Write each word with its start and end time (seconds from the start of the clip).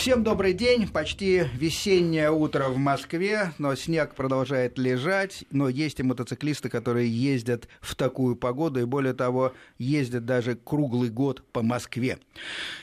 Всем 0.00 0.24
добрый 0.24 0.54
день. 0.54 0.88
Почти 0.88 1.44
весеннее 1.52 2.30
утро 2.30 2.68
в 2.70 2.78
Москве, 2.78 3.52
но 3.58 3.74
снег 3.74 4.14
продолжает 4.14 4.78
лежать. 4.78 5.44
Но 5.50 5.68
есть 5.68 6.00
и 6.00 6.02
мотоциклисты, 6.02 6.70
которые 6.70 7.06
ездят 7.06 7.68
в 7.82 7.94
такую 7.94 8.34
погоду 8.34 8.80
и, 8.80 8.84
более 8.84 9.12
того, 9.12 9.52
ездят 9.76 10.24
даже 10.24 10.54
круглый 10.56 11.10
год 11.10 11.44
по 11.52 11.60
Москве. 11.60 12.18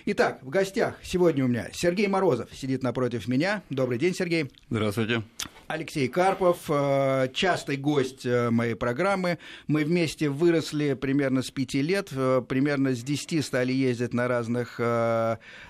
Итак, 0.05 0.43
в 0.43 0.49
гостях 0.49 0.99
сегодня 1.01 1.43
у 1.43 1.47
меня 1.47 1.69
Сергей 1.73 2.05
Морозов 2.05 2.49
сидит 2.53 2.83
напротив 2.83 3.27
меня. 3.27 3.63
Добрый 3.71 3.97
день, 3.97 4.13
Сергей. 4.13 4.51
Здравствуйте. 4.69 5.23
Алексей 5.67 6.07
Карпов, 6.07 6.59
э, 6.69 7.27
частый 7.33 7.75
гость 7.75 8.25
э, 8.25 8.49
моей 8.49 8.75
программы. 8.75 9.37
Мы 9.67 9.83
вместе 9.83 10.29
выросли 10.29 10.93
примерно 10.93 11.41
с 11.41 11.51
пяти 11.51 11.81
лет, 11.81 12.07
э, 12.11 12.41
примерно 12.47 12.95
с 12.95 13.03
десяти 13.03 13.41
стали 13.41 13.73
ездить 13.73 14.13
на 14.13 14.29
разных 14.29 14.77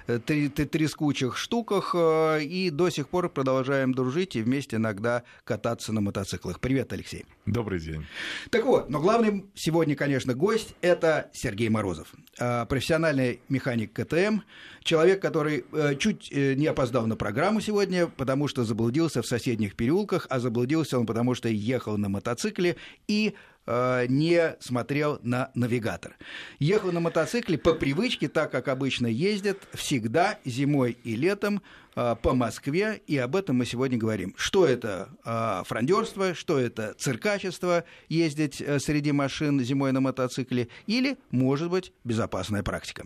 трескучих 0.08 1.37
штуках 1.38 1.96
и 1.96 2.70
до 2.72 2.90
сих 2.90 3.10
пор 3.10 3.30
продолжаем 3.30 3.94
дружить 3.94 4.36
и 4.36 4.42
вместе 4.42 4.78
иногда 4.78 5.24
кататься 5.44 5.94
на 5.94 6.02
мотоциклах. 6.02 6.60
Привет, 6.60 6.92
Алексей. 6.94 7.26
Добрый 7.46 7.80
день. 7.80 8.06
Так 8.50 8.66
вот, 8.66 8.90
но 8.90 9.00
главный 9.00 9.46
сегодня, 9.56 9.96
конечно, 9.96 10.34
гость– 10.34 10.76
это 10.82 11.30
Сергей 11.34 11.70
Морозов, 11.70 12.14
профессиональный 12.38 13.40
механик 13.50 13.94
КТМ, 13.94 14.40
человек, 14.84 15.22
который 15.22 15.66
чуть 16.00 16.32
не 16.32 16.66
опоздал 16.68 17.08
на 17.08 17.16
программу 17.16 17.62
сегодня, 17.62 18.08
потому 18.08 18.48
что 18.48 18.64
заблудился 18.64 19.22
в 19.22 19.28
соседних 19.28 19.76
переулках, 19.76 20.28
а 20.30 20.40
заблудился 20.40 21.00
он 21.00 21.06
потому, 21.06 21.36
что 21.36 21.50
ехал 21.50 21.98
на 21.98 22.10
мотоцикле 22.10 22.78
и 23.08 23.34
э, 23.34 23.34
не 23.68 24.56
смотрел 24.60 25.20
на 25.24 25.52
навигатор. 25.54 26.16
Ехал 26.60 26.92
на 26.92 27.00
мотоцикле 27.00 27.58
по 27.58 27.74
привычке, 27.74 28.30
так 28.30 28.52
как 28.52 28.68
обычно 28.68 29.08
ездят, 29.08 29.60
всегда 29.74 30.40
зимой 30.46 30.98
и 31.04 31.16
летом 31.16 31.62
э, 31.96 32.16
по 32.22 32.34
Москве, 32.34 33.02
и 33.08 33.18
об 33.18 33.36
этом 33.36 33.58
мы 33.58 33.66
сегодня 33.66 33.98
говорим. 33.98 34.34
Что 34.38 34.66
это 34.66 35.10
э, 35.26 35.64
фрондерство, 35.66 36.34
что 36.34 36.60
это 36.60 36.94
циркачество, 36.98 37.84
ездить 38.10 38.62
э, 38.62 38.80
среди 38.80 39.12
машин 39.12 39.60
зимой 39.62 39.92
на 39.92 40.02
мотоцикле, 40.02 40.70
или, 40.86 41.18
может 41.32 41.70
быть, 41.70 41.94
безопасная 42.04 42.64
практика. 42.64 43.06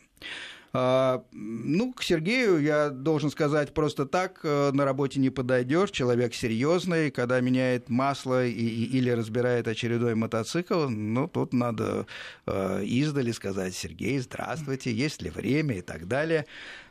А, 0.74 1.24
ну, 1.32 1.92
к 1.92 2.02
Сергею 2.04 2.62
я 2.62 2.90
должен 2.90 3.30
сказать 3.30 3.74
просто 3.74 4.06
так, 4.06 4.40
э, 4.44 4.72
на 4.72 4.86
работе 4.86 5.20
не 5.20 5.30
подойдешь, 5.30 5.92
человек 5.92 6.34
серьезный, 6.34 7.12
когда 7.12 7.42
меняет 7.42 7.90
масло 7.90 8.46
и, 8.46 8.52
и, 8.52 8.98
или 8.98 9.10
разбирает 9.10 9.68
очередной 9.68 10.16
мотоцикл, 10.16 10.88
ну, 10.88 11.28
тут 11.28 11.52
надо 11.52 12.06
э, 12.46 12.84
издали 12.86 13.32
сказать, 13.32 13.76
Сергей, 13.76 14.20
здравствуйте, 14.20 14.94
есть 14.94 15.22
ли 15.22 15.30
время 15.30 15.78
и 15.80 15.82
так 15.82 16.08
далее. 16.08 16.46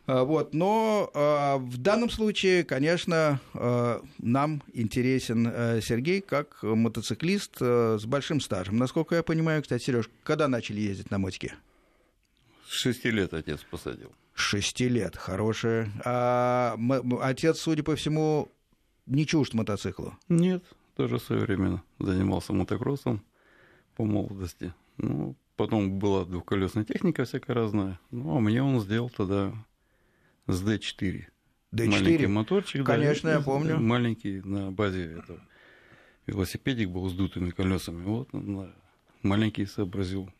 А, 0.07 0.25
вот. 0.25 0.53
Но 0.55 1.11
э, 1.15 1.57
в 1.57 1.79
данном 1.79 2.11
случае, 2.11 2.65
конечно, 2.65 3.41
э, 3.55 4.01
нам 4.19 4.63
интересен 4.75 5.51
э, 5.51 5.81
Сергей 5.83 6.21
как 6.21 6.63
мотоциклист 6.63 7.57
э, 7.61 7.97
с 7.99 8.05
большим 8.05 8.41
стажем. 8.41 8.77
Насколько 8.77 9.15
я 9.15 9.23
понимаю, 9.23 9.63
кстати, 9.63 9.85
Сереж, 9.85 10.11
когда 10.23 10.49
начали 10.49 10.81
ездить 10.81 11.11
на 11.11 11.19
мотике? 11.19 11.55
Шести 12.73 13.11
лет 13.11 13.35
отец 13.35 13.65
посадил. 13.69 14.13
Шести 14.33 14.89
лет, 14.89 15.17
хорошее. 15.17 15.91
А 16.05 16.79
отец, 17.21 17.59
судя 17.59 17.83
по 17.83 17.97
всему, 17.97 18.49
не 19.07 19.27
чужд 19.27 19.55
мотоциклу? 19.55 20.17
Нет, 20.29 20.63
тоже 20.95 21.19
своевременно 21.19 21.83
занимался 21.99 22.53
мотокроссом 22.53 23.25
по 23.97 24.05
молодости. 24.05 24.73
Ну, 24.99 25.35
потом 25.57 25.99
была 25.99 26.25
двухколесная 26.25 26.85
техника 26.85 27.25
всякая 27.25 27.55
разная. 27.55 28.01
Ну, 28.13 28.37
а 28.37 28.41
мне 28.41 28.63
он 28.63 28.81
сделал 28.81 29.11
тогда 29.11 29.53
с 30.47 30.63
D4. 30.63 31.25
D4? 31.75 31.87
Маленький 31.89 32.27
моторчик. 32.29 32.87
Конечно, 32.87 33.31
да, 33.31 33.39
я 33.39 33.43
помню. 33.43 33.81
Маленький 33.81 34.43
на 34.43 34.71
базе 34.71 35.17
этого. 35.17 35.41
Велосипедик 36.27 36.91
был 36.91 37.09
с 37.11 37.15
дутыми 37.15 37.51
колесами. 37.51 38.05
Вот 38.05 38.29
маленький 39.23 39.67
сообразил 39.67 40.31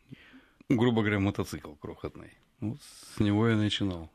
грубо 0.77 1.01
говоря, 1.01 1.19
мотоцикл 1.19 1.73
крохотный. 1.75 2.37
Вот 2.59 2.79
с 3.15 3.19
него 3.19 3.47
я 3.47 3.55
начинал. 3.55 4.11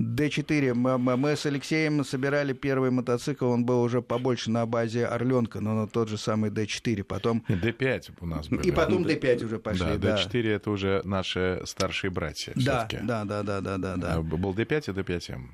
Д4. 0.00 0.74
Мы 0.74 1.36
с 1.36 1.44
Алексеем 1.44 2.04
собирали 2.04 2.54
первый 2.54 2.90
мотоцикл, 2.90 3.46
он 3.46 3.66
был 3.66 3.82
уже 3.82 4.00
побольше 4.00 4.50
на 4.50 4.64
базе 4.64 5.04
Орленка, 5.06 5.60
но 5.60 5.74
на 5.74 5.86
тот 5.86 6.08
же 6.08 6.16
самый 6.16 6.50
Д4. 6.50 7.04
Потом... 7.04 7.44
Д5 7.48 8.12
у 8.20 8.26
нас 8.26 8.48
были. 8.48 8.66
И 8.66 8.72
потом 8.72 9.04
Д5 9.04 9.44
уже 9.44 9.58
пошли, 9.58 9.98
да. 9.98 10.16
Д4 10.16 10.42
да. 10.42 10.48
это 10.48 10.70
уже 10.70 11.02
наши 11.04 11.60
старшие 11.66 12.10
братья. 12.10 12.52
Да, 12.56 12.88
да, 12.90 13.24
да, 13.24 13.42
да, 13.42 13.60
да, 13.60 13.76
да, 13.76 13.96
да. 13.96 14.22
Был 14.22 14.54
Д5 14.54 14.90
и 14.90 15.02
Д5М. 15.02 15.48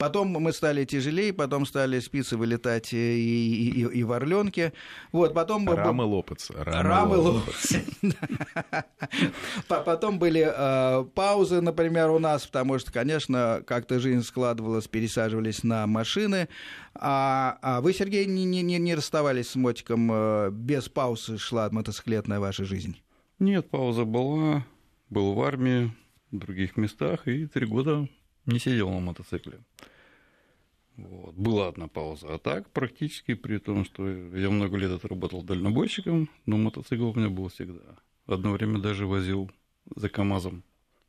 Потом 0.00 0.28
мы 0.28 0.54
стали 0.54 0.86
тяжелее, 0.86 1.30
потом 1.34 1.66
стали 1.66 2.00
спицы 2.00 2.38
вылетать 2.38 2.94
и, 2.94 2.96
и, 2.96 3.80
и 3.82 4.02
в 4.02 4.12
Орленке. 4.12 4.72
Вот, 5.12 5.34
потом... 5.34 5.68
Рамы 5.68 6.04
лопаться. 6.04 6.54
Рамы, 6.56 6.88
Рамы 6.88 7.16
лопаться. 7.18 7.82
Потом 9.68 10.18
были 10.18 10.50
э, 10.50 11.04
паузы, 11.14 11.60
например, 11.60 12.08
у 12.08 12.18
нас, 12.18 12.46
потому 12.46 12.78
что, 12.78 12.90
конечно, 12.90 13.62
как-то 13.66 14.00
жизнь 14.00 14.22
складывалась, 14.22 14.88
пересаживались 14.88 15.64
на 15.64 15.86
машины. 15.86 16.48
А, 16.94 17.58
а 17.60 17.82
вы, 17.82 17.92
Сергей, 17.92 18.24
не, 18.24 18.46
не, 18.46 18.62
не 18.62 18.94
расставались 18.94 19.50
с 19.50 19.54
мотиком, 19.54 20.10
э, 20.10 20.50
без 20.50 20.88
паузы 20.88 21.36
шла 21.36 21.68
мотоциклетная 21.70 22.40
ваша 22.40 22.64
жизнь? 22.64 22.96
Нет, 23.38 23.68
пауза 23.68 24.06
была, 24.06 24.64
был 25.10 25.34
в 25.34 25.42
армии, 25.42 25.94
в 26.30 26.38
других 26.38 26.78
местах, 26.78 27.28
и 27.28 27.44
три 27.46 27.66
года 27.66 28.08
не 28.50 28.58
сидел 28.58 28.90
на 28.90 29.00
мотоцикле. 29.00 29.60
Вот. 30.96 31.34
Была 31.34 31.68
одна 31.68 31.88
пауза. 31.88 32.34
А 32.34 32.38
так, 32.38 32.68
практически, 32.70 33.34
при 33.34 33.58
том, 33.58 33.84
что 33.84 34.08
я 34.08 34.50
много 34.50 34.76
лет 34.76 34.90
отработал 34.90 35.42
дальнобойщиком, 35.42 36.28
но 36.46 36.56
мотоцикл 36.58 37.10
у 37.10 37.14
меня 37.14 37.30
был 37.30 37.48
всегда. 37.48 37.96
Одно 38.26 38.52
время 38.52 38.78
даже 38.78 39.06
возил 39.06 39.50
за 39.96 40.08
КАМАЗом 40.08 40.62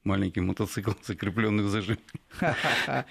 маленький 0.03 0.41
мотоцикл, 0.41 0.91
закрепленный 1.03 1.63
в 1.63 1.69
зажиме. 1.69 1.99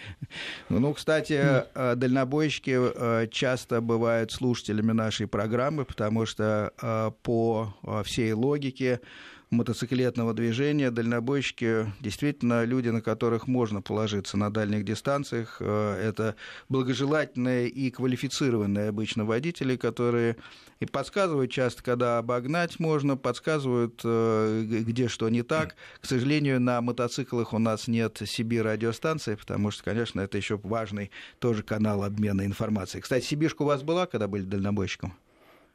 Ну, 0.68 0.94
кстати, 0.94 1.34
э, 1.74 1.94
дальнобойщики 1.96 2.76
э, 2.76 3.28
часто 3.28 3.80
бывают 3.80 4.32
слушателями 4.32 4.92
нашей 4.92 5.26
программы, 5.26 5.84
потому 5.84 6.26
что 6.26 6.72
э, 6.80 7.10
по 7.22 7.74
всей 8.04 8.32
логике 8.32 9.00
мотоциклетного 9.50 10.32
движения, 10.32 10.90
дальнобойщики 10.90 11.92
действительно 12.00 12.64
люди, 12.64 12.88
на 12.88 13.02
которых 13.02 13.46
можно 13.46 13.82
положиться 13.82 14.36
на 14.36 14.50
дальних 14.50 14.84
дистанциях. 14.84 15.56
Э, 15.60 15.94
это 16.00 16.36
благожелательные 16.68 17.68
и 17.68 17.90
квалифицированные 17.90 18.88
обычно 18.88 19.24
водители, 19.24 19.76
которые 19.76 20.36
и 20.78 20.86
подсказывают 20.86 21.50
часто, 21.50 21.82
когда 21.82 22.18
обогнать 22.18 22.78
можно, 22.78 23.16
подсказывают, 23.16 24.00
э, 24.04 24.64
где 24.64 25.08
что 25.08 25.28
не 25.28 25.42
так. 25.42 25.74
К 26.00 26.06
сожалению, 26.06 26.60
на 26.60 26.80
мотоциклах 26.80 27.52
у 27.52 27.58
нас 27.58 27.88
нет 27.88 28.22
Сибирь 28.24 28.62
радиостанции, 28.62 29.34
потому 29.34 29.70
что, 29.70 29.82
конечно, 29.82 30.20
это 30.20 30.38
еще 30.38 30.58
важный 30.62 31.10
тоже 31.38 31.62
канал 31.62 32.04
обмена 32.04 32.44
информацией. 32.44 33.02
Кстати, 33.02 33.24
Сибиршка 33.24 33.62
у 33.62 33.66
вас 33.66 33.82
была, 33.82 34.06
когда 34.06 34.28
были 34.28 34.44
дальнобойщиком? 34.44 35.14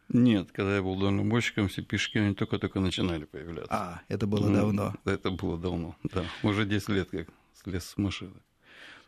Нет, 0.09 0.51
когда 0.51 0.75
я 0.75 0.83
был 0.83 0.99
дальнобойщиком, 0.99 1.67
все 1.67 1.81
пешки, 1.81 2.19
они 2.19 2.35
только-только 2.35 2.79
начинали 2.79 3.25
появляться. 3.25 3.73
А, 3.73 4.01
это 4.07 4.27
было 4.27 4.47
ну, 4.47 4.55
давно. 4.55 4.93
Это 5.03 5.31
было 5.31 5.57
давно, 5.57 5.95
да. 6.03 6.23
Уже 6.43 6.65
10 6.65 6.89
лет 6.89 7.09
как 7.09 7.27
слез 7.53 7.85
с 7.85 7.97
машины. 7.97 8.33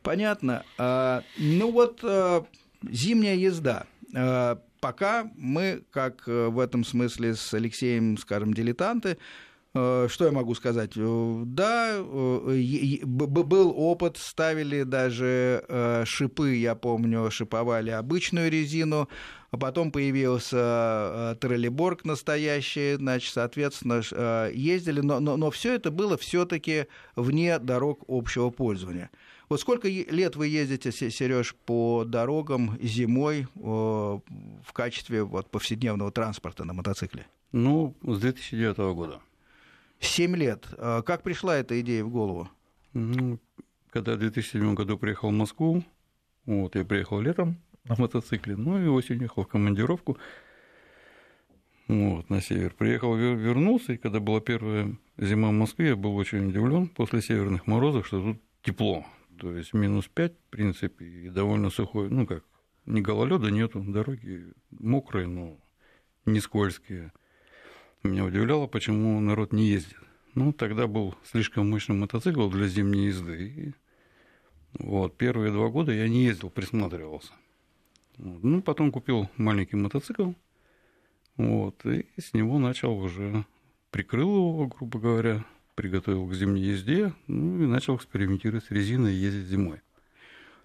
Понятно. 0.01 0.63
А, 0.77 1.23
ну 1.37 1.71
вот 1.71 1.99
а, 2.03 2.45
зимняя 2.89 3.35
езда. 3.35 3.85
А, 4.15 4.59
пока 4.79 5.29
мы, 5.35 5.83
как 5.91 6.27
э, 6.27 6.47
в 6.47 6.59
этом 6.59 6.83
смысле 6.83 7.35
с 7.35 7.53
Алексеем, 7.53 8.17
скажем, 8.17 8.53
дилетанты, 8.53 9.17
Э, 9.77 10.07
что 10.09 10.25
я 10.25 10.31
могу 10.31 10.55
сказать? 10.55 10.93
Э, 10.95 11.43
да, 11.45 11.97
э, 11.97 13.05
был 13.05 13.73
опыт, 13.75 14.17
ставили 14.17 14.83
даже 14.83 16.03
шипы, 16.05 16.55
я 16.55 16.75
помню, 16.75 17.29
шиповали 17.31 17.91
обычную 17.91 18.49
резину, 18.49 19.07
а 19.51 19.57
потом 19.57 19.91
появился 19.91 21.37
троллейборг 21.39 22.05
настоящий, 22.05 22.95
значит, 22.95 23.33
соответственно, 23.33 24.01
ездили, 24.51 25.01
но, 25.01 25.19
но, 25.19 25.37
но 25.37 25.51
все 25.51 25.75
это 25.75 25.91
было 25.91 26.17
все-таки 26.17 26.87
вне 27.15 27.59
дорог 27.59 28.03
общего 28.07 28.49
пользования. 28.49 29.09
Вот 29.49 29.61
сколько 29.61 29.87
лет 29.87 30.35
вы 30.35 30.47
ездите, 30.47 30.91
Сереж, 30.91 31.55
по 31.65 32.03
дорогам 32.05 32.77
зимой 32.81 33.47
в 33.55 34.21
качестве 34.73 35.23
вот, 35.23 35.49
повседневного 35.49 36.11
транспорта 36.11 36.65
на 36.65 36.73
мотоцикле? 36.73 37.25
Ну, 37.53 37.95
с 38.03 38.19
2009 38.19 38.77
года. 38.93 39.21
Семь 40.01 40.35
лет. 40.35 40.67
А 40.77 41.01
как 41.01 41.23
пришла 41.23 41.55
эта 41.55 41.79
идея 41.79 42.03
в 42.03 42.09
голову? 42.09 42.49
Ну, 42.93 43.39
когда 43.89 44.15
в 44.15 44.19
2007 44.19 44.75
году 44.75 44.97
приехал 44.97 45.29
в 45.29 45.33
Москву, 45.33 45.83
вот, 46.45 46.75
я 46.75 46.83
приехал 46.83 47.21
летом 47.21 47.57
на 47.89 47.95
мотоцикле, 47.97 48.55
ну 48.55 48.81
и 48.83 48.87
осенью 48.87 49.23
ехал 49.23 49.43
в 49.43 49.47
командировку 49.47 50.17
вот, 51.87 52.29
на 52.29 52.41
север. 52.41 52.73
Приехал, 52.73 53.15
вернулся, 53.15 53.93
и 53.93 53.97
когда 53.97 54.19
была 54.19 54.41
первая 54.41 54.95
зима 55.17 55.49
в 55.49 55.53
Москве, 55.53 55.89
я 55.89 55.95
был 55.95 56.15
очень 56.15 56.49
удивлен 56.49 56.87
после 56.87 57.21
северных 57.21 57.67
морозов, 57.67 58.07
что 58.07 58.21
тут 58.21 58.41
тепло. 58.61 59.05
То 59.39 59.55
есть 59.55 59.73
минус 59.73 60.07
5, 60.07 60.33
в 60.33 60.49
принципе, 60.49 61.05
и 61.05 61.29
довольно 61.29 61.69
сухой, 61.69 62.09
ну 62.09 62.25
как, 62.25 62.43
ни 62.85 63.01
гололеда 63.01 63.51
нету, 63.51 63.81
дороги 63.81 64.47
мокрые, 64.71 65.27
но 65.27 65.57
не 66.25 66.39
скользкие. 66.39 67.13
Меня 68.03 68.25
удивляло, 68.25 68.67
почему 68.67 69.19
народ 69.19 69.53
не 69.53 69.67
ездит. 69.67 69.97
Ну, 70.35 70.53
тогда 70.53 70.87
был 70.87 71.15
слишком 71.23 71.69
мощный 71.69 71.95
мотоцикл 71.95 72.49
для 72.49 72.67
зимней 72.67 73.07
езды. 73.07 73.47
И 73.47 73.73
вот, 74.77 75.17
первые 75.17 75.51
два 75.51 75.69
года 75.69 75.91
я 75.91 76.07
не 76.07 76.25
ездил, 76.25 76.49
присматривался. 76.49 77.33
Ну, 78.17 78.61
потом 78.61 78.91
купил 78.91 79.29
маленький 79.37 79.75
мотоцикл, 79.75 80.31
вот, 81.35 81.85
и 81.85 82.05
с 82.19 82.33
него 82.33 82.57
начал 82.57 82.97
уже, 82.97 83.45
прикрыл 83.91 84.35
его, 84.35 84.67
грубо 84.67 84.99
говоря, 84.99 85.45
приготовил 85.75 86.27
к 86.27 86.33
зимней 86.33 86.71
езде, 86.71 87.13
ну, 87.27 87.63
и 87.63 87.67
начал 87.67 87.95
экспериментировать 87.95 88.65
с 88.65 88.71
резиной 88.71 89.13
и 89.13 89.17
ездить 89.17 89.47
зимой. 89.47 89.81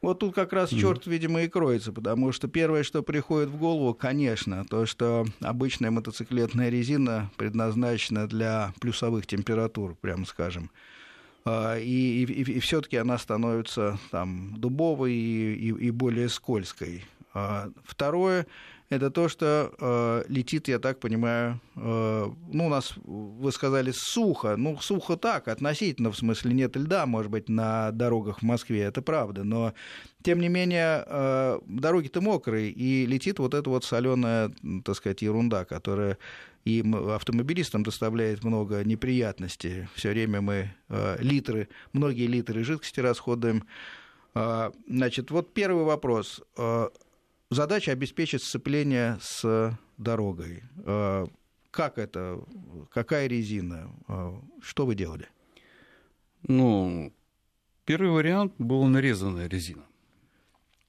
Вот 0.00 0.18
тут 0.18 0.34
как 0.34 0.52
раз 0.52 0.70
черт, 0.70 1.06
видимо, 1.06 1.42
и 1.42 1.48
кроется, 1.48 1.92
потому 1.92 2.32
что 2.32 2.48
первое, 2.48 2.82
что 2.82 3.04
приходит 3.04 3.50
в 3.50 3.56
голову, 3.56 3.94
конечно, 3.94 4.64
то, 4.64 4.84
что 4.84 5.24
обычная 5.40 5.92
мотоциклетная 5.92 6.70
резина 6.70 7.30
предназначена 7.36 8.26
для 8.26 8.74
плюсовых 8.80 9.26
температур, 9.28 9.94
прямо 9.94 10.24
скажем. 10.24 10.70
А, 11.44 11.78
и, 11.78 12.24
и, 12.24 12.24
и 12.24 12.58
все-таки 12.58 12.96
она 12.96 13.16
становится 13.16 13.98
там 14.10 14.54
дубовой 14.56 15.12
и, 15.12 15.54
и, 15.54 15.68
и 15.68 15.90
более 15.92 16.28
скользкой. 16.28 17.04
А, 17.34 17.70
второе 17.84 18.46
это 18.92 19.10
то, 19.10 19.28
что 19.28 19.72
э, 19.78 20.24
летит, 20.28 20.68
я 20.68 20.78
так 20.78 21.00
понимаю, 21.00 21.60
э, 21.76 22.30
ну, 22.52 22.66
у 22.66 22.68
нас, 22.68 22.92
вы 23.04 23.50
сказали, 23.50 23.90
сухо. 23.90 24.56
Ну, 24.58 24.78
сухо 24.80 25.16
так, 25.16 25.48
относительно, 25.48 26.10
в 26.10 26.16
смысле, 26.18 26.52
нет 26.52 26.76
льда, 26.76 27.06
может 27.06 27.30
быть, 27.30 27.48
на 27.48 27.90
дорогах 27.92 28.40
в 28.40 28.42
Москве, 28.42 28.82
это 28.82 29.00
правда. 29.00 29.44
Но, 29.44 29.72
тем 30.22 30.40
не 30.40 30.48
менее, 30.48 31.04
э, 31.06 31.60
дороги-то 31.66 32.20
мокрые, 32.20 32.70
и 32.70 33.06
летит 33.06 33.38
вот 33.38 33.54
эта 33.54 33.70
вот 33.70 33.84
соленая, 33.84 34.52
так 34.84 34.94
сказать, 34.96 35.22
ерунда, 35.22 35.64
которая 35.64 36.18
и 36.66 36.84
автомобилистам 37.14 37.82
доставляет 37.84 38.44
много 38.44 38.84
неприятностей. 38.84 39.88
Все 39.94 40.10
время 40.10 40.42
мы 40.42 40.74
э, 40.90 41.16
литры, 41.18 41.70
многие 41.94 42.26
литры 42.26 42.62
жидкости 42.62 43.00
расходуем. 43.00 43.64
Э, 44.34 44.70
значит, 44.86 45.30
вот 45.30 45.54
первый 45.54 45.84
вопрос. 45.84 46.42
Э, 47.52 47.54
задача 47.54 47.92
обеспечить 47.92 48.42
сцепление 48.42 49.18
с 49.20 49.78
дорогой. 49.98 50.62
Э, 50.84 51.26
как 51.70 51.98
это? 51.98 52.40
Какая 52.90 53.26
резина? 53.26 53.90
Э, 54.08 54.32
что 54.62 54.86
вы 54.86 54.94
делали? 54.94 55.28
Ну, 56.48 57.12
первый 57.84 58.10
вариант 58.10 58.54
был 58.58 58.84
нарезанная 58.84 59.48
резина. 59.48 59.84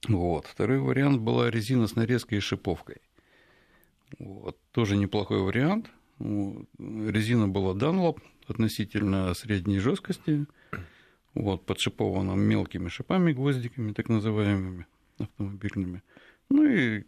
Вот. 0.08 0.46
Второй 0.46 0.78
вариант 0.78 1.20
была 1.20 1.50
резина 1.50 1.86
с 1.86 1.96
нарезкой 1.96 2.38
и 2.38 2.40
шиповкой. 2.40 2.96
Вот. 4.18 4.58
Тоже 4.72 4.96
неплохой 4.96 5.40
вариант. 5.40 5.90
Вот. 6.18 6.66
Резина 6.78 7.48
была 7.48 7.74
Dunlop 7.74 8.20
относительно 8.46 9.34
средней 9.34 9.78
жесткости, 9.78 10.46
вот, 11.34 11.64
подшипована 11.64 12.32
мелкими 12.32 12.88
шипами, 12.88 13.32
гвоздиками, 13.32 13.92
так 13.92 14.08
называемыми 14.08 14.86
автомобильными. 15.18 16.02
Ну 16.50 16.64
и 16.64 17.04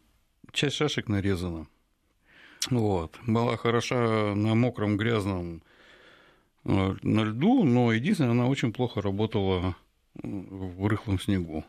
часть 0.53 0.77
шашек 0.77 1.09
нарезана. 1.09 1.67
Вот. 2.71 3.17
Была 3.27 3.57
хороша 3.57 4.35
на 4.35 4.55
мокром, 4.55 4.97
грязном 4.97 5.63
э, 6.65 6.97
на 7.03 7.25
льду, 7.25 7.65
но 7.65 7.93
единственное, 7.93 8.33
она 8.33 8.47
очень 8.47 8.73
плохо 8.73 9.01
работала 9.01 9.77
в 10.15 10.87
рыхлом 10.87 11.21
снегу. 11.21 11.65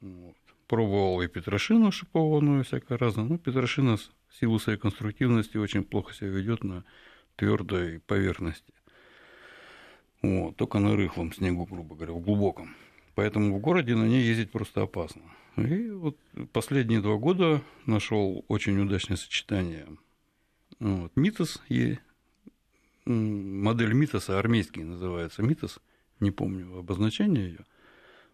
Вот. 0.00 0.36
Пробовал 0.66 1.22
и 1.22 1.28
петрошину 1.28 1.92
шипованную, 1.92 2.64
всякое 2.64 2.98
разное. 2.98 3.24
Но 3.24 3.38
петрошина 3.38 3.96
в 3.96 4.34
силу 4.40 4.58
своей 4.58 4.78
конструктивности 4.78 5.56
очень 5.56 5.84
плохо 5.84 6.12
себя 6.12 6.28
ведет 6.30 6.64
на 6.64 6.84
твердой 7.36 8.00
поверхности. 8.00 8.72
Вот, 10.22 10.56
только 10.56 10.78
на 10.78 10.96
рыхлом 10.96 11.32
снегу, 11.32 11.66
грубо 11.66 11.94
говоря, 11.94 12.14
в 12.14 12.20
глубоком. 12.20 12.74
Поэтому 13.16 13.56
в 13.56 13.60
городе 13.60 13.96
на 13.96 14.04
ней 14.04 14.22
ездить 14.22 14.50
просто 14.52 14.82
опасно. 14.82 15.22
И 15.56 15.88
вот 15.88 16.18
последние 16.52 17.00
два 17.00 17.16
года 17.16 17.62
нашел 17.86 18.44
очень 18.46 18.78
удачное 18.78 19.16
сочетание. 19.16 19.86
Вот, 20.78 21.12
Митос, 21.16 21.62
и 21.70 21.96
модель 23.06 23.94
Митоса, 23.94 24.38
армейский 24.38 24.84
называется 24.84 25.42
Митос, 25.42 25.80
не 26.20 26.30
помню 26.30 26.76
обозначение 26.76 27.46
ее. 27.48 27.64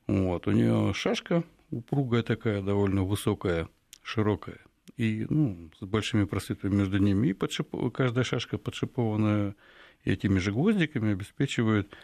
Вот, 0.08 0.48
у 0.48 0.50
нее 0.50 0.92
шашка 0.94 1.44
упругая 1.70 2.24
такая, 2.24 2.60
довольно 2.60 3.04
высокая, 3.04 3.68
широкая, 4.02 4.58
и 4.96 5.26
ну, 5.30 5.70
с 5.78 5.84
большими 5.84 6.24
просветами 6.24 6.74
между 6.74 6.98
ними. 6.98 7.28
И 7.28 7.32
подшип... 7.34 7.68
каждая 7.94 8.24
шашка, 8.24 8.58
подшипованная 8.58 9.54
этими 10.02 10.40
же 10.40 10.50
гвоздиками, 10.50 11.12
обеспечивает 11.12 11.96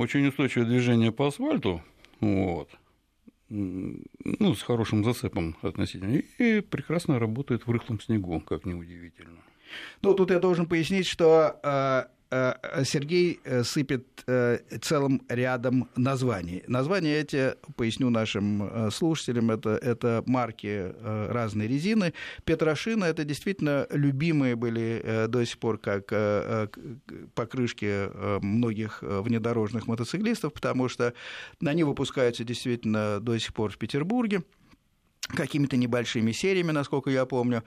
очень 0.00 0.26
устойчивое 0.26 0.66
движение 0.66 1.12
по 1.12 1.28
асфальту. 1.28 1.82
Вот 2.20 2.70
ну, 3.50 4.54
с 4.54 4.62
хорошим 4.62 5.04
зацепом 5.04 5.56
относительно, 5.62 6.22
и 6.38 6.60
прекрасно 6.60 7.18
работает 7.18 7.66
в 7.66 7.70
рыхлом 7.70 8.00
снегу, 8.00 8.40
как 8.40 8.64
неудивительно. 8.64 9.40
Ну, 10.02 10.14
тут 10.14 10.30
я 10.30 10.38
должен 10.38 10.66
пояснить, 10.66 11.06
что 11.06 11.58
э, 11.62 12.04
Сергей 12.30 13.40
э, 13.44 13.64
сыпет 13.64 14.06
э, 14.26 14.58
целым 14.80 15.22
рядом 15.28 15.88
названий. 15.96 16.62
Названия 16.68 17.18
эти, 17.18 17.54
поясню 17.76 18.10
нашим 18.10 18.90
слушателям, 18.92 19.50
это, 19.50 19.70
это 19.70 20.22
марки 20.26 20.92
разной 21.02 21.66
резины. 21.66 22.14
Петрошина– 22.44 23.04
это 23.06 23.24
действительно 23.24 23.86
любимые 23.90 24.54
были 24.54 25.26
до 25.28 25.44
сих 25.44 25.58
пор 25.58 25.78
как 25.78 26.12
покрышки 27.34 28.08
многих 28.44 29.02
внедорожных 29.02 29.86
мотоциклистов, 29.86 30.52
потому 30.52 30.88
что 30.88 31.14
они 31.64 31.82
выпускаются 31.84 32.44
действительно 32.44 33.20
до 33.20 33.38
сих 33.38 33.52
пор 33.54 33.72
в 33.72 33.78
Петербурге 33.78 34.42
какими-то 35.34 35.76
небольшими 35.76 36.32
сериями, 36.32 36.72
насколько 36.72 37.10
я 37.10 37.24
помню. 37.26 37.64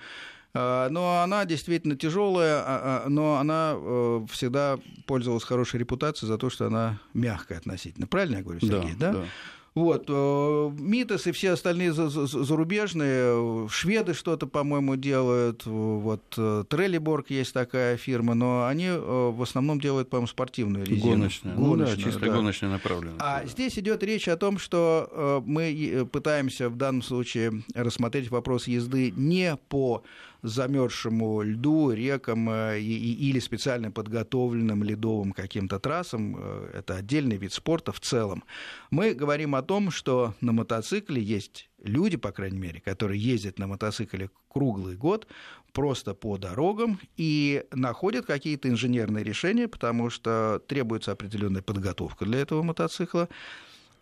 А, 0.55 0.89
но 0.89 1.21
она 1.21 1.45
действительно 1.45 1.95
тяжелая, 1.95 2.57
а, 2.59 3.03
а, 3.05 3.09
но 3.09 3.37
она 3.37 3.73
э, 3.75 4.25
всегда 4.29 4.77
пользовалась 5.07 5.43
хорошей 5.43 5.79
репутацией 5.79 6.27
за 6.27 6.37
то, 6.37 6.51
что 6.51 6.67
она 6.67 6.99
мягкая 7.13 7.57
относительно. 7.57 8.05
Правильно 8.05 8.37
я 8.37 8.43
говорю, 8.43 8.59
Сергей? 8.59 8.93
Да, 8.95 9.13
да? 9.13 9.19
да. 9.19 9.25
Вот, 9.73 10.05
э, 10.07 10.71
Митас 10.77 11.25
и 11.25 11.31
все 11.31 11.53
остальные 11.53 11.93
зарубежные, 11.93 13.67
шведы 13.69 14.13
что-то, 14.13 14.45
по-моему, 14.45 14.95
делают, 14.95 15.65
вот, 15.65 16.21
э, 16.37 16.63
Треллиборг 16.69 17.31
есть 17.31 17.53
такая 17.53 17.97
фирма, 17.97 18.35
но 18.35 18.67
они 18.67 18.91
в 18.91 19.41
основном 19.41 19.81
делают, 19.81 20.11
по-моему, 20.11 20.27
спортивную 20.27 20.85
резину. 20.85 21.13
Гоночную, 21.13 21.57
гоночную 21.57 21.89
ну, 21.89 21.95
да, 21.95 22.03
чисто 22.03 22.19
да. 22.19 22.27
гоночная 22.27 22.69
направленность. 22.69 23.19
А 23.19 23.43
здесь 23.47 23.79
идет 23.79 24.03
речь 24.03 24.27
о 24.27 24.37
том, 24.37 24.59
что 24.59 25.41
мы 25.43 26.07
пытаемся 26.11 26.69
в 26.69 26.75
данном 26.75 27.01
случае 27.01 27.63
рассмотреть 27.73 28.29
вопрос 28.29 28.67
езды 28.67 29.09
не 29.09 29.57
по 29.69 30.03
замерзшему 30.43 31.41
льду, 31.41 31.91
рекам 31.91 32.49
э, 32.49 32.79
или 32.79 33.39
специально 33.39 33.91
подготовленным 33.91 34.83
ледовым 34.83 35.31
каким-то 35.31 35.79
трассам. 35.79 36.35
Э, 36.37 36.69
это 36.73 36.97
отдельный 36.97 37.37
вид 37.37 37.53
спорта 37.53 37.91
в 37.91 37.99
целом. 38.01 38.43
Мы 38.91 39.13
говорим 39.13 39.55
о 39.55 39.61
том, 39.61 39.89
что 39.89 40.35
на 40.41 40.51
мотоцикле 40.51 41.21
есть 41.21 41.69
люди, 41.81 42.17
по 42.17 42.31
крайней 42.31 42.59
мере, 42.59 42.81
которые 42.81 43.19
ездят 43.19 43.57
на 43.57 43.67
мотоцикле 43.67 44.29
круглый 44.49 44.95
год 44.95 45.27
просто 45.71 46.13
по 46.13 46.37
дорогам 46.37 46.99
и 47.17 47.63
находят 47.71 48.25
какие-то 48.25 48.69
инженерные 48.69 49.23
решения, 49.23 49.67
потому 49.67 50.09
что 50.09 50.61
требуется 50.67 51.13
определенная 51.13 51.61
подготовка 51.61 52.25
для 52.25 52.39
этого 52.39 52.61
мотоцикла. 52.61 53.29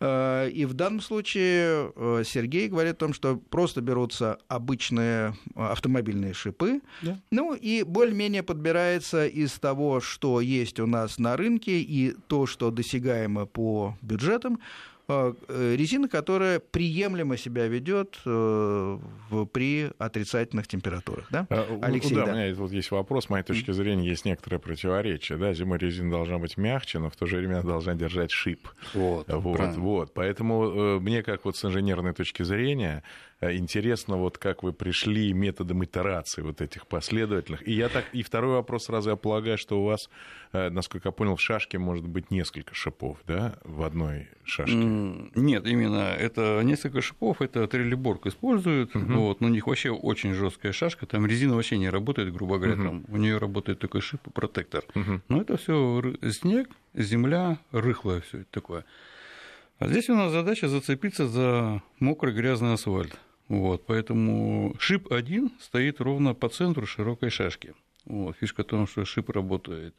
Э, 0.02 0.50
и 0.50 0.66
в 0.66 0.74
данном 0.74 1.00
случае 1.00 1.94
э, 1.96 2.24
Сергей 2.26 2.68
говорит 2.68 2.94
о 2.94 3.06
том, 3.06 3.14
что 3.14 3.38
просто 3.38 3.82
берутся 3.82 4.40
обычные 4.48 5.36
автомобильные 5.56 6.34
шипы, 6.34 6.82
да. 7.04 7.20
ну 7.30 7.54
и 7.54 7.84
более-менее 7.84 8.42
подбирается 8.42 9.28
из 9.28 9.54
того, 9.54 10.02
что 10.02 10.42
есть 10.42 10.80
у 10.80 10.88
нас 10.88 11.20
на 11.20 11.38
рынке 11.38 11.82
и 11.82 12.16
то, 12.28 12.48
что 12.48 12.72
досягаемо 12.72 13.46
по 13.46 13.96
бюджетам, 14.02 14.60
Э, 14.60 14.91
резина, 15.48 16.08
которая 16.08 16.60
приемлемо 16.60 17.38
себя 17.38 17.68
ведет 17.68 18.20
э, 18.26 19.00
при 19.52 19.92
отрицательных 19.98 20.68
температурах. 20.68 21.28
Да, 21.32 21.48
а, 21.50 21.80
Алексей, 21.82 22.16
да, 22.16 22.26
да, 22.26 22.32
у 22.32 22.36
меня 22.36 22.56
вот 22.56 22.72
есть 22.72 22.92
вопрос. 22.92 23.26
С 23.26 23.30
моей 23.30 23.44
точки 23.44 23.72
зрения 23.72 24.08
есть 24.08 24.26
некоторое 24.26 24.60
противоречие. 24.60 25.38
Да? 25.38 25.54
Зимой 25.54 25.78
резина 25.78 26.12
должна 26.12 26.38
быть 26.38 26.58
мягче, 26.58 27.00
но 27.00 27.10
в 27.10 27.16
то 27.16 27.26
же 27.26 27.38
время 27.38 27.60
она 27.60 27.64
должна 27.70 27.96
держать 27.96 28.32
шип. 28.32 28.68
Вот, 28.94 29.28
вот, 29.28 29.76
вот. 29.78 30.14
Поэтому 30.14 30.66
э, 30.66 31.00
мне, 31.00 31.24
как 31.24 31.46
вот 31.46 31.58
с 31.58 31.66
инженерной 31.66 32.14
точки 32.14 32.44
зрения, 32.44 33.04
интересно, 33.42 34.18
вот 34.18 34.38
как 34.38 34.62
вы 34.62 34.72
пришли 34.72 35.34
методом 35.34 35.84
итерации 35.84 36.42
вот 36.42 36.62
этих 36.62 36.86
последовательных. 36.88 37.68
И, 37.68 37.74
я 37.74 37.90
так, 37.90 38.06
и 38.14 38.22
второй 38.22 38.54
вопрос 38.54 38.86
сразу 38.86 39.10
я 39.10 39.16
полагаю, 39.16 39.58
что 39.58 39.82
у 39.82 39.86
вас, 39.86 40.10
насколько 40.54 41.08
я 41.08 41.12
понял, 41.12 41.36
в 41.36 41.42
шашке 41.42 41.80
может 41.80 42.08
быть 42.08 42.30
несколько 42.30 42.76
шипов, 42.76 43.18
да, 43.26 43.56
в 43.64 43.82
одной 43.84 44.30
шашке? 44.44 44.76
Нет, 44.76 45.66
именно 45.66 46.14
это 46.14 46.62
несколько 46.64 47.02
шипов, 47.02 47.42
это 47.42 47.68
трелеборг 47.68 48.28
используют, 48.28 48.96
угу. 48.96 49.14
вот, 49.14 49.42
на 49.42 49.48
них 49.48 49.68
вообще 49.68 49.90
очень 49.90 50.34
жесткая 50.34 50.72
шашка, 50.72 51.06
там 51.06 51.26
резина 51.26 51.56
вообще 51.56 51.78
не 51.78 51.90
работает, 51.90 52.32
грубо 52.32 52.58
говоря, 52.58 52.76
угу. 52.76 52.84
там 52.84 53.06
у 53.08 53.18
нее 53.18 53.38
работает 53.38 53.80
только 53.80 54.02
шип 54.02 54.22
протектор. 54.34 54.84
Угу. 54.94 55.22
Но 55.30 55.42
это 55.42 55.58
все 55.58 56.04
снег, 56.30 56.70
земля, 56.94 57.58
рыхлое 57.72 58.22
все 58.22 58.40
это 58.40 58.52
такое. 58.52 58.86
А 59.80 59.88
здесь 59.88 60.10
у 60.12 60.16
нас 60.16 60.32
задача 60.32 60.68
зацепиться 60.68 61.28
за 61.28 61.82
мокрый 62.00 62.36
грязный 62.36 62.74
асфальт. 62.74 63.18
Вот, 63.52 63.86
поэтому 63.86 64.74
шип 64.80 65.12
один 65.12 65.52
стоит 65.60 66.00
ровно 66.00 66.34
по 66.34 66.48
центру 66.48 66.86
широкой 66.86 67.30
шашки. 67.30 67.74
Вот, 68.06 68.38
фишка 68.38 68.64
в 68.64 68.68
том, 68.68 68.88
что 68.88 69.04
шип 69.04 69.30
работает 69.30 69.94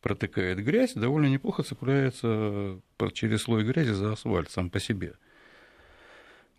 протыкает 0.00 0.64
грязь, 0.64 0.94
довольно 0.94 1.26
неплохо 1.26 1.62
цепляется 1.62 2.80
через 3.12 3.42
слой 3.42 3.62
грязи 3.64 3.90
за 3.90 4.12
асфальт 4.12 4.50
сам 4.50 4.70
по 4.70 4.80
себе. 4.80 5.16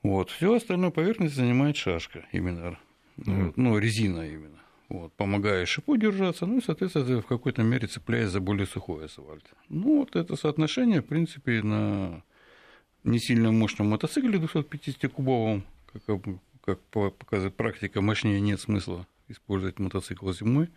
Вот. 0.03 0.29
Все 0.29 0.53
остальное 0.53 0.91
поверхность 0.91 1.33
занимает 1.33 1.77
шашка 1.77 2.27
именно, 2.31 2.77
mm. 3.17 3.53
ну, 3.55 3.79
резина 3.79 4.29
именно. 4.29 4.61
Вот, 4.89 5.13
помогая 5.13 5.65
шипу 5.65 5.97
держаться, 5.97 6.45
ну 6.45 6.59
и, 6.59 6.61
соответственно, 6.63 7.23
в 7.23 7.25
какой-то 7.25 7.63
мере 7.63 7.87
цепляясь 7.87 8.29
за 8.29 8.39
более 8.39 8.67
сухой 8.67 9.05
асфальт. 9.05 9.45
Ну, 9.69 10.01
вот 10.01 10.15
это 10.15 10.35
соотношение, 10.35 11.01
в 11.01 11.05
принципе, 11.05 11.63
на 11.63 12.21
не 13.03 13.17
сильно 13.17 13.51
мощном 13.51 13.89
мотоцикле 13.89 14.37
250-кубовом, 14.37 15.63
как, 15.99 16.21
как 16.63 16.79
показывает 16.81 17.55
практика, 17.55 18.01
мощнее 18.01 18.39
нет 18.39 18.59
смысла 18.59 19.07
использовать 19.27 19.79
мотоцикл 19.79 20.31
зимой. 20.31 20.69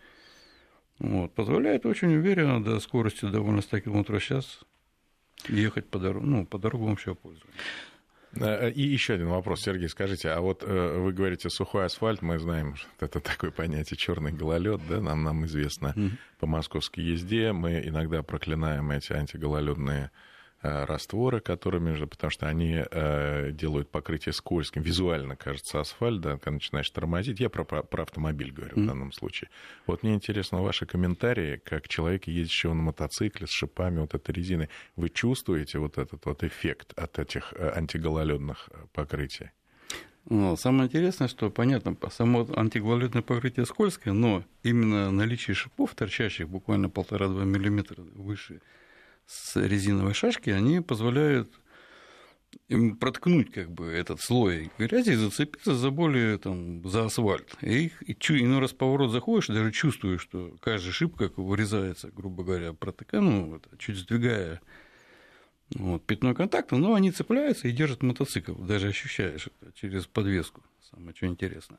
Вот, 0.99 1.33
позволяет 1.33 1.85
очень 1.85 2.13
уверенно 2.15 2.63
до 2.63 2.79
скорости 2.79 3.25
довольно 3.25 3.61
100 3.61 3.79
км 3.81 4.19
в 4.19 4.23
час 4.23 4.61
ехать 5.47 5.87
по, 5.87 5.97
дорогу, 5.97 6.25
ну, 6.25 6.45
по 6.45 6.57
дорогам 6.57 6.91
общего 6.91 7.13
пользования. 7.13 7.55
Э, 8.35 8.69
и 8.69 8.81
еще 8.81 9.13
один 9.13 9.29
вопрос, 9.29 9.61
Сергей, 9.61 9.89
скажите, 9.89 10.29
а 10.29 10.41
вот 10.41 10.63
э, 10.63 10.97
вы 10.99 11.13
говорите 11.13 11.49
сухой 11.49 11.85
асфальт, 11.85 12.21
мы 12.21 12.37
знаем, 12.37 12.75
что 12.75 12.89
это 12.99 13.19
такое 13.19 13.51
понятие 13.51 13.97
черный 13.97 14.31
гололед, 14.31 14.81
да, 14.87 14.99
нам, 15.01 15.23
нам 15.23 15.45
известно 15.45 15.93
mm-hmm. 15.95 16.11
по 16.39 16.47
московской 16.47 17.03
езде, 17.03 17.51
мы 17.51 17.81
иногда 17.85 18.21
проклинаем 18.21 18.91
эти 18.91 19.13
антигололедные 19.13 20.11
растворы, 20.61 21.39
которыми 21.39 21.93
же, 21.93 22.05
потому 22.05 22.31
что 22.31 22.47
они 22.47 22.83
э, 22.91 23.51
делают 23.51 23.89
покрытие 23.89 24.33
скользким. 24.33 24.81
Визуально 24.81 25.35
кажется 25.35 25.79
асфальт, 25.79 26.21
да, 26.21 26.31
когда 26.33 26.51
начинаешь 26.51 26.89
тормозить. 26.89 27.39
Я 27.39 27.49
про, 27.49 27.63
про 27.63 28.03
автомобиль 28.03 28.51
говорю 28.51 28.75
mm-hmm. 28.75 28.83
в 28.83 28.87
данном 28.87 29.11
случае. 29.11 29.49
Вот 29.87 30.03
мне 30.03 30.13
интересно 30.13 30.61
ваши 30.61 30.85
комментарии, 30.85 31.61
как 31.63 31.87
человек, 31.87 32.27
ездящего 32.27 32.73
на 32.73 32.81
мотоцикле 32.81 33.47
с 33.47 33.51
шипами 33.51 33.99
вот 33.99 34.13
этой 34.13 34.31
резины. 34.31 34.69
Вы 34.95 35.09
чувствуете 35.09 35.79
вот 35.79 35.97
этот 35.97 36.25
вот 36.25 36.43
эффект 36.43 36.93
от 36.97 37.19
этих 37.19 37.53
э, 37.53 37.71
антигололедных 37.75 38.69
покрытий? 38.91 39.51
Ну, 40.25 40.55
самое 40.57 40.87
интересное, 40.87 41.27
что, 41.27 41.49
понятно, 41.49 41.95
само 42.11 42.47
антигололедное 42.55 43.21
покрытие 43.21 43.65
скользкое, 43.65 44.13
но 44.13 44.43
именно 44.61 45.09
наличие 45.09 45.55
шипов, 45.55 45.95
торчащих 45.95 46.49
буквально 46.49 46.89
полтора-два 46.89 47.45
миллиметра 47.45 48.03
выше 48.13 48.61
с 49.29 49.55
резиновой 49.55 50.15
шашки, 50.15 50.49
они 50.49 50.81
позволяют 50.81 51.51
им 52.67 52.97
проткнуть 52.97 53.51
как 53.51 53.69
бы 53.71 53.85
этот 53.85 54.21
слой 54.21 54.71
грязи 54.79 55.11
и 55.11 55.15
зацепиться 55.15 55.75
за 55.75 55.91
более 55.91 56.39
там 56.39 56.87
за 56.89 57.05
асфальт. 57.05 57.55
И 57.61 57.85
их 57.85 58.09
и 58.09 58.15
чу, 58.15 58.35
иной 58.35 58.59
раз 58.59 58.73
поворот 58.73 59.11
заходишь, 59.11 59.47
даже 59.47 59.71
чувствуешь, 59.71 60.21
что 60.21 60.55
каждый 60.61 60.91
шип 60.91 61.15
как 61.15 61.37
вырезается, 61.37 62.09
грубо 62.09 62.43
говоря, 62.43 62.73
протыкая, 62.73 63.21
ну, 63.21 63.57
это, 63.57 63.77
чуть 63.77 63.97
сдвигая 63.97 64.61
вот, 65.75 66.03
пятно 66.07 66.33
контакта, 66.33 66.77
но 66.77 66.95
они 66.95 67.11
цепляются 67.11 67.67
и 67.67 67.71
держат 67.71 68.01
мотоцикл, 68.01 68.55
даже 68.55 68.87
ощущаешь 68.87 69.47
это 69.61 69.71
через 69.73 70.07
подвеску. 70.07 70.63
Самое 70.89 71.15
что 71.15 71.27
интересно. 71.27 71.77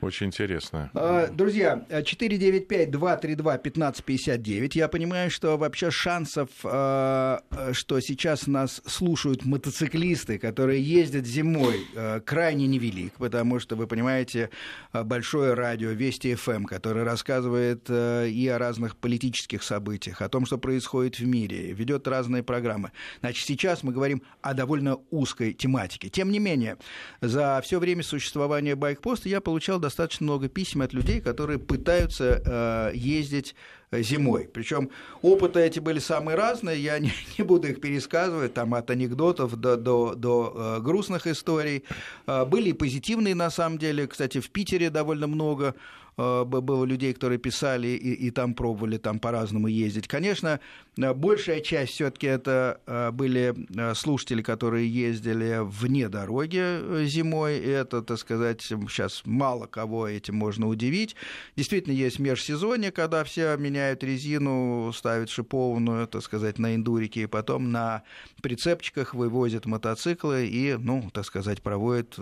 Очень 0.00 0.28
интересно. 0.28 0.90
А, 0.94 1.26
друзья, 1.28 1.84
495-232-1559. 1.90 4.70
Я 4.74 4.88
понимаю, 4.88 5.30
что 5.30 5.58
вообще 5.58 5.90
шансов, 5.90 6.48
а, 6.64 7.42
что 7.72 8.00
сейчас 8.00 8.46
нас 8.46 8.80
слушают 8.86 9.44
мотоциклисты, 9.44 10.38
которые 10.38 10.82
ездят 10.82 11.26
зимой, 11.26 11.86
а, 11.94 12.20
крайне 12.20 12.66
невелик, 12.66 13.12
потому 13.14 13.60
что, 13.60 13.76
вы 13.76 13.86
понимаете, 13.86 14.48
большое 14.92 15.52
радио 15.52 15.90
Вести 15.90 16.34
ФМ, 16.34 16.50
эм, 16.50 16.64
которое 16.64 17.04
рассказывает 17.04 17.90
и 17.90 18.48
о 18.48 18.56
разных 18.58 18.96
политических 18.96 19.62
событиях, 19.62 20.22
о 20.22 20.30
том, 20.30 20.46
что 20.46 20.56
происходит 20.58 21.18
в 21.18 21.26
мире, 21.26 21.72
ведет 21.72 22.08
разные 22.08 22.42
программы. 22.42 22.92
Значит, 23.20 23.46
сейчас 23.46 23.82
мы 23.82 23.92
говорим 23.92 24.22
о 24.40 24.54
довольно 24.54 24.96
узкой 25.10 25.52
тематике. 25.52 26.08
Тем 26.08 26.30
не 26.30 26.38
менее, 26.38 26.78
за 27.20 27.60
все 27.62 27.78
время 27.78 28.02
существования 28.02 28.74
байкпоста 28.74 29.28
я 29.28 29.42
получал 29.42 29.78
достаточно 29.78 29.89
много 30.20 30.48
писем 30.48 30.82
от 30.82 30.92
людей, 30.92 31.20
которые 31.20 31.58
пытаются 31.58 32.42
э, 32.44 32.96
ездить 32.96 33.54
зимой. 33.92 34.48
Причем 34.52 34.90
опыты 35.20 35.60
эти 35.60 35.80
были 35.80 35.98
самые 35.98 36.36
разные, 36.36 36.80
я 36.80 36.98
не, 36.98 37.12
не 37.38 37.44
буду 37.44 37.68
их 37.68 37.80
пересказывать, 37.80 38.54
там 38.54 38.74
от 38.74 38.90
анекдотов 38.90 39.56
до, 39.56 39.76
до, 39.76 40.14
до 40.14 40.52
э, 40.54 40.80
грустных 40.82 41.26
историй. 41.26 41.84
Э, 42.26 42.44
были 42.44 42.70
и 42.70 42.72
позитивные, 42.72 43.34
на 43.34 43.50
самом 43.50 43.78
деле. 43.78 44.06
Кстати, 44.06 44.40
в 44.40 44.50
Питере 44.50 44.90
довольно 44.90 45.26
много 45.26 45.74
Э, 46.09 46.09
было 46.44 46.84
людей, 46.84 47.12
которые 47.14 47.38
писали 47.38 47.88
и, 47.88 48.12
и 48.12 48.30
там 48.30 48.54
пробовали 48.54 48.98
там 48.98 49.18
по-разному 49.18 49.68
ездить. 49.68 50.06
Конечно, 50.06 50.60
э, 50.98 51.14
большая 51.14 51.60
часть 51.60 51.92
все-таки 51.94 52.26
это 52.26 52.80
э, 52.86 53.10
были 53.10 53.54
слушатели, 53.94 54.42
которые 54.42 54.88
ездили 54.88 55.60
вне 55.62 56.08
дороги 56.08 57.06
зимой. 57.06 57.58
Это, 57.58 58.02
так 58.02 58.18
сказать, 58.18 58.60
сейчас 58.62 59.22
мало 59.24 59.66
кого 59.66 60.08
этим 60.08 60.36
можно 60.36 60.68
удивить. 60.68 61.16
Действительно, 61.56 61.94
есть 61.94 62.18
межсезонье, 62.18 62.90
когда 62.90 63.24
все 63.24 63.56
меняют 63.56 64.04
резину, 64.04 64.92
ставят 64.92 65.30
шипованную, 65.30 66.06
так 66.06 66.22
сказать, 66.22 66.58
на 66.58 66.74
индурике, 66.74 67.22
и 67.22 67.26
потом 67.26 67.70
на 67.72 68.02
прицепчиках 68.42 69.14
вывозят 69.14 69.66
мотоциклы 69.66 70.46
и, 70.46 70.76
ну, 70.78 71.10
так 71.12 71.24
сказать, 71.24 71.62
проводят 71.62 72.18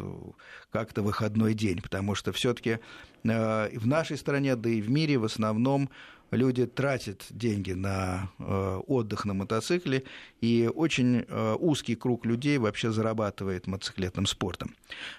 как-то 0.70 1.02
выходной 1.02 1.54
день, 1.54 1.80
потому 1.80 2.14
что 2.14 2.32
все-таки 2.32 2.78
э, 3.24 3.78
в 3.78 3.86
нашей 3.86 4.16
стране, 4.16 4.56
да 4.56 4.68
и 4.68 4.80
в 4.80 4.90
мире 4.90 5.18
в 5.18 5.24
основном 5.24 5.90
люди 6.30 6.66
тратят 6.66 7.26
деньги 7.30 7.72
на 7.72 8.30
э, 8.38 8.80
отдых 8.86 9.24
на 9.24 9.34
мотоцикле, 9.34 10.04
и 10.40 10.70
очень 10.74 11.24
э, 11.26 11.56
узкий 11.58 11.94
круг 11.94 12.26
людей 12.26 12.58
вообще 12.58 12.90
зарабатывает 12.90 13.66
мотоциклетным 13.66 14.26
спортом. 14.26 14.74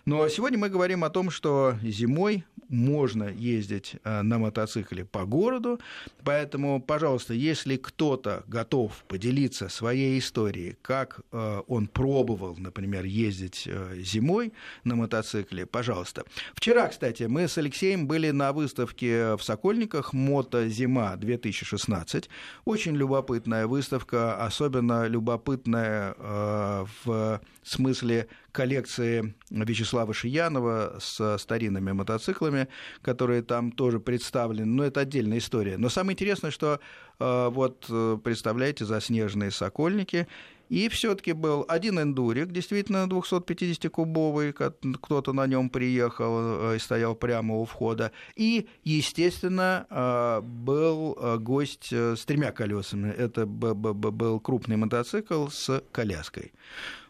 Но 0.06 0.28
сегодня 0.30 0.58
мы 0.58 0.70
говорим 0.70 1.04
о 1.04 1.10
том, 1.10 1.32
что 1.32 1.76
зимой 1.82 2.46
можно 2.68 3.24
ездить 3.24 3.96
э, 4.04 4.22
на 4.22 4.38
мотоцикле 4.38 5.06
по 5.06 5.26
городу, 5.26 5.80
поэтому, 6.24 6.82
пожалуйста, 6.82 7.34
если 7.34 7.78
кто-то 7.78 8.44
готов 8.48 9.04
поделиться 9.08 9.70
своей 9.70 10.20
историей, 10.20 10.78
как 10.82 11.22
он 11.32 11.88
пробовал, 11.88 12.56
например, 12.58 13.06
ездить 13.06 13.68
зимой 13.98 14.54
на 14.84 14.96
мотоцикле, 14.96 15.66
пожалуйста. 15.66 16.24
Вчера, 16.54 16.88
кстати, 16.88 17.24
мы 17.24 17.48
с 17.48 17.58
Алексеем 17.58 18.08
были 18.08 18.32
на 18.32 18.54
выставке 18.54 19.36
в 19.36 19.42
Сокольниках 19.42 20.14
«Мото 20.14 20.68
зима 20.70 20.99
зима-2016. 21.00 22.30
Очень 22.66 22.96
любопытная 22.96 23.68
выставка, 23.68 24.36
особенно 24.46 25.08
любопытная 25.08 26.16
э, 26.18 26.86
в 27.04 27.42
смысле 27.70 28.28
коллекции 28.52 29.36
Вячеслава 29.50 30.14
Шиянова 30.14 30.98
с 31.00 31.38
старинными 31.38 31.92
мотоциклами, 31.92 32.68
которые 33.02 33.42
там 33.42 33.72
тоже 33.72 34.00
представлены. 34.00 34.66
Но 34.66 34.84
это 34.84 35.02
отдельная 35.02 35.38
история. 35.38 35.78
Но 35.78 35.90
самое 35.90 36.14
интересное, 36.14 36.52
что 36.52 36.80
э, 37.20 37.50
вот 37.50 37.86
э, 37.90 38.18
представляете, 38.24 38.86
заснеженные 38.86 39.52
сокольники– 39.52 40.28
и 40.70 40.88
все-таки 40.88 41.34
был 41.34 41.66
один 41.68 42.00
эндурик, 42.00 42.52
действительно 42.52 43.08
250-кубовый, 43.08 44.54
кто-то 45.02 45.34
на 45.34 45.48
нем 45.48 45.70
приехал 45.72 46.74
э, 46.74 46.76
и 46.76 46.80
стоял 46.80 47.16
прямо 47.16 47.56
у 47.56 47.66
входа. 47.66 48.12
И, 48.36 48.68
естественно, 48.84 50.44
был 50.44 51.18
гость 51.40 51.92
с 51.92 52.24
тремя 52.26 52.52
колесами. 52.52 53.10
Это 53.10 53.48
был 53.48 54.40
крупный 54.40 54.78
мотоцикл 54.78 55.48
с 55.48 55.84
коляской. 55.92 56.54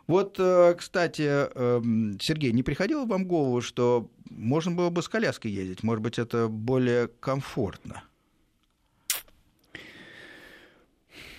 Вот, 0.09 0.39
кстати, 0.75 1.21
эм, 1.21 2.17
Сергей, 2.19 2.51
не 2.51 2.63
приходило 2.63 3.05
вам 3.05 3.25
в 3.25 3.27
голову, 3.27 3.61
что 3.61 4.09
можно 4.31 4.71
было 4.71 4.89
бы 4.89 5.03
с 5.03 5.07
коляской 5.07 5.51
ездить? 5.51 5.83
Может 5.83 6.01
быть, 6.01 6.17
это 6.17 6.47
более 6.47 7.09
комфортно? 7.19 8.01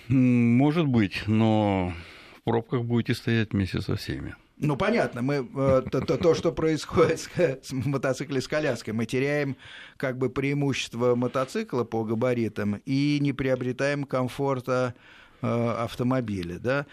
Может 0.07 0.87
быть, 0.87 1.25
но 1.27 1.93
в 2.37 2.43
пробках 2.45 2.85
будете 2.85 3.15
стоять 3.15 3.53
вместе 3.53 3.81
со 3.81 3.97
всеми. 3.97 4.37
Ну, 4.59 4.77
понятно, 4.77 5.23
мы, 5.23 5.35
э, 5.37 5.83
то, 5.91 6.01
то, 6.03 6.17
то, 6.17 6.35
что 6.37 6.53
происходит 6.53 7.19
с, 7.19 7.69
с 7.69 7.73
мотоцикле 7.73 8.41
с 8.41 8.47
коляской, 8.47 8.93
мы 8.93 9.05
теряем 9.05 9.57
как 9.97 10.17
бы 10.17 10.31
преимущество 10.31 11.17
мотоцикла 11.17 11.83
по 11.83 12.05
габаритам 12.05 12.81
и 12.87 13.19
не 13.21 13.33
приобретаем 13.33 14.05
комфорта 14.05 14.95
э, 15.43 15.47
автомобиля, 15.47 16.61
да. 16.61 16.87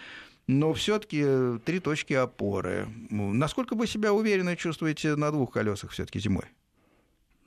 Но 0.48 0.74
все-таки 0.74 1.60
три 1.66 1.80
точки 1.80 2.14
опоры. 2.14 2.88
Насколько 3.10 3.76
вы 3.76 3.86
себя 3.86 4.14
уверенно 4.14 4.56
чувствуете 4.56 5.16
на 5.16 5.32
двух 5.32 5.52
колесах 5.52 5.92
все-таки 5.92 6.20
зимой? 6.20 6.46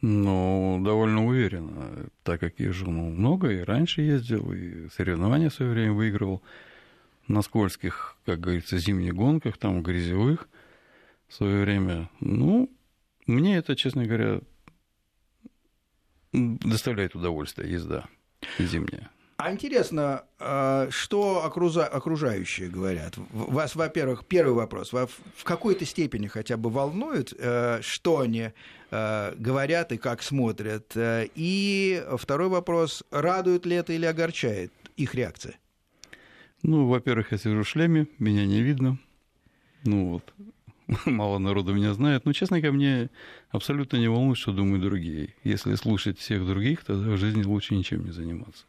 Ну, 0.02 0.80
довольно 0.82 1.26
уверенно, 1.26 2.08
так 2.22 2.40
как 2.40 2.58
езжу 2.58 2.90
ну, 2.90 3.10
много, 3.10 3.50
и 3.50 3.60
раньше 3.60 4.00
ездил, 4.00 4.50
и 4.52 4.88
соревнования 4.90 5.50
в 5.50 5.54
свое 5.54 5.72
время 5.72 5.92
выигрывал 5.92 6.42
на 7.28 7.42
скользких, 7.42 8.16
как 8.24 8.40
говорится, 8.40 8.78
зимних 8.78 9.14
гонках, 9.14 9.58
там, 9.58 9.82
грязевых 9.82 10.48
в 11.28 11.34
свое 11.34 11.64
время. 11.64 12.08
Ну, 12.20 12.70
мне 13.26 13.56
это, 13.56 13.76
честно 13.76 14.06
говоря, 14.06 14.40
доставляет 16.32 17.14
удовольствие 17.14 17.70
езда 17.70 18.06
зимняя. 18.58 19.10
А 19.42 19.52
интересно, 19.52 20.24
а, 20.38 20.88
что 20.90 21.44
окружающие 21.44 22.68
говорят? 22.68 23.14
Вас, 23.30 23.74
во-первых, 23.74 24.26
первый 24.26 24.52
вопрос, 24.52 24.92
в 24.92 25.44
какой-то 25.44 25.86
степени 25.86 26.26
хотя 26.26 26.56
бы 26.56 26.68
волнует, 26.68 27.32
э, 27.38 27.80
что 27.80 28.20
они 28.20 28.50
э, 28.90 29.34
говорят 29.36 29.92
и 29.92 29.96
как 29.96 30.22
смотрят? 30.22 30.94
Э, 30.94 31.26
и 31.34 32.04
второй 32.18 32.48
вопрос, 32.48 33.02
радует 33.10 33.64
ли 33.64 33.76
это 33.76 33.94
или 33.94 34.04
огорчает 34.04 34.72
их 34.96 35.14
реакция? 35.14 35.58
Ну, 36.62 36.86
во-первых, 36.86 37.32
я 37.32 37.38
сижу 37.38 37.62
в 37.62 37.68
шлеме, 37.68 38.08
меня 38.18 38.44
не 38.44 38.60
видно. 38.60 38.98
Ну 39.84 40.08
вот, 40.10 40.34
мало 41.06 41.38
народу 41.38 41.72
меня 41.72 41.94
знает. 41.94 42.26
Но, 42.26 42.32
честно 42.34 42.60
говоря, 42.60 42.76
мне 42.76 43.10
абсолютно 43.50 43.96
не 43.96 44.08
волнует, 44.08 44.38
что 44.38 44.52
думают 44.52 44.82
другие. 44.82 45.34
Если 45.44 45.74
слушать 45.74 46.18
всех 46.18 46.46
других, 46.46 46.84
тогда 46.84 47.10
в 47.10 47.16
жизни 47.16 47.42
лучше 47.42 47.74
ничем 47.74 48.04
не 48.04 48.12
заниматься. 48.12 48.64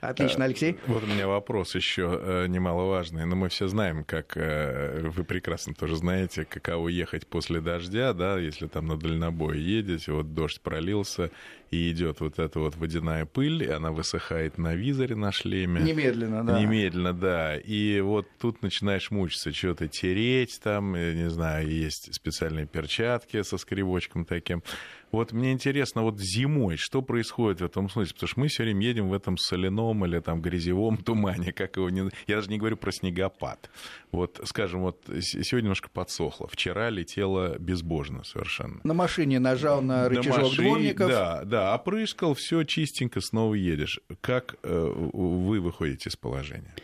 Отлично, 0.00 0.44
Алексей. 0.44 0.76
Вот 0.86 1.02
у 1.02 1.06
меня 1.06 1.28
вопрос 1.28 1.74
еще 1.74 2.20
э, 2.20 2.46
немаловажный. 2.48 3.24
Но 3.24 3.36
мы 3.36 3.48
все 3.48 3.68
знаем, 3.68 4.04
как 4.04 4.36
э, 4.36 5.08
вы 5.08 5.24
прекрасно 5.24 5.74
тоже 5.74 5.96
знаете, 5.96 6.44
каково 6.44 6.88
ехать 6.88 7.26
после 7.26 7.60
дождя, 7.60 8.12
да, 8.12 8.38
если 8.38 8.66
там 8.66 8.86
на 8.86 8.96
дальнобой 8.96 9.60
едете, 9.60 10.12
вот 10.12 10.34
дождь 10.34 10.60
пролился, 10.60 11.30
и 11.70 11.90
идет 11.90 12.20
вот 12.20 12.38
эта 12.38 12.58
вот 12.60 12.76
водяная 12.76 13.26
пыль, 13.26 13.62
и 13.62 13.68
она 13.68 13.92
высыхает 13.92 14.56
на 14.56 14.74
визоре 14.74 15.14
на 15.14 15.32
шлеме. 15.32 15.82
Немедленно, 15.82 16.44
да. 16.44 16.58
Немедленно, 16.58 17.12
да. 17.12 17.56
И 17.58 18.00
вот 18.00 18.26
тут 18.40 18.62
начинаешь 18.62 19.10
мучиться, 19.10 19.52
что-то 19.52 19.86
тереть 19.86 20.58
там, 20.62 20.94
не 20.94 21.28
знаю, 21.28 21.68
есть 21.68 22.14
специальные 22.14 22.66
перчатки 22.66 22.87
перчатки 22.88 23.42
со 23.42 23.58
скребочком 23.58 24.24
таким. 24.24 24.62
Вот 25.10 25.32
мне 25.32 25.52
интересно, 25.52 26.02
вот 26.02 26.18
зимой 26.18 26.76
что 26.76 27.02
происходит 27.02 27.60
в 27.60 27.64
этом 27.64 27.88
смысле? 27.88 28.14
Потому 28.14 28.28
что 28.28 28.40
мы 28.40 28.48
все 28.48 28.62
время 28.62 28.86
едем 28.86 29.08
в 29.08 29.14
этом 29.14 29.36
соляном 29.38 30.04
или 30.04 30.20
там 30.20 30.42
грязевом 30.42 30.96
тумане, 31.04 31.52
как 31.52 31.76
его 31.76 31.90
не... 31.90 32.10
Я 32.26 32.36
даже 32.36 32.50
не 32.50 32.58
говорю 32.58 32.76
про 32.76 32.92
снегопад. 32.92 33.70
Вот, 34.12 34.40
скажем, 34.44 34.82
вот 34.82 35.02
сегодня 35.20 35.66
немножко 35.66 35.88
подсохло. 35.90 36.48
Вчера 36.48 36.90
летело 36.90 37.58
безбожно 37.58 38.24
совершенно. 38.24 38.80
На 38.84 38.94
машине 38.94 39.38
нажал 39.38 39.82
на 39.82 40.08
рычажок 40.08 40.36
на 40.36 40.42
машине, 40.44 40.68
дворников. 40.68 41.08
Да, 41.08 41.44
да, 41.44 41.74
опрыскал, 41.74 42.34
все 42.34 42.64
чистенько, 42.64 43.20
снова 43.20 43.54
едешь. 43.54 44.00
Как 44.20 44.56
э, 44.62 44.92
вы 45.12 45.60
выходите 45.60 46.08
из 46.08 46.16
положения? 46.16 46.74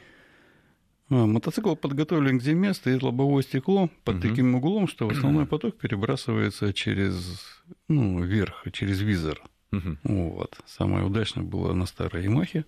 А, 1.10 1.26
мотоцикл 1.26 1.74
подготовлен 1.74 2.38
к 2.38 2.42
зиме, 2.42 2.74
стоит 2.74 3.02
лобовое 3.02 3.42
стекло 3.42 3.90
под 4.04 4.16
угу. 4.16 4.28
таким 4.28 4.54
углом, 4.54 4.88
что 4.88 5.08
основной 5.08 5.46
поток 5.46 5.76
перебрасывается 5.76 6.72
через, 6.72 7.62
ну, 7.88 8.22
вверх, 8.22 8.64
через 8.72 9.00
визор. 9.00 9.42
Угу. 9.72 9.98
Вот. 10.04 10.58
Самое 10.66 11.04
удачное 11.04 11.44
было 11.44 11.72
на 11.72 11.86
старой 11.86 12.24
Ямахе. 12.24 12.64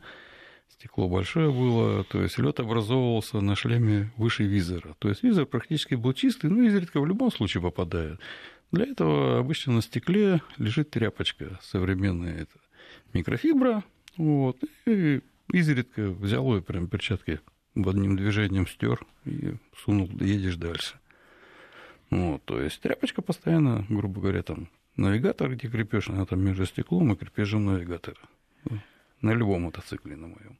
Стекло 0.68 1.08
большое 1.08 1.50
было, 1.50 2.04
то 2.04 2.20
есть 2.22 2.38
лед 2.38 2.60
образовывался 2.60 3.40
на 3.40 3.56
шлеме 3.56 4.12
выше 4.16 4.44
визора. 4.44 4.94
То 4.98 5.08
есть 5.08 5.22
визор 5.22 5.46
практически 5.46 5.94
был 5.94 6.12
чистый, 6.12 6.50
но 6.50 6.62
изредка 6.64 7.00
в 7.00 7.06
любом 7.06 7.32
случае 7.32 7.62
попадает. 7.62 8.20
Для 8.72 8.84
этого 8.84 9.38
обычно 9.38 9.74
на 9.74 9.82
стекле 9.82 10.42
лежит 10.58 10.90
тряпочка 10.90 11.58
современная, 11.62 12.42
это 12.42 12.58
микрофибра, 13.12 13.84
вот, 14.16 14.58
и 14.86 15.22
изредка 15.52 16.10
взял 16.10 16.54
ее 16.54 16.62
прям 16.62 16.88
перчатки 16.88 17.40
одним 17.76 18.16
движением 18.16 18.66
стер 18.66 19.04
и 19.24 19.54
сунул, 19.76 20.08
едешь 20.20 20.56
дальше. 20.56 20.98
Вот, 22.10 22.44
то 22.44 22.60
есть 22.60 22.80
тряпочка 22.80 23.20
постоянно, 23.20 23.84
грубо 23.88 24.20
говоря, 24.20 24.42
там 24.42 24.68
навигатор, 24.96 25.54
где 25.54 25.68
крепеж, 25.68 26.08
она 26.08 26.24
там 26.24 26.40
между 26.40 26.64
стеклом 26.66 27.12
и 27.12 27.16
крепежом 27.16 27.66
навигатора. 27.66 28.18
На 29.20 29.32
любом 29.32 29.62
мотоцикле, 29.62 30.16
на 30.16 30.28
моем 30.28 30.58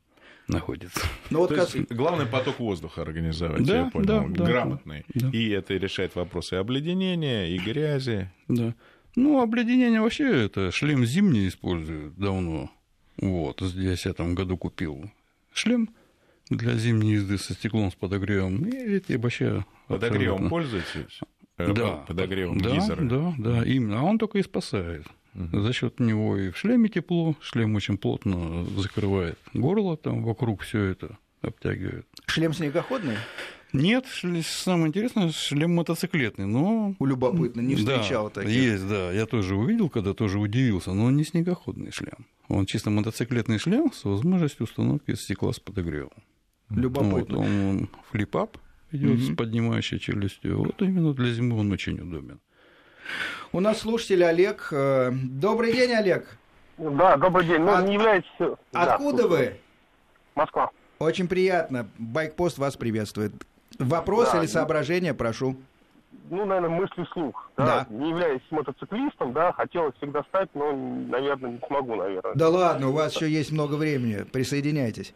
находится. 0.49 1.01
Ну, 1.31 1.41
вот 1.41 1.55
как... 1.55 1.69
главный 1.91 2.27
поток 2.27 2.59
воздуха 2.59 3.03
организовать, 3.03 3.67
да, 3.67 3.79
я 3.79 3.91
понял, 3.91 4.07
да, 4.07 4.45
грамотный. 4.45 5.05
Да, 5.15 5.29
да. 5.29 5.37
И 5.37 5.49
это 5.49 5.75
решает 5.75 6.15
вопросы 6.15 6.55
обледенения 6.55 7.47
и 7.49 7.59
грязи. 7.59 8.31
Да. 8.49 8.75
Ну, 9.17 9.41
обледенение 9.41 10.01
вообще 10.01 10.45
это 10.45 10.71
шлем 10.71 11.05
зимний 11.05 11.49
используют 11.49 12.17
давно. 12.17 12.71
Вот, 13.17 13.63
я 13.63 13.97
в 13.97 14.07
этом 14.07 14.35
году 14.35 14.57
купил 14.57 15.11
шлем 15.53 15.89
для 16.51 16.75
зимней 16.75 17.15
езды 17.15 17.39
со 17.39 17.55
стеклом 17.55 17.91
с 17.91 17.95
подогревом. 17.95 18.65
И 18.65 18.77
эти 18.77 19.15
вообще 19.15 19.65
Подогревом 19.89 20.49
пользуетесь? 20.49 21.21
Э, 21.59 21.73
да. 21.73 22.05
Подогревом 22.07 22.59
да, 22.61 22.75
визора? 22.75 23.03
Да, 23.03 23.35
да, 23.39 23.65
именно. 23.65 24.01
А 24.01 24.03
он 24.03 24.19
только 24.19 24.39
и 24.39 24.43
спасает. 24.43 25.07
Угу. 25.35 25.61
За 25.61 25.73
счет 25.73 26.01
него 26.01 26.37
и 26.37 26.51
в 26.51 26.57
шлеме 26.57 26.89
тепло, 26.89 27.35
шлем 27.41 27.75
очень 27.75 27.99
плотно 27.99 28.65
закрывает 28.77 29.39
горло, 29.53 29.97
там 29.97 30.23
вокруг 30.25 30.63
все 30.63 30.83
это 30.83 31.19
обтягивает. 31.43 32.07
Шлем 32.27 32.55
снегоходный? 32.55 33.17
Нет, 33.73 34.07
самое 34.43 34.89
интересное, 34.89 35.31
шлем 35.33 35.75
мотоциклетный, 35.75 36.47
но... 36.47 36.95
Любопытно, 37.01 37.61
не 37.61 37.75
встречал 37.75 38.29
да, 38.29 38.41
таких. 38.41 38.51
Есть, 38.51 38.89
да, 38.89 39.13
я 39.13 39.27
тоже 39.27 39.55
увидел, 39.55 39.91
когда 39.91 40.15
тоже 40.15 40.39
удивился, 40.39 40.93
но 40.93 41.07
он 41.07 41.17
не 41.17 41.25
снегоходный 41.25 41.93
шлем. 41.93 42.27
Он 42.49 42.65
чисто 42.65 42.91
мотоциклетный 42.91 43.59
шлем 43.59 43.93
с 43.93 44.05
возможностью 44.05 44.65
установки 44.65 45.15
стекла 45.15 45.53
с 45.53 45.61
подогревом. 45.61 46.13
Любопытно. 46.71 47.39
Вот, 47.39 47.47
он 47.47 47.89
флипап 48.11 48.59
идет 48.93 49.19
угу. 49.19 49.21
с 49.21 49.37
поднимающей 49.37 49.99
челюстью. 49.99 50.59
Вот 50.59 50.81
именно 50.83 51.15
для 51.15 51.33
зимы 51.33 51.59
он 51.59 51.73
очень 51.73 52.01
удобен. 52.01 52.41
У 53.53 53.61
нас 53.61 53.81
слушатель 53.81 54.25
Олег. 54.25 54.69
Э, 54.73 55.11
добрый 55.13 55.73
день, 55.73 55.93
Олег. 55.93 56.39
Да, 56.79 57.17
добрый 57.17 57.47
день. 57.47 57.61
Ну, 57.61 57.73
От... 57.73 57.87
не 57.87 57.95
является... 57.95 58.59
Откуда 58.73 59.23
да, 59.23 59.29
вы? 59.29 59.57
Москва. 60.35 60.71
Очень 60.99 61.29
приятно. 61.29 61.89
Байкпост 61.99 62.59
вас 62.59 62.77
приветствует. 62.77 63.33
Вопрос 63.79 64.33
да, 64.33 64.41
или 64.41 64.47
соображение, 64.47 65.15
прошу. 65.15 65.57
Ну, 66.31 66.45
наверное, 66.45 66.71
мысли 66.71 67.05
вслух. 67.05 67.51
Да? 67.57 67.65
да. 67.65 67.87
Не 67.91 68.11
являюсь 68.11 68.43
мотоциклистом, 68.51 69.33
да, 69.33 69.53
хотелось 69.53 69.95
всегда 69.97 70.25
стать, 70.25 70.49
но, 70.55 70.73
наверное, 70.73 71.53
не 71.53 71.61
смогу, 71.67 71.95
наверное. 71.95 72.35
Да 72.35 72.49
ладно, 72.49 72.89
у 72.89 72.93
вас 72.93 73.15
еще 73.15 73.31
есть 73.31 73.53
много 73.53 73.75
времени. 73.75 74.25
Присоединяйтесь. 74.25 75.15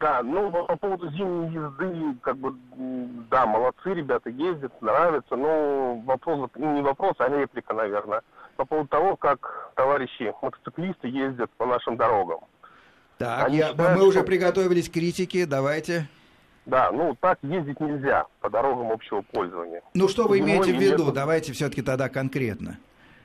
Да, 0.00 0.22
ну 0.22 0.50
по 0.50 0.76
поводу 0.76 1.10
зимней 1.12 1.54
езды, 1.54 2.18
как 2.20 2.36
бы, 2.36 2.54
да, 3.30 3.46
молодцы, 3.46 3.94
ребята 3.94 4.28
ездят, 4.28 4.72
нравится, 4.82 5.36
но 5.36 5.96
вопрос, 6.04 6.50
не 6.56 6.82
вопрос, 6.82 7.14
а 7.18 7.28
реплика, 7.28 7.72
наверное, 7.74 8.22
по 8.56 8.64
поводу 8.64 8.88
того, 8.88 9.16
как 9.16 9.72
товарищи 9.76 10.34
мотоциклисты 10.42 11.08
ездят 11.08 11.50
по 11.52 11.64
нашим 11.64 11.96
дорогам. 11.96 12.40
Так, 13.18 13.50
я, 13.50 13.68
считают, 13.68 13.98
мы 13.98 14.06
уже 14.06 14.18
что... 14.18 14.26
приготовились 14.26 14.88
к 14.88 14.92
критике, 14.92 15.46
давайте. 15.46 16.08
Да, 16.66 16.90
ну 16.90 17.16
так 17.20 17.38
ездить 17.42 17.78
нельзя 17.78 18.26
по 18.40 18.50
дорогам 18.50 18.90
общего 18.90 19.22
пользования. 19.22 19.82
Ну 19.94 20.08
что 20.08 20.26
вы 20.26 20.38
Зимой 20.38 20.50
имеете 20.50 20.72
в 20.72 20.80
виду? 20.80 20.98
Летом... 20.98 21.14
Давайте 21.14 21.52
все-таки 21.52 21.82
тогда 21.82 22.08
конкретно. 22.08 22.78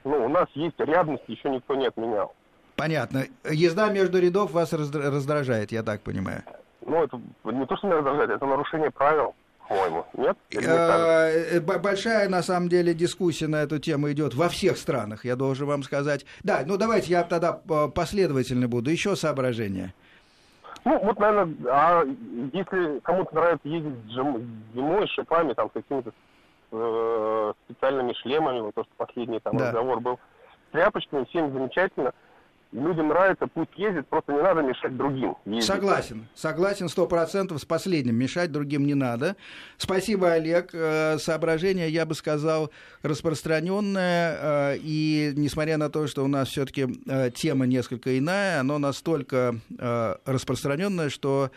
Ну, 0.03 0.25
у 0.25 0.29
нас 0.29 0.47
есть 0.53 0.79
рядность, 0.79 1.23
еще 1.27 1.49
никто 1.49 1.75
не 1.75 1.87
отменял. 1.87 2.33
Понятно. 2.79 3.25
Езда 3.49 3.89
между 3.89 4.19
рядов 4.19 4.51
вас 4.51 4.73
раздражает, 4.73 5.71
я 5.71 5.83
так 5.83 6.01
понимаю 6.01 6.43
ну, 6.89 7.03
это 7.03 7.21
не 7.45 7.65
то, 7.65 7.77
что 7.77 7.87
меня 7.87 7.97
раздражает, 7.97 8.29
это 8.31 8.45
нарушение 8.45 8.91
правил 8.91 9.35
по-моему, 9.67 10.03
нет? 10.13 10.35
Э, 10.51 11.57
э, 11.57 11.59
большая, 11.59 12.27
на 12.27 12.41
самом 12.41 12.69
деле, 12.69 12.95
дискуссия 12.95 13.45
на 13.47 13.57
эту 13.57 13.77
тему 13.77 14.11
идет 14.11 14.33
во 14.33 14.49
всех 14.49 14.77
странах, 14.77 15.25
я 15.25 15.35
должен 15.35 15.67
вам 15.67 15.83
сказать. 15.83 16.25
Да, 16.43 16.63
ну 16.65 16.75
давайте 16.75 17.11
я 17.11 17.21
тогда 17.21 17.61
э, 17.69 17.87
последовательно 17.93 18.67
буду. 18.67 18.89
Еще 18.89 19.15
соображения. 19.15 19.93
Ну, 20.85 20.97
вот, 21.03 21.19
наверное, 21.19 21.55
а 21.67 22.03
если 22.51 22.97
кому-то 23.01 23.35
нравится 23.35 23.67
ездить 23.67 23.93
зимой 24.73 25.07
с 25.07 25.11
шипами, 25.11 25.53
там, 25.53 25.69
с 25.69 25.73
какими-то 25.73 26.13
э, 26.71 27.53
специальными 27.65 28.13
шлемами, 28.13 28.61
вот 28.61 28.73
то, 28.73 28.83
что 28.85 28.91
последний 28.97 29.39
там 29.39 29.55
да. 29.55 29.67
разговор 29.67 29.99
был, 29.99 30.19
тряпочками, 30.71 31.25
всем 31.25 31.53
замечательно– 31.53 32.11
людям 32.71 33.07
нравится, 33.07 33.47
пусть 33.47 33.71
ездит, 33.75 34.07
просто 34.07 34.33
не 34.33 34.41
надо 34.41 34.61
мешать 34.61 34.95
другим. 34.95 35.35
Ездить. 35.45 35.65
Согласен, 35.65 36.27
согласен 36.35 36.89
сто 36.89 37.07
процентов 37.07 37.59
с 37.59 37.65
последним, 37.65 38.15
мешать 38.15 38.51
другим 38.51 38.85
не 38.85 38.93
надо. 38.93 39.35
Спасибо, 39.77 40.31
Олег. 40.33 40.69
Э, 40.73 41.17
соображение, 41.17 41.89
я 41.89 42.05
бы 42.05 42.13
сказал, 42.13 42.71
распространенное, 43.01 44.37
э, 44.73 44.77
и 44.81 45.33
несмотря 45.35 45.77
на 45.77 45.89
то, 45.89 46.07
что 46.07 46.23
у 46.23 46.27
нас 46.27 46.49
все-таки 46.49 46.87
э, 47.07 47.31
тема 47.31 47.65
несколько 47.65 48.17
иная, 48.17 48.59
оно 48.59 48.77
настолько 48.77 49.55
распространенное, 50.25 51.09
что 51.09 51.51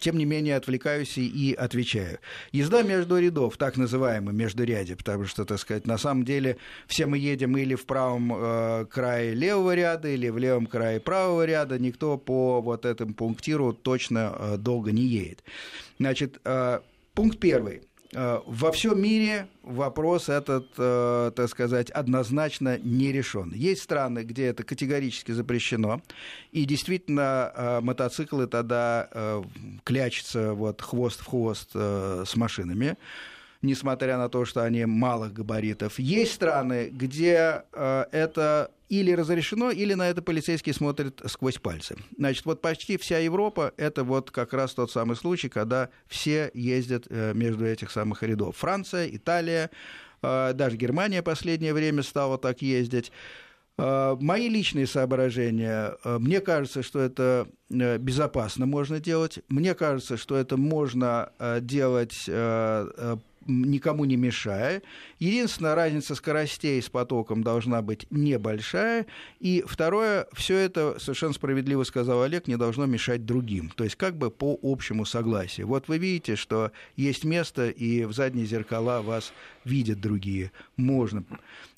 тем 0.00 0.18
не 0.18 0.24
менее 0.24 0.56
отвлекаюсь 0.56 1.16
и 1.18 1.54
отвечаю. 1.56 2.18
Езда 2.52 2.82
между 2.82 3.18
рядов, 3.18 3.56
так 3.56 3.76
называемый 3.76 4.34
междуряде, 4.34 4.96
потому 4.96 5.26
что, 5.26 5.44
так 5.44 5.58
сказать, 5.58 5.86
на 5.86 5.98
самом 5.98 6.24
деле 6.24 6.56
все 6.86 7.06
мы 7.06 7.18
едем 7.18 7.56
или 7.56 7.74
в 7.74 7.86
правом 7.86 8.32
э, 8.34 8.86
крае 8.90 9.34
левого 9.34 9.74
ряда, 9.74 10.08
или 10.08 10.28
в 10.28 10.38
левом 10.38 10.66
крае 10.66 11.00
правого 11.00 11.44
ряда, 11.44 11.78
никто 11.78 12.18
по 12.18 12.60
вот 12.60 12.84
этому 12.84 13.14
пунктиру 13.14 13.72
точно 13.72 14.34
э, 14.38 14.56
долго 14.58 14.92
не 14.92 15.02
едет. 15.02 15.44
Значит, 15.98 16.40
э, 16.44 16.80
пункт 17.14 17.38
первый. 17.38 17.87
Э, 18.14 18.40
во 18.46 18.72
всем 18.72 19.00
мире 19.00 19.48
вопрос 19.62 20.28
этот, 20.28 20.68
э, 20.78 21.30
так 21.34 21.48
сказать, 21.50 21.90
однозначно 21.90 22.78
не 22.78 23.12
решен. 23.12 23.52
Есть 23.52 23.82
страны, 23.82 24.20
где 24.20 24.46
это 24.46 24.64
категорически 24.64 25.32
запрещено, 25.32 26.00
и 26.50 26.64
действительно 26.64 27.52
э, 27.54 27.80
мотоциклы 27.80 28.46
тогда 28.46 29.10
клячутся 29.84 30.54
вот 30.54 30.80
хвост 30.80 31.20
в 31.20 31.26
хвост 31.26 31.70
с 31.72 32.36
машинами 32.36 32.96
несмотря 33.62 34.18
на 34.18 34.28
то, 34.28 34.44
что 34.44 34.64
они 34.64 34.84
малых 34.84 35.32
габаритов. 35.32 35.98
Есть 35.98 36.34
страны, 36.34 36.90
где 36.92 37.64
это 37.72 38.70
или 38.88 39.12
разрешено, 39.12 39.70
или 39.70 39.94
на 39.94 40.08
это 40.08 40.22
полицейские 40.22 40.74
смотрят 40.74 41.20
сквозь 41.26 41.58
пальцы. 41.58 41.96
Значит, 42.16 42.46
вот 42.46 42.60
почти 42.60 42.96
вся 42.96 43.18
Европа– 43.18 43.72
это 43.76 44.02
вот 44.02 44.30
как 44.30 44.52
раз 44.52 44.72
тот 44.72 44.90
самый 44.90 45.16
случай, 45.16 45.48
когда 45.48 45.90
все 46.06 46.50
ездят 46.54 47.06
э, 47.10 47.32
между 47.34 47.66
этих 47.66 47.90
самых 47.90 48.22
рядов. 48.22 48.56
Франция, 48.56 49.08
Италия, 49.10 49.70
э, 50.22 50.52
даже 50.54 50.76
Германия 50.76 51.22
последнее 51.22 51.74
время 51.74 52.02
стала 52.02 52.38
так 52.38 52.62
ездить. 52.62 53.12
Э, 53.76 54.16
мои 54.18 54.48
личные 54.48 54.86
соображения. 54.86 55.94
Мне 56.04 56.40
кажется, 56.40 56.82
что 56.82 57.00
это 57.00 57.46
безопасно 57.68 58.64
можно 58.64 59.00
делать. 59.00 59.40
Мне 59.48 59.74
кажется, 59.74 60.16
что 60.16 60.34
это 60.36 60.56
можно 60.56 61.30
делать 61.60 62.24
никому 63.46 64.04
не 64.04 64.16
мешая. 64.16 64.82
Единственная 65.18 65.74
разница 65.74 66.14
скоростей 66.14 66.80
с 66.80 66.88
потоком 66.88 67.42
должна 67.42 67.82
быть 67.82 68.06
небольшая. 68.10 69.06
И 69.40 69.64
второе, 69.66 70.26
все 70.32 70.56
это, 70.56 70.96
совершенно 70.98 71.32
справедливо 71.32 71.84
сказал 71.84 72.22
Олег, 72.22 72.46
не 72.46 72.56
должно 72.56 72.86
мешать 72.86 73.24
другим. 73.26 73.70
То 73.70 73.84
есть 73.84 73.96
как 73.96 74.16
бы 74.16 74.30
по 74.30 74.58
общему 74.62 75.04
согласию. 75.04 75.66
Вот 75.66 75.88
вы 75.88 75.98
видите, 75.98 76.36
что 76.36 76.72
есть 76.96 77.24
место, 77.24 77.68
и 77.68 78.04
в 78.04 78.12
задние 78.12 78.46
зеркала 78.46 79.02
вас 79.02 79.32
видят 79.64 80.00
другие. 80.00 80.52
Можно. 80.76 81.24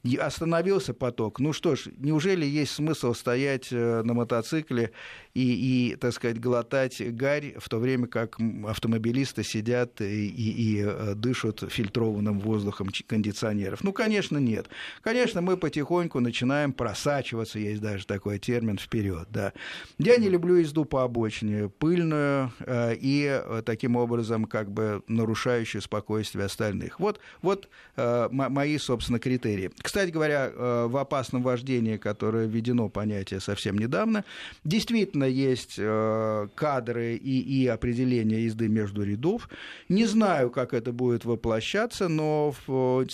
И 0.02 0.16
остановился 0.16 0.94
поток. 0.94 1.40
Ну 1.40 1.52
что 1.52 1.76
ж, 1.76 1.88
неужели 1.98 2.46
есть 2.46 2.72
смысл 2.72 3.12
стоять 3.12 3.68
э, 3.70 4.02
на 4.02 4.14
мотоцикле 4.14 4.92
и, 5.34 5.90
и 5.90 5.96
так 5.96 6.14
сказать, 6.14 6.40
глотать 6.40 7.02
гарь, 7.14 7.54
в 7.58 7.68
то 7.68 7.78
время 7.78 8.06
как 8.06 8.38
автомобилисты 8.66 9.44
сидят 9.44 10.00
и, 10.00 10.28
и, 10.28 10.78
и 10.78 10.82
э, 10.86 11.14
дышат 11.14 11.64
фильтрованным 11.68 12.40
воздухом 12.40 12.90
кондиционеров? 13.30 13.84
Ну, 13.84 13.92
конечно, 13.92 14.38
нет. 14.38 14.68
Конечно, 15.02 15.40
мы 15.40 15.56
потихоньку 15.56 16.20
начинаем 16.20 16.72
просачиваться, 16.72 17.58
есть 17.58 17.80
даже 17.80 18.06
такой 18.06 18.38
термин, 18.38 18.78
вперед. 18.78 19.28
Да. 19.30 19.52
Я 19.98 20.16
не 20.16 20.28
люблю 20.28 20.56
езду 20.56 20.84
по 20.84 21.04
обочине, 21.04 21.68
пыльную 21.68 22.52
э, 22.60 22.94
и 23.00 23.42
таким 23.64 23.96
образом 23.96 24.44
как 24.44 24.70
бы 24.70 25.02
нарушающую 25.08 25.82
спокойствие 25.82 26.46
остальных. 26.46 27.00
Вот, 27.00 27.20
вот 27.42 27.68
Э, 28.00 28.28
мои, 28.30 28.78
собственно, 28.78 29.18
критерии. 29.18 29.70
Кстати 29.82 30.10
говоря, 30.10 30.50
э, 30.52 30.86
в 30.88 30.96
опасном 30.96 31.42
вождении, 31.42 31.98
которое 31.98 32.46
введено 32.46 32.88
понятие 32.88 33.40
совсем 33.40 33.76
недавно, 33.76 34.24
действительно 34.64 35.24
есть 35.24 35.74
э, 35.76 36.48
кадры 36.54 37.16
и, 37.16 37.40
и 37.40 37.66
определение 37.66 38.44
езды 38.44 38.68
между 38.68 39.02
рядов. 39.02 39.50
Не 39.88 40.06
знаю, 40.06 40.50
как 40.50 40.72
это 40.72 40.92
будет 40.92 41.24
воплощаться, 41.24 42.08
но 42.08 42.54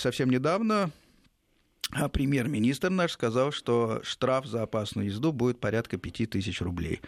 совсем 0.06 0.30
недавно 0.30 0.92
а 1.92 2.08
премьер-министр 2.08 2.90
наш 2.90 3.12
сказал, 3.12 3.52
что 3.52 4.00
штраф 4.02 4.46
за 4.46 4.62
опасную 4.62 5.06
езду 5.06 5.32
будет 5.32 5.60
порядка 5.60 5.96
5000 5.96 6.60
рублей. 6.62 7.00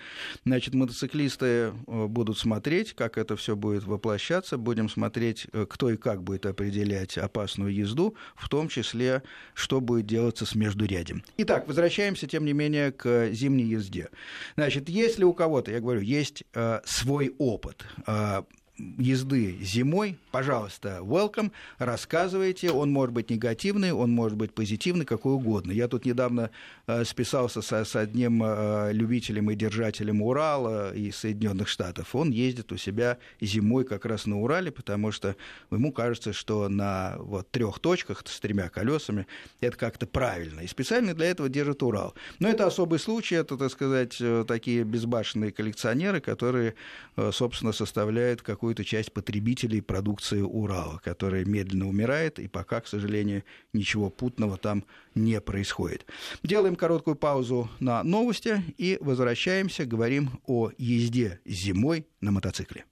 Значит, 0.45 0.75
мотоциклисты 0.75 1.47
э, 1.47 1.73
будут 2.07 2.39
смотреть, 2.39 2.95
как 2.95 3.19
это 3.19 3.35
все 3.37 3.57
будет 3.57 3.85
воплощаться, 3.85 4.57
будем 4.57 4.89
смотреть, 4.89 5.49
э, 5.53 5.67
кто 5.69 5.91
и 5.91 5.97
как 5.97 6.23
будет 6.23 6.47
определять 6.47 7.19
опасную 7.19 7.75
езду, 7.75 8.15
в 8.37 8.49
том 8.49 8.69
числе, 8.69 9.25
что 9.55 9.81
будет 9.81 10.07
делаться 10.07 10.47
с 10.47 10.55
междурядем. 10.55 11.25
Итак, 11.39 11.67
возвращаемся, 11.67 12.29
тем 12.29 12.45
не 12.45 12.53
менее, 12.53 12.93
к 12.93 13.31
зимней 13.33 13.67
езде. 13.67 14.11
Значит, 14.55 14.89
если 14.89 15.25
у 15.25 15.35
кого-то, 15.35 15.73
я 15.73 15.81
говорю, 15.81 16.03
есть 16.03 16.45
э, 16.55 16.81
свой 16.85 17.35
опыт, 17.39 17.85
э, 18.07 18.43
езды 18.79 19.59
зимой, 19.61 20.19
пожалуйста, 20.31 20.99
welcome, 21.03 21.51
рассказывайте. 21.79 22.71
Он 22.71 22.91
может 22.91 23.13
быть 23.13 23.31
негативный, 23.31 23.93
он 23.93 24.11
может 24.11 24.37
быть 24.37 24.53
позитивный, 24.53 25.05
какой 25.05 25.35
угодно. 25.35 25.73
Я 25.73 25.89
тут 25.89 26.05
недавно 26.05 26.51
э, 26.87 27.05
списался 27.05 27.63
со, 27.63 27.85
с 27.85 27.97
одним 27.97 28.43
э, 28.45 28.93
любителем 28.93 29.51
и 29.51 29.55
держателем 29.55 30.23
Урала 30.23 30.95
из 30.95 31.17
Соединенных 31.17 31.69
Штатов. 31.69 32.15
Он 32.15 32.31
ездит 32.31 32.73
у 32.73 32.77
себя 32.77 33.19
зимой 33.41 33.85
как 33.85 34.05
раз 34.05 34.27
на 34.27 34.41
Урале, 34.41 34.71
потому 34.71 35.13
что 35.13 35.37
ему 35.71 35.93
кажется, 35.93 36.33
что 36.33 36.69
на 36.69 37.17
вот, 37.19 37.51
трех 37.51 37.79
точках 37.81 38.23
с 38.25 38.41
тремя 38.41 38.69
колесами 38.69 39.27
это 39.61 39.77
как-то 39.77 40.07
правильно. 40.07 40.61
И 40.61 40.67
специально 40.67 41.15
для 41.15 41.27
этого 41.27 41.49
держит 41.49 41.83
Урал. 41.83 42.15
Но 42.39 42.49
это 42.49 42.67
особый 42.67 42.99
случай, 42.99 43.37
это, 43.37 43.57
так 43.57 43.71
сказать, 43.71 44.17
э, 44.21 44.45
такие 44.47 44.85
безбашенные 44.85 45.53
коллекционеры, 45.53 46.21
которые, 46.21 46.75
э, 47.17 47.31
собственно, 47.33 47.73
составляют 47.73 48.43
какую 48.43 48.68
какую-то 48.69 48.85
часть 48.85 49.15
потребителей 49.15 49.81
продукции 49.81 50.43
Урала, 50.43 51.01
которая 51.03 51.47
медленно 51.47 51.89
умирает, 51.89 52.39
и 52.39 52.49
пока, 52.49 52.83
к 52.83 52.87
сожалению, 52.87 53.43
ничего 53.73 54.11
путного 54.11 54.59
там 54.59 54.85
не 55.15 55.41
происходит. 55.41 56.05
Делаем 56.43 56.77
короткую 56.77 57.17
паузу 57.17 57.71
на 57.81 58.03
новости 58.03 58.63
и 58.77 58.99
возвращаемся, 59.01 59.87
говорим 59.87 60.29
о 60.47 60.71
езде 60.77 61.41
зимой 61.47 62.07
на 62.21 62.31
мотоцикле. 62.31 62.85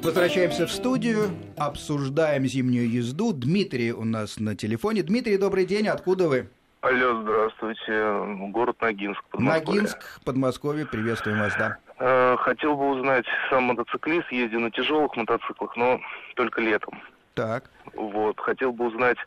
Возвращаемся 0.00 0.68
в 0.68 0.70
студию, 0.70 1.30
обсуждаем 1.56 2.46
зимнюю 2.46 2.88
езду. 2.88 3.32
Дмитрий 3.32 3.90
у 3.90 4.04
нас 4.04 4.38
на 4.38 4.54
телефоне. 4.54 5.02
Дмитрий, 5.02 5.38
добрый 5.38 5.66
день, 5.66 5.88
откуда 5.88 6.28
вы? 6.28 6.48
Алло, 6.80 7.22
здравствуйте. 7.22 8.24
Город 8.50 8.80
Ногинск, 8.80 9.22
Подмосковье. 9.30 9.80
Ногинск, 9.82 10.20
Подмосковье, 10.24 10.86
приветствуем 10.86 11.40
вас, 11.40 11.52
да. 11.56 11.76
Э, 11.98 12.36
хотел 12.38 12.76
бы 12.76 12.90
узнать, 12.90 13.26
сам 13.50 13.64
мотоциклист, 13.64 14.30
ездил 14.30 14.60
на 14.60 14.70
тяжелых 14.70 15.16
мотоциклах, 15.16 15.76
но 15.76 16.00
только 16.36 16.60
летом. 16.60 17.00
Так. 17.34 17.64
Вот, 17.94 18.38
хотел 18.38 18.72
бы 18.72 18.86
узнать, 18.86 19.18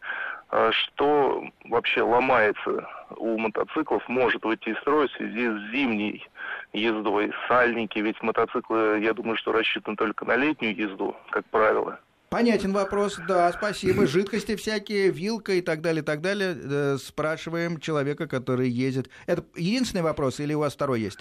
э, 0.52 0.72
что 0.72 1.44
вообще 1.66 2.04
ломается 2.04 2.88
у 3.18 3.38
мотоциклов, 3.38 4.08
может 4.08 4.46
выйти 4.46 4.70
из 4.70 4.78
строя 4.78 5.10
в 5.10 5.12
связи 5.12 5.50
с 5.50 5.72
зимней 5.72 6.26
ездой, 6.72 7.34
сальники, 7.50 8.00
ведь 8.00 8.22
мотоциклы, 8.24 9.02
я 9.02 9.14
думаю, 9.14 9.36
что 9.36 9.52
рассчитаны 9.52 9.98
только 9.98 10.24
на 10.24 10.38
летнюю 10.38 10.74
езду, 10.74 11.18
как 11.32 11.46
правило. 11.48 12.00
Понятен 12.32 12.72
вопрос, 12.72 13.20
да, 13.28 13.52
спасибо. 13.52 14.08
Жидкости 14.08 14.56
всякие, 14.56 15.12
вилка 15.12 15.52
и 15.56 15.62
так 15.62 15.82
далее, 15.82 16.02
так 16.02 16.22
далее. 16.22 16.56
Э, 16.58 16.98
спрашиваем 16.98 17.78
человека, 17.78 18.26
который 18.26 18.70
ездит. 18.70 19.10
Это 19.26 19.44
единственный 19.58 20.02
вопрос 20.02 20.39
или 20.39 20.54
у 20.54 20.60
вас 20.60 20.74
второй 20.74 21.02
есть? 21.02 21.20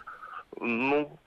Ну, 0.61 1.19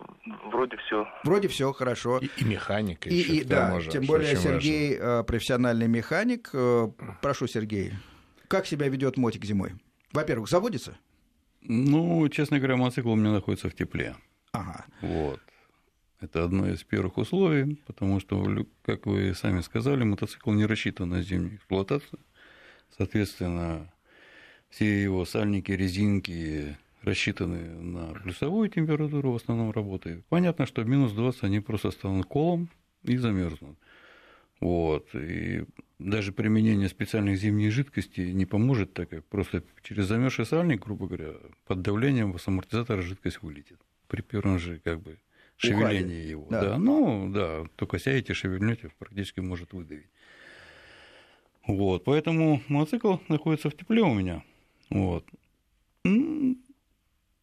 вроде 0.46 0.78
все. 0.78 1.06
Вроде 1.26 1.50
все, 1.50 1.74
хорошо. 1.74 2.20
И, 2.20 2.30
и 2.38 2.46
механика 2.46 3.10
и, 3.10 3.16
еще, 3.16 3.34
и, 3.34 3.44
да, 3.44 3.72
может, 3.72 3.92
тем 3.92 4.06
более 4.06 4.38
Сергей 4.38 4.98
важно. 4.98 5.20
Э, 5.20 5.24
профессиональный 5.26 5.90
механик. 5.90 6.52
Э, 6.54 6.90
прошу, 7.22 7.48
Сергей, 7.48 7.92
как 8.48 8.66
себя 8.66 8.88
ведет 8.88 9.18
мотик 9.18 9.44
зимой? 9.44 9.74
Во-первых, 10.14 10.48
заводится? 10.48 10.98
Ну, 11.62 12.26
честно 12.30 12.58
говоря, 12.58 12.78
мотоцикл 12.78 13.12
у 13.12 13.16
меня 13.18 13.34
находится 13.34 13.70
в 13.70 13.76
тепле. 13.76 14.16
Ага. 14.54 14.86
Вот. 15.02 15.42
Это 16.24 16.46
одно 16.46 16.70
из 16.70 16.82
первых 16.86 17.18
условий, 17.18 17.76
потому 17.86 18.22
что, 18.22 18.66
как 18.84 19.06
вы 19.06 19.34
сами 19.36 19.60
сказали, 19.60 20.06
мотоцикл 20.06 20.52
не 20.52 20.66
рассчитан 20.66 21.10
на 21.10 21.22
зимнюю 21.22 21.56
эксплуатацию. 21.56 22.18
Соответственно, 22.98 23.92
все 24.70 25.04
его 25.04 25.26
сальники, 25.26 25.74
резинки 25.74 26.78
рассчитаны 27.02 27.58
на 27.82 28.14
плюсовую 28.14 28.70
температуру, 28.70 29.34
в 29.34 29.36
основном 29.36 29.72
работают. 29.72 30.26
Понятно, 30.28 30.66
что 30.66 30.82
в 30.82 30.88
минус 30.88 31.12
20 31.12 31.44
они 31.44 31.60
просто 31.60 31.92
станут 31.92 32.26
колом 32.26 32.70
и 33.04 33.18
замерзнут. 33.18 33.78
Вот. 34.62 35.14
И 35.14 35.66
даже 36.00 36.32
применение 36.32 36.88
специальных 36.88 37.38
зимних 37.38 37.74
жидкостей 37.74 38.32
не 38.32 38.46
поможет, 38.46 38.94
так 38.94 39.10
как 39.10 39.26
просто 39.26 39.62
через 39.82 40.06
замерзший 40.06 40.46
сальник, 40.46 40.86
грубо 40.86 41.06
говоря, 41.08 41.34
под 41.68 41.82
давлением 41.82 42.40
с 42.40 42.48
амортизатора 42.48 43.02
жидкость 43.02 43.42
вылетит. 43.42 43.82
При 44.08 44.22
первом 44.22 44.58
же 44.58 44.80
как 44.80 45.02
бы 45.02 45.18
шевеление 45.68 46.04
Уходит. 46.04 46.30
его. 46.30 46.48
Да. 46.50 46.62
да. 46.62 46.78
Ну, 46.78 47.30
да, 47.32 47.66
только 47.76 48.00
сядете, 48.00 48.34
шевельнете, 48.34 48.92
практически 49.00 49.40
может 49.40 49.74
выдавить. 49.74 50.10
Вот, 51.66 52.04
поэтому 52.04 52.62
мотоцикл 52.68 53.18
находится 53.30 53.70
в 53.70 53.76
тепле 53.76 54.02
у 54.02 54.14
меня. 54.14 54.44
Вот. 54.90 55.26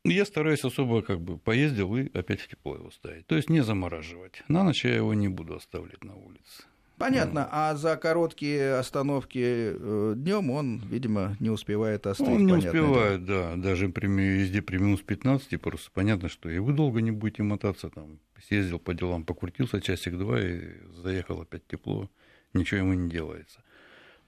Я 0.04 0.24
стараюсь 0.24 0.64
особо 0.64 1.02
как 1.02 1.20
бы 1.20 1.38
поездил 1.38 1.96
и 1.96 2.10
опять 2.16 2.40
в 2.40 2.48
тепло 2.48 2.74
его 2.76 2.90
ставить. 2.90 3.26
То 3.26 3.36
есть 3.36 3.50
не 3.50 3.62
замораживать. 3.62 4.42
На 4.48 4.64
ночь 4.64 4.84
я 4.84 4.94
его 4.94 5.14
не 5.14 5.28
буду 5.28 5.56
оставлять 5.56 6.02
на 6.04 6.16
улице. 6.16 6.64
Понятно, 7.00 7.48
а 7.50 7.74
за 7.76 7.96
короткие 7.96 8.74
остановки 8.74 9.40
э, 9.42 10.12
днем 10.16 10.50
он, 10.50 10.82
видимо, 10.90 11.34
не 11.40 11.48
успевает 11.48 12.06
остыть. 12.06 12.28
Он 12.28 12.44
не 12.44 12.52
успевает, 12.52 13.24
да. 13.24 13.56
Даже 13.56 13.88
при 13.88 14.06
езде 14.06 14.60
при 14.60 14.76
минус 14.76 15.00
15 15.00 15.58
просто 15.58 15.90
понятно, 15.94 16.28
что 16.28 16.50
и 16.50 16.58
вы 16.58 16.74
долго 16.74 17.00
не 17.00 17.10
будете 17.10 17.42
мотаться. 17.42 17.88
Там, 17.88 18.18
съездил 18.46 18.78
по 18.78 18.92
делам, 18.92 19.24
покрутился 19.24 19.80
часик-два 19.80 20.42
и 20.42 20.60
заехал 21.02 21.40
опять 21.40 21.66
тепло. 21.66 22.10
Ничего 22.52 22.80
ему 22.80 22.92
не 22.92 23.08
делается. 23.08 23.60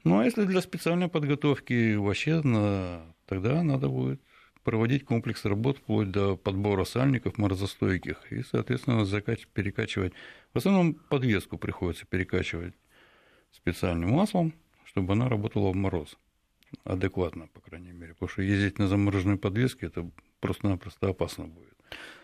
Ну, 0.05 0.21
а 0.21 0.25
если 0.25 0.45
для 0.45 0.63
специальной 0.63 1.09
подготовки 1.09 1.97
вообще, 1.97 2.41
на... 2.41 3.03
тогда 3.27 3.63
надо 3.63 3.91
будет 3.91 4.23
проводить 4.65 5.05
комплекс 5.05 5.45
работ 5.45 5.77
вплоть 5.77 6.11
до 6.11 6.37
подбора 6.37 6.85
сальников 6.85 7.37
морозостойких 7.37 8.33
и, 8.33 8.43
соответственно, 8.43 9.05
закач... 9.05 9.47
перекачивать. 9.53 10.15
В 10.55 10.59
основном 10.59 10.95
подвеску 10.95 11.57
приходится 11.57 12.05
перекачивать 12.07 12.75
специальным 13.51 14.11
маслом, 14.11 14.53
чтобы 14.85 15.15
она 15.15 15.29
работала 15.29 15.73
в 15.73 15.77
мороз. 15.77 16.19
Адекватно, 16.85 17.49
по 17.53 17.61
крайней 17.61 17.93
мере. 17.93 18.15
Потому 18.15 18.29
что 18.29 18.43
ездить 18.43 18.79
на 18.79 18.87
замороженной 18.87 19.39
подвеске 19.39 19.87
это 19.87 20.09
просто-напросто 20.41 21.09
опасно 21.09 21.47
будет. 21.47 21.77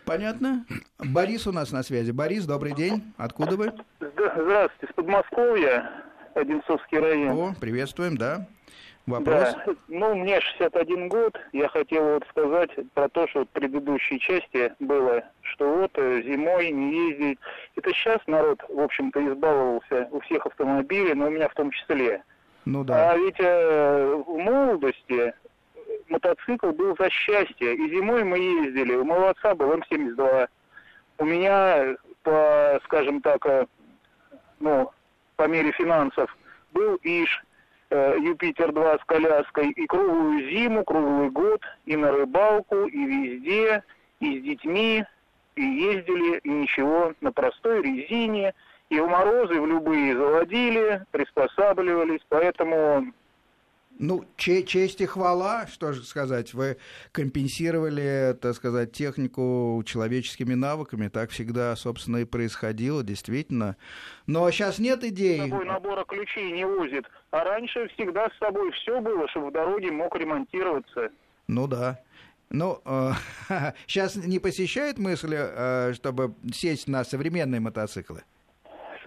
Понятно. 0.05 0.65
Борис 0.99 1.47
у 1.47 1.53
нас 1.53 1.71
на 1.71 1.83
связи. 1.83 2.13
Борис, 2.13 2.47
добрый 2.47 2.75
день. 2.75 3.13
Откуда 3.17 3.57
вы? 3.57 3.73
Здравствуйте, 4.01 4.93
с 4.93 4.95
Подмосковья, 4.95 5.91
Одинцовский 6.35 6.99
район. 6.99 7.31
О, 7.31 7.55
приветствуем, 7.61 8.17
да. 8.17 8.49
Вопрос? 9.09 9.55
Да. 9.67 9.75
Ну, 9.89 10.15
мне 10.17 10.39
61 10.41 11.09
год. 11.09 11.39
Я 11.53 11.69
хотел 11.69 12.05
вот 12.05 12.27
сказать 12.29 12.71
про 12.93 13.09
то, 13.09 13.27
что 13.29 13.45
в 13.45 13.49
предыдущей 13.49 14.21
части 14.21 14.73
было, 14.81 15.25
что 15.41 15.67
вот 15.79 15.93
э, 15.95 16.23
зимой 16.23 16.71
не 16.71 17.11
ездить. 17.11 17.39
Это 17.77 17.91
сейчас 17.95 18.19
народ, 18.27 18.63
в 18.69 18.79
общем-то, 18.79 19.27
избаловался 19.27 20.09
у 20.11 20.21
всех 20.21 20.45
автомобилей, 20.45 21.15
но 21.15 21.29
у 21.29 21.31
меня 21.31 21.49
в 21.49 21.55
том 21.55 21.71
числе. 21.71 22.23
Ну 22.67 22.85
да. 22.85 23.13
А 23.13 23.17
ведь 23.17 23.41
э, 23.41 24.23
в 24.27 24.37
молодости 24.37 25.33
мотоцикл 26.09 26.71
был 26.73 26.95
за 26.99 27.09
счастье. 27.09 27.75
И 27.75 27.89
зимой 27.89 28.25
мы 28.25 28.39
ездили. 28.39 28.95
У 28.95 29.05
моего 29.05 29.29
отца 29.29 29.55
был 29.55 29.73
М-72. 29.73 30.49
У 31.17 31.25
меня, 31.25 31.97
по, 32.23 32.79
скажем 32.85 33.23
так, 33.23 33.47
э, 33.47 33.67
ну, 34.61 34.91
по 35.37 35.49
мере 35.49 35.73
финансов, 35.73 36.37
был 36.73 36.97
ИШ 37.03 37.43
Юпитер-2 37.91 39.01
с 39.01 39.05
коляской 39.05 39.71
и 39.71 39.87
круглую 39.87 40.51
зиму, 40.51 40.85
круглый 40.85 41.31
год, 41.31 41.63
и 41.87 41.97
на 41.97 42.13
рыбалку, 42.13 42.87
и 42.87 43.05
везде, 43.05 43.83
и 44.21 44.39
с 44.39 44.43
детьми, 44.43 45.05
и 45.57 45.63
ездили, 45.63 46.39
и 46.39 46.51
ничего, 46.51 47.15
на 47.21 47.33
простой 47.33 47.83
резине, 47.83 48.55
и 48.91 49.01
в 49.01 49.09
морозы 49.09 49.61
в 49.61 49.67
любые 49.67 50.17
заводили, 50.17 51.03
приспосабливались, 51.11 52.21
поэтому 52.29 53.13
ну, 53.99 54.25
честь 54.37 55.01
и 55.01 55.07
хвала, 55.07 55.67
что 55.67 55.93
же 55.93 56.05
сказать, 56.05 56.55
вы 56.55 56.77
компенсировали, 57.13 58.37
так 58.41 58.55
сказать, 58.55 58.93
технику 58.93 59.83
человеческими 59.85 60.55
навыками, 60.55 61.09
так 61.09 61.31
всегда, 61.31 61.75
собственно, 61.77 62.19
и 62.19 62.25
происходило, 62.25 63.03
действительно. 63.03 63.77
Но 64.27 64.51
сейчас 64.51 64.79
нет 64.79 65.05
идей... 65.05 65.41
С 65.41 65.49
собой 65.49 65.65
набора 65.65 66.05
ключей 66.05 66.53
не 66.53 66.65
возит, 66.65 67.07
а 67.31 67.45
раньше 67.45 67.89
всегда 67.89 68.29
с 68.31 68.39
собой 68.39 68.71
все 68.73 69.01
было, 69.01 69.29
чтобы 69.29 69.49
в 69.49 69.53
дороге 69.53 69.91
мог 69.91 70.17
ремонтироваться. 70.17 71.11
Ну 71.49 71.67
да. 71.67 72.01
Ну, 72.51 72.81
э, 72.85 73.13
сейчас 73.87 74.17
не 74.17 74.39
посещает 74.39 74.99
мысль, 74.99 75.35
э, 75.35 75.93
чтобы 75.95 76.35
сесть 76.53 76.89
на 76.89 77.05
современные 77.05 77.61
мотоциклы? 77.61 78.23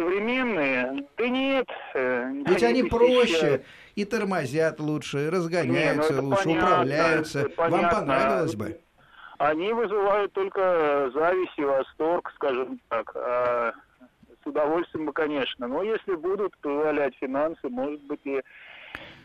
Современные? 0.01 1.07
Да 1.17 1.27
нет. 1.27 1.67
Э, 1.93 2.31
Ведь 2.47 2.63
они 2.63 2.83
проще, 2.83 3.63
и 3.95 4.05
тормозят 4.05 4.79
лучше, 4.79 5.27
и 5.27 5.29
разгоняются 5.29 6.13
не, 6.13 6.21
ну 6.21 6.29
лучше, 6.29 6.43
понятно, 6.43 6.65
управляются. 6.65 7.47
Вам 7.57 7.89
понравилось 7.89 8.55
бы? 8.55 8.79
Они 9.37 9.73
вызывают 9.73 10.33
только 10.33 11.11
зависть 11.13 11.57
и 11.57 11.63
восторг, 11.63 12.31
скажем 12.35 12.79
так. 12.89 13.11
А 13.15 13.73
с 14.43 14.47
удовольствием 14.47 15.05
бы, 15.05 15.13
конечно. 15.13 15.67
Но 15.67 15.83
если 15.83 16.15
будут 16.15 16.57
позволять 16.59 17.15
финансы, 17.19 17.69
может 17.69 18.01
быть, 18.03 18.21
и 18.23 18.41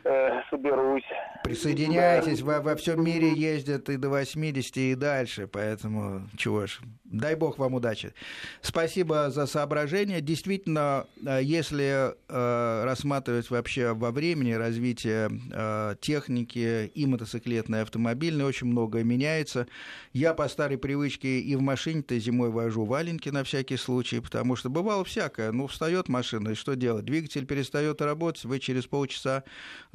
э, 0.06 0.42
соберусь. 0.50 1.04
Присоединяйтесь, 1.44 2.40
да. 2.40 2.46
во, 2.46 2.60
во 2.60 2.76
всем 2.76 3.04
мире 3.04 3.32
ездят 3.32 3.88
и 3.88 3.96
до 3.96 4.08
80, 4.08 4.76
и 4.76 4.94
дальше, 4.94 5.46
поэтому 5.46 6.22
чего 6.36 6.66
ж, 6.66 6.80
дай 7.04 7.34
бог 7.34 7.58
вам 7.58 7.74
удачи. 7.74 8.12
Спасибо 8.60 9.30
за 9.30 9.46
соображение. 9.46 10.20
Действительно, 10.20 11.06
э, 11.24 11.40
если 11.42 12.14
э, 12.28 12.84
рассматривать 12.84 13.50
вообще 13.50 13.92
во 13.92 14.10
времени 14.10 14.52
развитие 14.52 15.30
э, 15.52 15.96
техники 16.00 16.90
и 16.94 17.06
мотоциклетной, 17.06 17.80
и 17.80 17.82
автомобильной, 17.82 18.44
очень 18.44 18.66
многое 18.66 19.04
меняется. 19.04 19.66
Я 20.12 20.34
по 20.34 20.48
старой 20.48 20.78
привычке 20.78 21.40
и 21.40 21.56
в 21.56 21.60
машине-то 21.60 22.18
зимой 22.18 22.50
вожу 22.50 22.84
валенки 22.84 23.28
на 23.28 23.44
всякий 23.44 23.76
случай, 23.76 24.20
потому 24.20 24.56
что 24.56 24.70
бывало 24.70 25.04
всякое. 25.04 25.52
Ну, 25.52 25.66
встает 25.66 26.08
машина, 26.08 26.50
и 26.50 26.54
что 26.54 26.74
делать? 26.74 27.04
Двигатель 27.04 27.46
перестает 27.46 28.00
работать, 28.00 28.44
вы 28.44 28.58
через 28.58 28.86
полчаса 28.86 29.44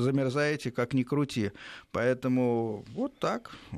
замерзаете, 0.02 0.72
как 0.72 0.94
ни 0.94 1.04
крути. 1.04 1.52
Поэтому 1.92 2.86
вот 2.94 3.18
так 3.20 3.52
э, 3.72 3.78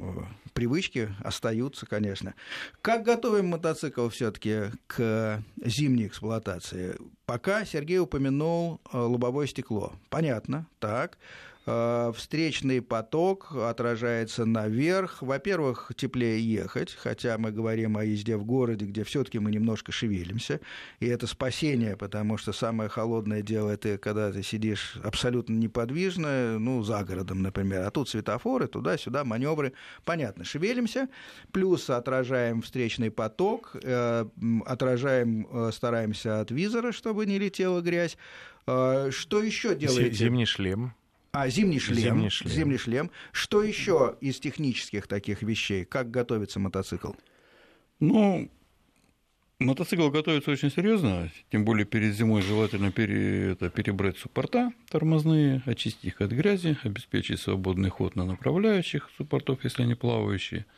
привычки 0.54 1.14
остаются, 1.24 1.86
конечно. 1.86 2.34
Как 2.82 3.04
готовим 3.04 3.48
мотоцикл 3.48 4.10
все-таки 4.10 4.72
к 4.88 5.44
зимней 5.64 6.08
эксплуатации? 6.08 6.98
Пока 7.26 7.66
Сергей 7.66 8.00
упомянул 8.00 8.82
э, 8.92 8.98
лобовое 8.98 9.48
стекло. 9.48 9.94
Понятно, 10.10 10.68
так. 10.80 11.18
Э, 11.65 12.12
встречный 12.13 12.82
поток 12.82 13.56
отражается 13.56 14.45
наверх. 14.45 15.21
Во-первых, 15.21 15.91
теплее 15.95 16.41
ехать, 16.41 16.93
хотя 16.93 17.38
мы 17.38 17.52
говорим 17.52 17.95
о 17.95 18.04
езде 18.04 18.36
в 18.36 18.43
городе, 18.43 18.86
где 18.86 19.06
все-таки 19.06 19.39
мы 19.39 19.49
немножко 19.52 19.93
шевелимся, 19.93 20.60
и 20.99 21.08
это 21.08 21.26
спасение, 21.26 21.95
потому 21.95 22.38
что 22.38 22.52
самое 22.52 22.89
холодное 22.89 23.41
дело 23.41 23.69
это 23.69 23.97
когда 23.97 24.32
ты 24.32 24.43
сидишь 24.43 24.97
абсолютно 25.04 25.54
неподвижно, 25.54 26.60
ну, 26.60 26.84
за 26.84 27.02
городом, 27.04 27.41
например, 27.41 27.84
а 27.84 27.91
тут 27.91 28.10
светофоры, 28.10 28.67
туда-сюда, 28.67 29.23
маневры. 29.23 29.71
Понятно, 30.04 30.43
шевелимся, 30.43 31.08
плюс 31.54 31.89
отражаем 31.89 32.62
встречный 32.62 33.10
поток, 33.10 33.78
э, 33.82 34.26
отражаем, 34.65 35.47
э, 35.49 35.71
стараемся 35.71 36.41
от 36.41 36.52
визора, 36.52 36.91
чтобы 36.91 37.26
не 37.26 37.39
летела 37.39 37.80
грязь. 37.80 38.17
Что 38.65 39.43
еще 39.43 39.76
делаете? 39.76 40.13
Зимний 40.13 40.45
шлем. 40.45 40.93
А, 41.36 41.50
зимний 41.50 41.80
шлем. 41.80 41.98
Зимний 41.98 42.30
шлем. 42.30 42.52
Зимний 42.52 42.78
шлем. 42.78 43.12
Что 43.32 43.63
еще 43.63 44.17
из 44.22 44.39
технических 44.39 45.08
таких 45.08 45.41
вещей? 45.41 45.84
Как 45.84 46.12
готовится 46.12 46.60
мотоцикл? 46.60 47.13
Ну, 48.00 48.52
мотоцикл 49.58 50.12
готовится 50.12 50.52
очень 50.52 50.69
серьезно, 50.69 51.32
тем 51.52 51.65
более 51.65 51.86
перед 51.86 52.13
зимой 52.13 52.43
желательно 52.43 52.91
пере, 52.91 53.54
это, 53.54 53.72
перебрать 53.72 54.19
суппорта 54.19 54.74
тормозные, 54.91 55.63
очистить 55.65 56.06
их 56.06 56.22
от 56.22 56.32
грязи, 56.32 56.78
обеспечить 56.84 57.39
свободный 57.39 57.89
ход 57.89 58.15
на 58.15 58.26
направляющих 58.26 59.10
суппортов, 59.17 59.63
если 59.63 59.82
они 59.82 59.96
плавающие– 59.96 60.67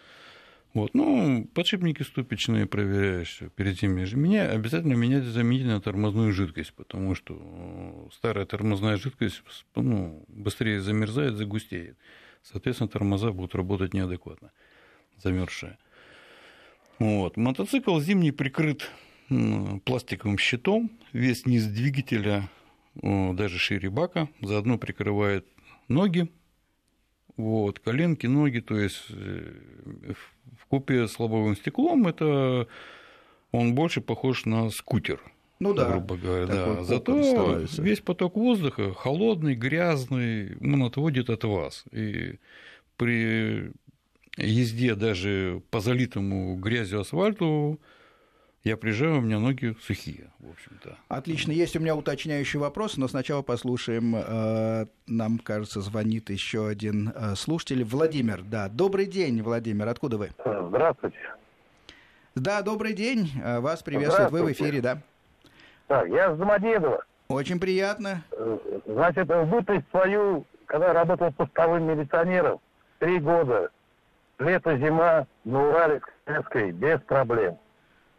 вот, 0.76 0.94
ну, 0.94 1.48
подшипники 1.54 2.04
ступичные 2.04 2.66
проверяешь 2.66 3.40
перед 3.56 3.80
тем, 3.80 3.98
же 4.06 4.18
меня 4.18 4.50
обязательно 4.50 4.92
менять 4.92 5.24
заменительно 5.24 5.80
тормозную 5.80 6.34
жидкость, 6.34 6.74
потому 6.74 7.16
что 7.16 7.34
э, 7.40 8.10
старая 8.14 8.46
тормозная 8.46 8.98
жидкость 8.98 9.42
ну, 9.76 10.26
быстрее 10.28 10.82
замерзает, 10.82 11.38
загустеет. 11.38 11.98
Соответственно, 12.44 12.90
тормоза 12.90 13.32
будут 13.32 13.56
работать 13.56 13.94
неадекватно, 13.94 14.52
замерзшие. 15.18 15.78
Вот. 17.00 17.38
Мотоцикл 17.38 17.98
зимний 18.02 18.32
прикрыт 18.32 18.92
пластиковым 19.86 20.38
щитом, 20.38 20.92
весь 21.14 21.46
низ 21.46 21.68
двигателя 21.68 22.50
даже 22.96 23.60
шире 23.60 23.90
бака, 23.90 24.28
заодно 24.42 24.78
прикрывает 24.78 25.48
ноги, 25.88 26.30
вот, 27.38 27.80
коленки, 27.80 28.28
ноги, 28.28 28.60
то 28.60 28.78
есть 28.78 29.06
э, 29.10 29.54
в 30.58 30.66
купе 30.68 31.08
с 31.08 31.20
лобовым 31.20 31.56
стеклом 31.56 32.08
это 32.08 32.68
он 33.52 33.76
больше 33.76 34.02
похож 34.02 34.46
на 34.46 34.70
скутер. 34.70 35.22
Ну 35.60 35.74
да. 35.74 35.90
Грубо 35.90 36.18
говоря, 36.18 36.46
да. 36.48 36.84
Зато 36.84 37.62
весь 37.78 38.02
поток 38.02 38.36
воздуха 38.36 38.94
холодный, 38.94 39.56
грязный, 39.56 40.58
он 40.60 40.84
отводит 40.84 41.30
от 41.30 41.44
вас. 41.46 41.86
И 41.92 42.36
при 42.98 43.72
езде 44.38 44.96
даже 44.96 45.62
по 45.72 45.80
залитому 45.80 46.58
грязью 46.58 47.02
асфальту 47.02 47.80
Я 48.66 48.78
приезжаю, 48.78 49.20
у 49.20 49.22
меня 49.22 49.38
ноги 49.38 49.76
сухие, 49.80 50.32
в 50.40 50.50
общем-то. 50.50 50.98
Отлично. 51.08 51.52
Есть 51.52 51.76
у 51.76 51.80
меня 51.80 51.96
уточняющий 51.96 52.58
вопрос, 52.58 52.98
но 52.98 53.08
сначала 53.08 53.44
послушаем. 53.44 54.16
Э, 54.16 54.88
нам, 55.06 55.38
кажется, 55.38 55.82
звонит 55.82 56.32
еще 56.32 56.68
один 56.68 57.14
э, 57.16 57.36
слушатель. 57.36 57.84
Владимир, 57.84 58.42
да. 58.42 58.68
Добрый 58.68 59.06
день, 59.06 59.44
Владимир. 59.44 59.88
Откуда 59.88 60.18
вы? 60.18 60.32
Здравствуйте. 60.44 61.16
Да, 62.34 62.64
добрый 62.64 62.94
день. 62.94 63.30
Э, 63.44 63.60
вас 63.60 63.84
приветствует. 63.84 64.32
Вы 64.32 64.42
в 64.42 64.52
эфире, 64.52 64.82
да? 64.82 64.98
Так, 65.86 66.08
я 66.10 66.34
с 66.34 66.38
Домодедова. 66.40 67.06
Очень 67.28 67.60
приятно. 67.60 68.24
Значит, 68.88 69.30
в 69.30 69.46
бытность 69.46 69.88
свою, 69.92 70.44
когда 70.66 70.92
работал 70.92 71.32
постовым 71.34 71.84
милиционером, 71.84 72.60
три 72.98 73.20
года, 73.20 73.70
лето-зима 74.40 75.28
на 75.44 75.70
Урале 75.70 76.02
с 76.26 76.72
без 76.72 77.00
проблем. 77.02 77.60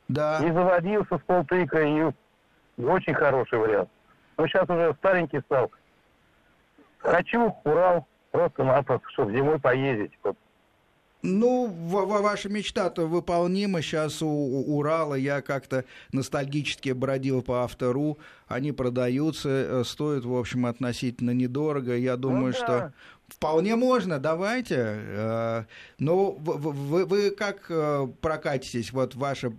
Да. 0.08 0.38
И 0.44 0.50
заводился 0.52 1.18
с 1.18 1.20
полтыка, 1.22 1.82
и 1.82 2.10
очень 2.78 3.14
хороший 3.14 3.58
вариант. 3.58 3.88
Но 4.36 4.46
сейчас 4.46 4.68
уже 4.68 4.94
старенький 4.98 5.40
стал. 5.40 5.70
Хочу 6.98 7.54
Урал 7.64 8.06
просто-напросто, 8.30 9.08
чтобы 9.10 9.32
зимой 9.32 9.58
поездить. 9.58 10.12
Вот. 10.22 10.36
Ну, 11.22 11.66
ваша 11.68 12.48
мечта-то 12.48 13.06
выполнима. 13.06 13.82
Сейчас 13.82 14.22
у 14.22 14.28
Урала 14.28 15.14
я 15.14 15.40
как-то 15.40 15.84
ностальгически 16.12 16.90
бродил 16.90 17.42
по 17.42 17.64
автору. 17.64 18.18
Они 18.46 18.70
продаются, 18.70 19.48
э, 19.48 19.84
стоят, 19.84 20.24
в 20.24 20.34
общем, 20.34 20.66
относительно 20.66 21.32
недорого. 21.32 21.96
Я 21.96 22.16
думаю, 22.16 22.46
ну, 22.46 22.52
да. 22.52 22.56
что 22.56 22.92
Вполне 23.28 23.74
можно, 23.74 24.18
давайте. 24.18 24.76
Э, 24.78 25.62
но 25.98 26.30
вы, 26.32 27.04
вы, 27.04 27.30
как 27.30 27.66
э, 27.68 28.06
прокатитесь, 28.20 28.92
вот 28.92 29.14
ваша 29.14 29.52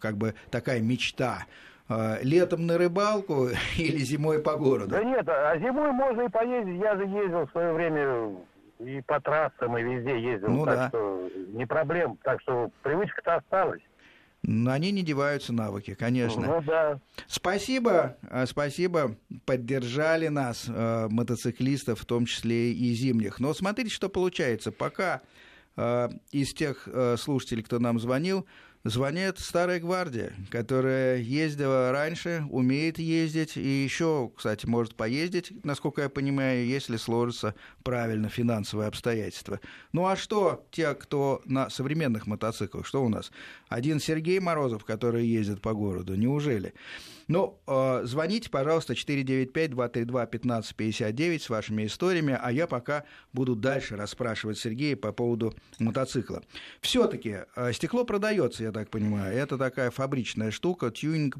как 0.00 0.16
бы 0.16 0.34
такая 0.50 0.80
мечта? 0.80 1.46
Э, 1.88 2.18
летом 2.22 2.66
на 2.66 2.78
рыбалку 2.78 3.48
или 3.78 3.98
зимой 3.98 4.40
по 4.40 4.56
городу? 4.56 4.90
Да 4.90 5.04
нет, 5.04 5.28
а 5.28 5.56
зимой 5.58 5.92
можно 5.92 6.22
и 6.22 6.28
поездить. 6.28 6.80
Я 6.80 6.96
же 6.96 7.04
ездил 7.04 7.46
в 7.46 7.50
свое 7.52 7.72
время 7.72 8.36
и 8.80 9.00
по 9.02 9.20
трассам, 9.20 9.78
и 9.78 9.82
везде 9.82 10.20
ездил. 10.20 10.48
Ну, 10.48 10.64
так 10.64 10.76
да. 10.76 10.88
что 10.88 11.28
не 11.48 11.66
проблем. 11.66 12.18
Так 12.22 12.40
что 12.40 12.70
привычка-то 12.82 13.36
осталась. 13.36 13.82
Но 14.44 14.72
они 14.72 14.90
не 14.90 15.02
деваются 15.02 15.52
навыки, 15.52 15.94
конечно. 15.94 16.42
Ну 16.42 16.62
да. 16.62 17.00
Спасибо, 17.28 18.16
э, 18.22 18.46
спасибо, 18.46 19.16
поддержали 19.44 20.28
нас, 20.28 20.64
э, 20.68 21.08
мотоциклистов, 21.08 22.00
в 22.00 22.04
том 22.04 22.26
числе 22.26 22.72
и 22.72 22.92
зимних. 22.92 23.38
Но 23.38 23.54
смотрите, 23.54 23.90
что 23.90 24.08
получается. 24.08 24.72
Пока 24.72 25.22
э, 25.76 26.08
из 26.32 26.54
тех 26.54 26.88
слушателей, 27.18 27.62
кто 27.62 27.78
нам 27.78 28.00
звонил, 28.00 28.46
звонит 28.84 29.38
старая 29.38 29.80
гвардия, 29.80 30.32
которая 30.50 31.18
ездила 31.18 31.92
раньше, 31.92 32.44
умеет 32.50 32.98
ездить 32.98 33.56
и 33.56 33.84
еще, 33.84 34.30
кстати, 34.36 34.66
может 34.66 34.94
поездить, 34.94 35.52
насколько 35.64 36.02
я 36.02 36.08
понимаю, 36.08 36.66
если 36.66 36.96
сложатся 36.96 37.54
правильно 37.82 38.28
финансовые 38.28 38.88
обстоятельства. 38.88 39.60
Ну 39.92 40.06
а 40.06 40.16
что 40.16 40.66
те, 40.70 40.94
кто 40.94 41.42
на 41.44 41.70
современных 41.70 42.26
мотоциклах, 42.26 42.86
что 42.86 43.04
у 43.04 43.08
нас? 43.08 43.30
Один 43.68 44.00
Сергей 44.00 44.40
Морозов, 44.40 44.84
который 44.84 45.26
ездит 45.26 45.60
по 45.60 45.74
городу, 45.74 46.14
неужели? 46.14 46.74
Ну, 47.28 47.60
э, 47.66 48.02
звоните, 48.04 48.50
пожалуйста, 48.50 48.94
495-232-1559 48.94 51.38
с 51.38 51.48
вашими 51.48 51.86
историями, 51.86 52.36
а 52.40 52.50
я 52.52 52.66
пока 52.66 53.04
буду 53.32 53.54
дальше 53.54 53.96
расспрашивать 53.96 54.58
Сергея 54.58 54.96
по 54.96 55.12
поводу 55.12 55.54
мотоцикла. 55.78 56.42
Все-таки 56.80 57.42
э, 57.54 57.72
стекло 57.72 58.04
продается, 58.04 58.64
я 58.64 58.71
так 58.72 58.90
понимаю. 58.90 59.34
Это 59.34 59.58
такая 59.58 59.90
фабричная 59.90 60.50
штука, 60.50 60.90
тюнинг, 60.90 61.36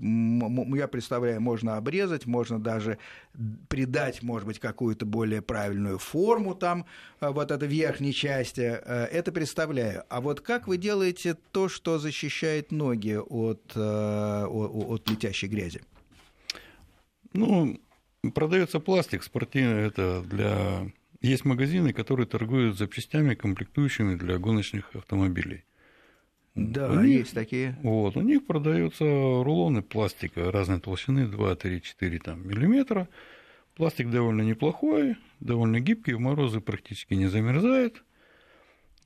я 0.76 0.86
представляю, 0.88 1.40
можно 1.40 1.76
обрезать, 1.76 2.26
можно 2.26 2.60
даже 2.60 2.98
придать, 3.68 4.22
может 4.22 4.46
быть, 4.46 4.58
какую-то 4.58 5.06
более 5.06 5.42
правильную 5.42 5.98
форму 5.98 6.54
там, 6.54 6.86
э, 7.20 7.28
вот 7.28 7.50
этой 7.50 7.68
верхней 7.68 8.12
части. 8.12 8.60
Это 8.60 9.32
представляю. 9.32 10.04
А 10.08 10.20
вот 10.20 10.40
как 10.40 10.68
вы 10.68 10.76
делаете 10.76 11.36
то, 11.50 11.68
что 11.68 11.98
защищает 11.98 12.70
ноги 12.70 13.16
от, 13.16 13.76
от 13.76 15.10
летящей 15.10 15.48
грязи? 15.48 15.80
Ну, 17.32 17.80
продается 18.34 18.78
пластик 18.78 19.22
спортивный, 19.22 19.86
это 19.86 20.22
для... 20.22 20.90
Есть 21.20 21.44
магазины, 21.44 21.92
которые 21.92 22.26
торгуют 22.26 22.76
запчастями, 22.76 23.34
комплектующими 23.34 24.16
для 24.16 24.38
гоночных 24.38 24.94
автомобилей. 24.94 25.64
Да, 26.54 26.90
у 26.90 27.00
них, 27.00 27.20
есть 27.20 27.34
такие. 27.34 27.78
Вот, 27.82 28.16
у 28.16 28.20
них 28.20 28.46
продаются 28.46 29.04
рулоны 29.04 29.82
пластика 29.82 30.50
разной 30.52 30.80
толщины, 30.80 31.26
2, 31.26 31.56
3, 31.56 31.82
4 31.82 32.18
там, 32.18 32.46
миллиметра. 32.46 33.08
Пластик 33.74 34.10
довольно 34.10 34.42
неплохой, 34.42 35.16
довольно 35.40 35.80
гибкий, 35.80 36.12
в 36.12 36.20
морозы 36.20 36.60
практически 36.60 37.14
не 37.14 37.26
замерзает. 37.26 38.04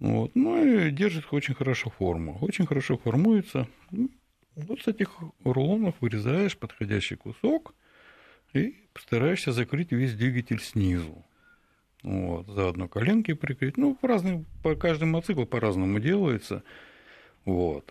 Вот, 0.01 0.33
ну 0.35 0.65
и 0.65 0.91
держит 0.91 1.27
очень 1.31 1.55
хорошо 1.55 1.91
форму. 1.91 2.39
Очень 2.41 2.67
хорошо 2.67 2.99
формуется. 2.99 3.69
Вот 4.57 4.83
с 4.83 4.89
этих 4.89 5.17
рулонов 5.45 5.95
вырезаешь 6.01 6.57
подходящий 6.57 7.17
кусок– 7.17 7.75
и 8.57 8.75
постараешься 8.93 9.53
закрыть 9.53 9.93
весь 9.93 10.15
двигатель 10.15 10.61
снизу. 10.61 11.25
Вот, 12.03 12.47
заодно 12.47 12.89
коленки 12.89 13.35
прикрыть. 13.35 13.77
Ну, 13.77 13.95
по 13.95 14.09
разным, 14.09 14.47
по 14.63 14.75
каждому 14.75 15.13
мотоциклу 15.13 15.47
по-разному 15.47 15.99
делается. 15.99 16.63
Вот. 17.47 17.91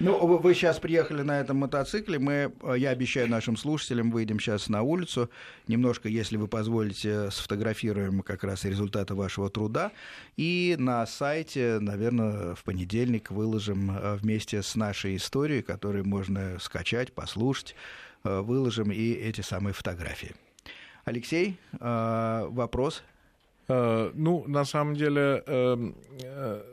Ну, 0.00 0.26
вы 0.26 0.54
сейчас 0.54 0.80
приехали 0.80 1.22
на 1.22 1.40
этом 1.40 1.58
мотоцикле. 1.58 2.18
Мы, 2.18 2.52
я 2.76 2.90
обещаю 2.90 3.30
нашим 3.30 3.56
слушателям, 3.56 4.10
выйдем 4.10 4.40
сейчас 4.40 4.68
на 4.68 4.82
улицу. 4.82 5.30
Немножко, 5.68 6.08
если 6.08 6.36
вы 6.36 6.48
позволите, 6.48 7.30
сфотографируем 7.30 8.20
как 8.20 8.42
раз 8.44 8.64
результаты 8.64 9.14
вашего 9.14 9.48
труда. 9.48 9.92
И 10.36 10.74
на 10.78 11.06
сайте, 11.06 11.78
наверное, 11.80 12.56
в 12.56 12.64
понедельник 12.64 13.30
выложим 13.30 13.92
э, 13.92 14.16
вместе 14.16 14.62
с 14.62 14.74
нашей 14.74 15.16
историей, 15.16 15.62
которую 15.62 16.06
можно 16.06 16.58
скачать, 16.58 17.12
послушать. 17.12 17.76
Э, 18.24 18.40
выложим 18.40 18.90
и 18.90 19.12
эти 19.12 19.42
самые 19.42 19.74
фотографии. 19.74 20.32
Алексей, 21.04 21.58
э, 21.78 22.46
вопрос? 22.50 23.04
Э, 23.68 24.10
ну, 24.14 24.44
на 24.46 24.64
самом 24.64 24.94
деле, 24.94 25.42
эм, 25.46 25.96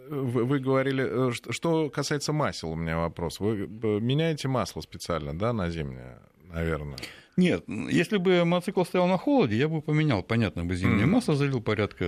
вы 0.10 0.60
говорили, 0.60 1.32
что 1.52 1.90
касается 1.90 2.34
масел, 2.34 2.72
у 2.72 2.76
меня 2.76 2.98
вопрос. 2.98 3.40
Вы 3.40 3.68
меняете 4.02 4.48
масло 4.48 4.82
специально, 4.82 5.38
да, 5.38 5.54
на 5.54 5.70
зимнее, 5.70 6.20
наверное? 6.44 6.98
Нет, 7.38 7.64
если 7.68 8.18
бы 8.18 8.44
мотоцикл 8.44 8.84
стоял 8.84 9.08
на 9.08 9.18
холоде, 9.18 9.56
я 9.56 9.70
бы 9.70 9.82
поменял, 9.82 10.22
понятно, 10.22 10.66
бы 10.66 10.76
зимнее 10.76 11.06
mm. 11.06 11.10
масло 11.10 11.36
залил 11.36 11.62
порядка 11.62 12.04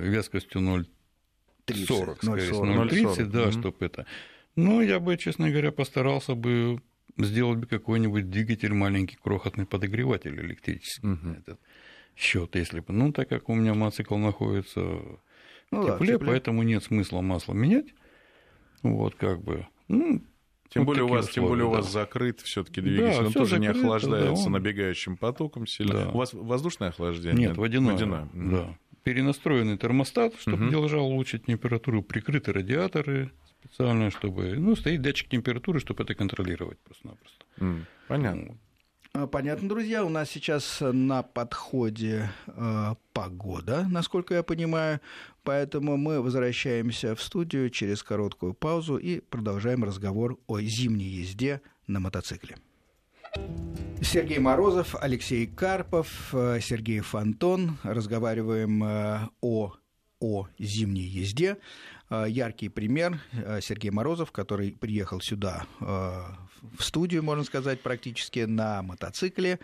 вескостью 0.00 0.60
0,40, 0.60 2.16
скорее 2.16 2.50
0,30, 2.50 3.24
да, 3.26 3.44
mm-hmm. 3.44 3.52
чтобы 3.52 3.76
это. 3.80 4.06
Но 4.56 4.82
я 4.82 4.98
бы, 4.98 5.16
честно 5.16 5.48
говоря, 5.48 5.70
постарался 5.70 6.34
бы 6.34 6.80
сделать 7.16 7.58
бы 7.58 7.66
какой-нибудь 7.66 8.30
двигатель 8.30 8.72
маленький, 8.72 9.16
крохотный 9.16 9.66
подогреватель 9.66 10.38
электрический. 10.40 11.06
Угу. 11.06 11.28
Этот 11.38 11.60
счет, 12.16 12.54
если 12.56 12.80
бы. 12.80 12.92
Ну, 12.92 13.12
так 13.12 13.28
как 13.28 13.48
у 13.48 13.54
меня 13.54 13.74
мотоцикл 13.74 14.16
находится 14.16 14.80
ну, 15.70 15.82
в 15.82 15.86
тепле, 15.86 16.18
да, 16.18 16.26
поэтому 16.26 16.62
нет 16.62 16.84
смысла 16.84 17.20
масло 17.20 17.52
менять. 17.52 17.86
Вот 18.82 19.14
как 19.14 19.42
бы. 19.42 19.66
Ну, 19.88 20.22
тем 20.70 20.84
более, 20.84 21.04
у 21.04 21.08
вас, 21.08 21.28
условия, 21.28 21.34
тем 21.34 21.48
более 21.48 21.64
да. 21.64 21.68
у 21.68 21.72
вас 21.72 21.92
закрыт 21.92 22.40
все-таки 22.40 22.80
двигатель, 22.80 23.20
да, 23.20 23.26
он 23.26 23.32
тоже 23.32 23.50
закрыто, 23.50 23.60
не 23.60 23.80
охлаждается 23.80 24.42
да, 24.42 24.46
он... 24.46 24.52
набегающим 24.52 25.16
потоком 25.16 25.66
сильно. 25.66 25.92
Да. 25.92 26.08
У 26.10 26.18
вас 26.18 26.32
воздушное 26.32 26.88
охлаждение? 26.88 27.48
Нет, 27.48 27.56
водяное. 27.56 27.92
водяное. 27.92 28.28
Да. 28.32 28.78
Перенастроенный 29.04 29.76
термостат, 29.76 30.34
чтобы 30.40 30.64
угу. 30.64 30.70
держал 30.82 31.06
лучше 31.06 31.38
температуру, 31.38 32.02
прикрыты 32.02 32.52
радиаторы, 32.52 33.30
специально, 33.60 34.10
чтобы... 34.10 34.56
Ну, 34.56 34.74
стоит 34.76 35.02
датчик 35.02 35.28
температуры, 35.28 35.78
чтобы 35.78 36.02
это 36.02 36.14
контролировать 36.14 36.78
просто-напросто. 36.80 37.44
Mm, 37.58 37.82
понятно. 38.08 38.58
А, 39.16 39.28
понятно, 39.28 39.68
друзья. 39.68 40.04
У 40.04 40.08
нас 40.08 40.28
сейчас 40.28 40.78
на 40.80 41.22
подходе 41.22 42.30
э, 42.48 42.94
погода, 43.12 43.86
насколько 43.88 44.34
я 44.34 44.42
понимаю. 44.42 45.00
Поэтому 45.44 45.96
мы 45.96 46.20
возвращаемся 46.20 47.14
в 47.14 47.22
студию 47.22 47.70
через 47.70 48.02
короткую 48.02 48.54
паузу 48.54 48.96
и 48.96 49.20
продолжаем 49.20 49.84
разговор 49.84 50.38
о 50.48 50.60
зимней 50.60 51.06
езде 51.06 51.60
на 51.86 52.00
мотоцикле. 52.00 52.56
Сергей 54.02 54.40
Морозов, 54.40 54.96
Алексей 55.00 55.46
Карпов, 55.46 56.34
э, 56.34 56.58
Сергей 56.60 56.98
Фонтон. 56.98 57.78
Разговариваем 57.84 58.82
э, 58.82 59.28
о, 59.40 59.74
о 60.18 60.48
зимней 60.58 61.06
езде. 61.06 61.58
Э, 62.10 62.24
яркий 62.28 62.68
пример 62.68 63.20
э, 63.30 63.60
Сергей 63.60 63.92
Морозов, 63.92 64.32
который 64.32 64.72
приехал 64.72 65.20
сюда 65.20 65.66
э, 65.80 66.20
в 66.78 66.82
студию, 66.82 67.22
можно 67.22 67.44
сказать, 67.44 67.80
практически 67.80 68.40
на 68.40 68.82
мотоцикле 68.82 69.58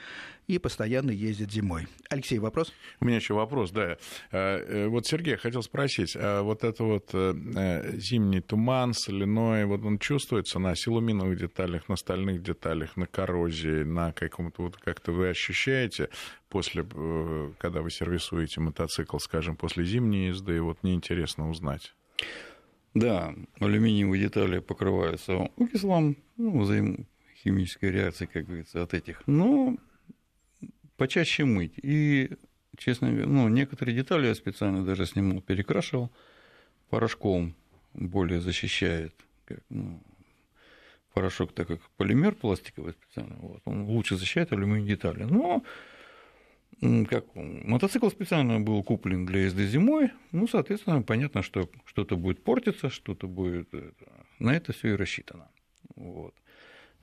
и 0.47 0.59
постоянно 0.59 1.11
ездит 1.11 1.53
зимой. 1.53 1.87
Алексей, 2.09 2.39
вопрос? 2.39 2.73
У 3.01 3.05
меня 3.05 3.17
еще 3.17 3.35
вопрос, 3.35 3.71
да. 3.71 3.97
Э, 4.33 4.89
вот, 4.89 5.07
Сергей, 5.07 5.37
хотел 5.37 5.63
спросить, 5.63 6.17
а 6.17 6.43
вот 6.43 6.65
это 6.65 6.85
вот 6.85 7.11
зимний 7.13 8.41
туман, 8.41 8.95
соляной, 8.95 9.65
вот 9.65 9.85
он 9.85 9.99
чувствуется 9.99 10.59
на 10.59 10.75
силуминовых 10.75 11.39
деталях, 11.39 11.89
на 11.89 11.97
стальных 11.97 12.43
деталях, 12.43 12.97
на 12.97 13.07
коррозии, 13.07 13.83
на 13.85 14.13
каком-то, 14.13 14.63
вот 14.63 14.77
как-то 14.77 15.13
вы 15.13 15.29
ощущаете 15.29 16.09
после, 16.49 16.85
когда 17.59 17.81
вы 17.83 17.91
сервисуете 17.91 18.61
мотоцикл, 18.61 19.19
скажем, 19.19 19.57
после 19.57 19.85
зимней 19.85 20.29
езды, 20.29 20.61
вот 20.61 20.83
мне 20.83 20.95
интересно 20.95 21.49
узнать. 21.49 21.95
Да, 22.95 23.35
алюминиевые 23.61 24.23
детали 24.25 24.59
покрываются 24.59 25.49
окислом, 25.57 26.17
ну, 26.37 26.61
взаимохимической 26.61 27.91
реакции, 27.91 28.27
как 28.27 28.47
говорится, 28.47 28.83
от 28.83 28.95
этих. 28.95 29.23
Но 29.27 29.77
почаще 30.97 31.45
мыть. 31.45 31.75
И, 31.77 32.31
честно 32.77 33.11
говоря, 33.11 33.27
ну, 33.27 33.49
некоторые 33.49 33.95
детали 33.95 34.27
я 34.27 34.35
специально 34.35 34.85
даже 34.85 35.07
снимал, 35.07 35.41
перекрашивал 35.41 36.11
порошком, 36.89 37.55
более 37.95 38.41
защищает. 38.41 39.15
Как, 39.45 39.61
ну, 39.69 40.03
порошок, 41.15 41.53
так 41.53 41.69
как 41.69 41.81
полимер 41.97 42.35
пластиковый 42.35 42.93
специально, 42.93 43.37
вот, 43.37 43.63
он 43.65 43.83
лучше 43.85 44.17
защищает 44.17 44.53
алюминиевые 44.53 44.97
детали. 44.97 45.23
Но 45.23 45.63
как 46.81 47.27
мотоцикл 47.35 48.09
специально 48.09 48.59
был 48.61 48.83
куплен 48.83 49.27
для 49.27 49.45
езды 49.45 49.67
зимой, 49.67 50.11
ну, 50.33 50.49
соответственно, 50.49 51.03
понятно, 51.03 51.43
что 51.43 51.69
что-то 51.85 52.17
будет 52.17 52.43
портиться, 52.43 52.89
что-то 52.89 53.27
будет... 53.27 53.69
На 54.39 54.55
это 54.55 54.73
все 54.73 54.95
и 54.95 54.97
рассчитано. 54.97 55.49
Вот. 55.97 56.35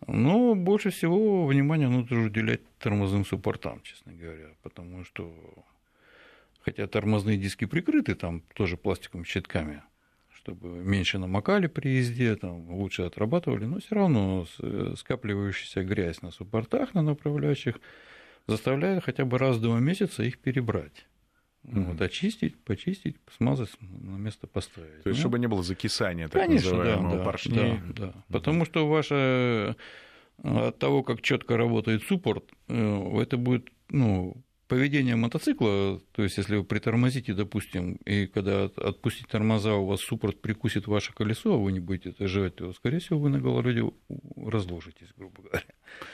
Но 0.08 0.56
больше 0.56 0.90
всего 0.90 1.46
внимания 1.46 1.88
нужно 1.88 2.26
уделять 2.26 2.62
тормозным 2.80 3.26
суппортам, 3.26 3.82
честно 3.82 4.14
говоря, 4.14 4.50
потому 4.64 5.04
что, 5.04 5.34
хотя 6.62 6.88
тормозные 6.88 7.38
диски 7.38 7.66
прикрыты 7.66 8.16
там 8.16 8.42
тоже 8.56 8.78
пластиковыми 8.78 9.26
щитками, 9.26 9.84
чтобы 10.34 10.70
меньше 10.70 11.20
намокали 11.20 11.68
при 11.68 11.98
езде, 11.98 12.36
там, 12.36 12.70
лучше 12.72 13.04
отрабатывали, 13.04 13.66
но 13.66 13.80
все 13.80 13.96
равно 13.96 14.48
скапливающаяся 14.96 15.84
грязь 15.84 16.22
на 16.22 16.32
суппортах, 16.32 16.94
на 16.94 17.02
направляющих, 17.02 17.80
заставляет 18.48 19.04
хотя 19.04 19.26
бы 19.26 19.38
раз 19.38 19.58
в 19.58 19.62
два 19.62 19.80
месяца 19.80 20.24
их 20.24 20.40
перебрать. 20.40 21.06
Mm-hmm. 21.64 21.84
Вот, 21.84 22.02
очистить, 22.02 22.58
почистить, 22.64 23.18
смазать, 23.36 23.70
на 23.82 24.18
место 24.18 24.48
поставить. 24.48 25.04
То 25.04 25.10
есть, 25.10 25.20
ну, 25.20 25.22
чтобы 25.22 25.40
не 25.40 25.48
было 25.48 25.64
закисания, 25.64 26.30
так 26.30 26.44
конечно, 26.44 26.72
называемого, 26.72 27.18
да, 27.18 27.24
поршней. 27.24 27.80
Да, 27.88 27.94
да. 27.94 28.06
Mm-hmm. 28.08 28.24
Потому 28.32 28.66
что 28.66 28.88
ваше 28.88 29.76
от 30.44 30.80
того, 30.80 31.04
как 31.04 31.22
четко 31.22 31.58
работает 31.58 32.04
суппорт, 32.04 32.46
э, 32.68 33.22
это 33.22 33.38
будет 33.38 33.70
ну, 33.90 34.38
поведение 34.68 35.16
мотоцикла, 35.16 36.02
то 36.12 36.24
есть 36.24 36.38
если 36.38 36.58
вы 36.58 36.64
притормозите, 36.64 37.34
допустим, 37.34 37.94
и 38.06 38.28
когда 38.28 38.66
отпустить 38.66 39.28
тормоза, 39.28 39.76
у 39.76 39.86
вас 39.86 40.02
суппорт 40.02 40.42
прикусит 40.42 40.88
ваше 40.88 41.14
колесо, 41.14 41.54
а 41.54 41.58
вы 41.58 41.72
не 41.72 41.80
будете 41.80 42.10
это 42.10 42.28
жать, 42.28 42.56
то, 42.56 42.74
скорее 42.74 43.00
всего, 43.00 43.20
вы 43.20 43.30
на 43.30 43.40
голове 43.40 43.92
разложитесь, 44.36 45.08
грубо 45.18 45.44
говоря. 45.44 45.64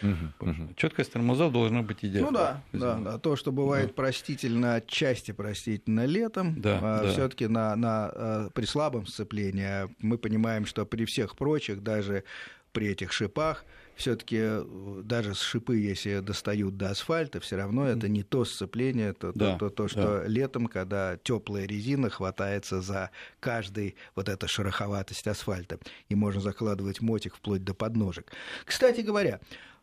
Угу, 0.02 0.50
угу. 0.52 0.74
Четкость 0.76 1.12
тормозов 1.12 1.52
должна 1.52 1.82
быть 1.82 2.06
идеальной. 2.06 2.32
Ну 2.32 2.38
да, 2.38 2.64
да, 2.74 2.98
да. 2.98 3.18
То, 3.18 3.36
что 3.36 3.52
бывает 3.52 3.88
да. 3.88 3.94
простительно, 3.94 4.76
отчасти 4.76 5.32
простительно 5.32 6.06
летом, 6.06 6.62
да, 6.62 6.80
а 6.82 7.04
да. 7.04 7.12
все-таки 7.12 7.48
на, 7.48 7.76
на, 7.76 8.06
а, 8.06 8.50
при 8.52 8.66
слабом 8.66 9.08
сцеплении 9.08 9.90
мы 10.00 10.18
понимаем, 10.18 10.66
что 10.66 10.86
при 10.86 11.06
всех 11.06 11.36
прочих, 11.36 11.82
даже 11.82 12.24
при 12.72 12.88
этих 12.88 13.12
шипах, 13.12 13.66
все-таки 13.96 14.38
э, 14.40 15.02
даже 15.04 15.34
шипы, 15.34 15.78
если 15.78 16.20
достают 16.20 16.78
до 16.78 16.90
асфальта, 16.90 17.40
все 17.40 17.58
равно 17.58 17.88
это 17.88 18.08
не 18.08 18.24
то 18.24 18.46
сцепление, 18.46 19.14
то, 19.14 19.32
да, 19.34 19.58
то, 19.58 19.70
то, 19.70 19.76
то 19.76 19.88
что 19.88 20.20
да. 20.20 20.28
летом, 20.28 20.68
когда 20.68 21.18
теплая 21.18 21.66
резина 21.66 22.10
хватается 22.10 22.82
за 22.82 23.12
каждый 23.40 23.96
вот 24.16 24.30
эта 24.30 24.48
шероховатость 24.48 25.28
асфальта, 25.28 25.80
и 26.10 26.16
можно 26.16 26.42
закладывать 26.42 27.02
мотик 27.02 27.36
вплоть 27.36 27.64
до 27.64 27.74
подножек. 27.74 28.32
Кстати 28.66 29.02
говоря, 29.02 29.40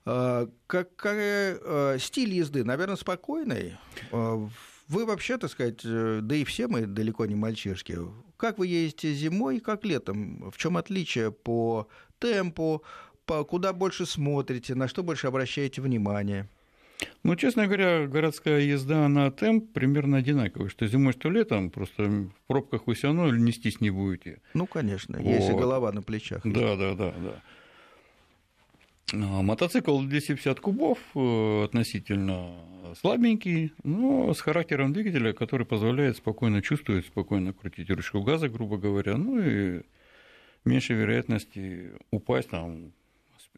э, 0.07 0.49
как, 0.67 0.97
как 0.97 1.17
э, 1.17 1.97
стиль 2.01 2.35
езды, 2.35 2.65
наверное, 2.65 2.97
спокойный. 2.97 3.77
Вы 4.11 5.07
вообще, 5.07 5.39
так 5.39 5.53
сказать, 5.53 5.83
да 5.85 6.35
и 6.35 6.43
все 6.43 6.67
мы 6.67 6.85
далеко 6.85 7.25
не 7.25 7.37
мальчишки. 7.37 7.97
Как 8.37 8.59
вы 8.59 8.67
ездите 8.67 9.15
зимой, 9.15 9.61
как 9.61 9.85
летом? 9.85 10.51
В 10.51 10.57
чем 10.57 10.77
отличие 10.77 11.31
по 11.31 11.87
темпу, 12.19 12.83
куда 13.49 13.72
больше 13.72 14.07
смотрите, 14.07 14.74
на 14.74 14.89
что 14.89 15.03
больше 15.03 15.26
обращаете 15.26 15.81
внимание? 15.81 16.49
Ну, 17.22 17.37
честно 17.37 17.66
говоря, 17.66 18.07
городская 18.07 18.61
езда 18.61 19.09
на 19.09 19.31
темп 19.31 19.72
примерно 19.72 20.18
одинаковая, 20.18 20.68
что 20.68 20.87
зимой, 20.87 21.12
что 21.12 21.31
летом, 21.31 21.70
просто 21.70 22.05
в 22.05 22.31
пробках 22.47 22.87
вы 22.87 22.95
все 22.95 23.09
равно 23.09 23.35
нестись 23.35 23.81
не 23.81 23.91
будете. 23.91 24.41
Ну, 24.55 24.66
конечно, 24.66 25.18
вот. 25.18 25.26
если 25.26 25.53
голова 25.53 25.93
на 25.93 26.03
плечах. 26.03 26.43
Да, 26.45 26.76
да, 26.76 26.95
да, 26.95 27.12
да. 27.12 27.43
А, 29.12 29.43
мотоцикл 29.43 30.01
250 30.01 30.61
кубов 30.61 30.99
э, 31.14 31.64
относительно 31.64 32.55
слабенький, 33.01 33.72
но 33.83 34.33
с 34.33 34.41
характером 34.41 34.93
двигателя, 34.93 35.33
который 35.33 35.66
позволяет 35.66 36.16
спокойно 36.16 36.62
чувствовать, 36.62 37.07
спокойно 37.07 37.53
крутить 37.53 37.91
ручку 37.91 38.22
газа, 38.22 38.49
грубо 38.49 38.76
говоря, 38.76 39.16
ну 39.16 39.41
и 39.41 39.83
меньше 40.64 40.95
вероятности 40.95 41.93
упасть 42.11 42.51
там, 42.51 42.93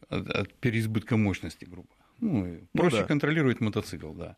от, 0.09 0.29
от 0.29 0.53
переизбытка 0.55 1.17
мощности, 1.17 1.65
грубо. 1.65 1.89
Ну, 2.19 2.45
ну 2.45 2.67
проще 2.73 2.97
ну, 2.97 3.01
да. 3.01 3.07
контролировать 3.07 3.59
мотоцикл, 3.59 4.13
да. 4.13 4.37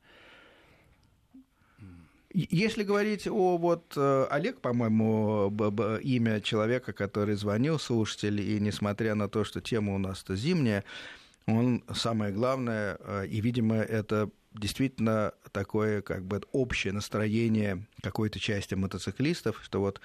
Если 2.34 2.84
говорить 2.84 3.28
о 3.28 3.57
вот 3.57 3.93
э, 3.95 4.28
Олег, 4.30 4.59
по-моему, 4.59 5.49
имя 6.03 6.41
человека, 6.41 6.91
который 6.91 7.36
звонил, 7.36 7.80
слушатель, 7.80 8.41
и 8.41 8.59
несмотря 8.59 9.16
на 9.16 9.30
то, 9.30 9.45
что 9.45 9.61
тема 9.61 9.95
у 9.95 9.97
нас-то 9.97 10.36
зимняя, 10.36 10.84
он 11.47 11.82
самое 11.93 12.34
главное, 12.34 12.97
э, 12.99 13.28
и, 13.28 13.39
видимо, 13.39 13.76
это 13.76 14.30
действительно 14.51 15.34
такое 15.53 16.01
как 16.01 16.26
бы 16.26 16.41
общее 16.51 16.91
настроение 16.91 17.86
какой-то 18.01 18.39
части 18.39 18.74
мотоциклистов, 18.76 19.61
что 19.63 19.80
вот 19.80 20.01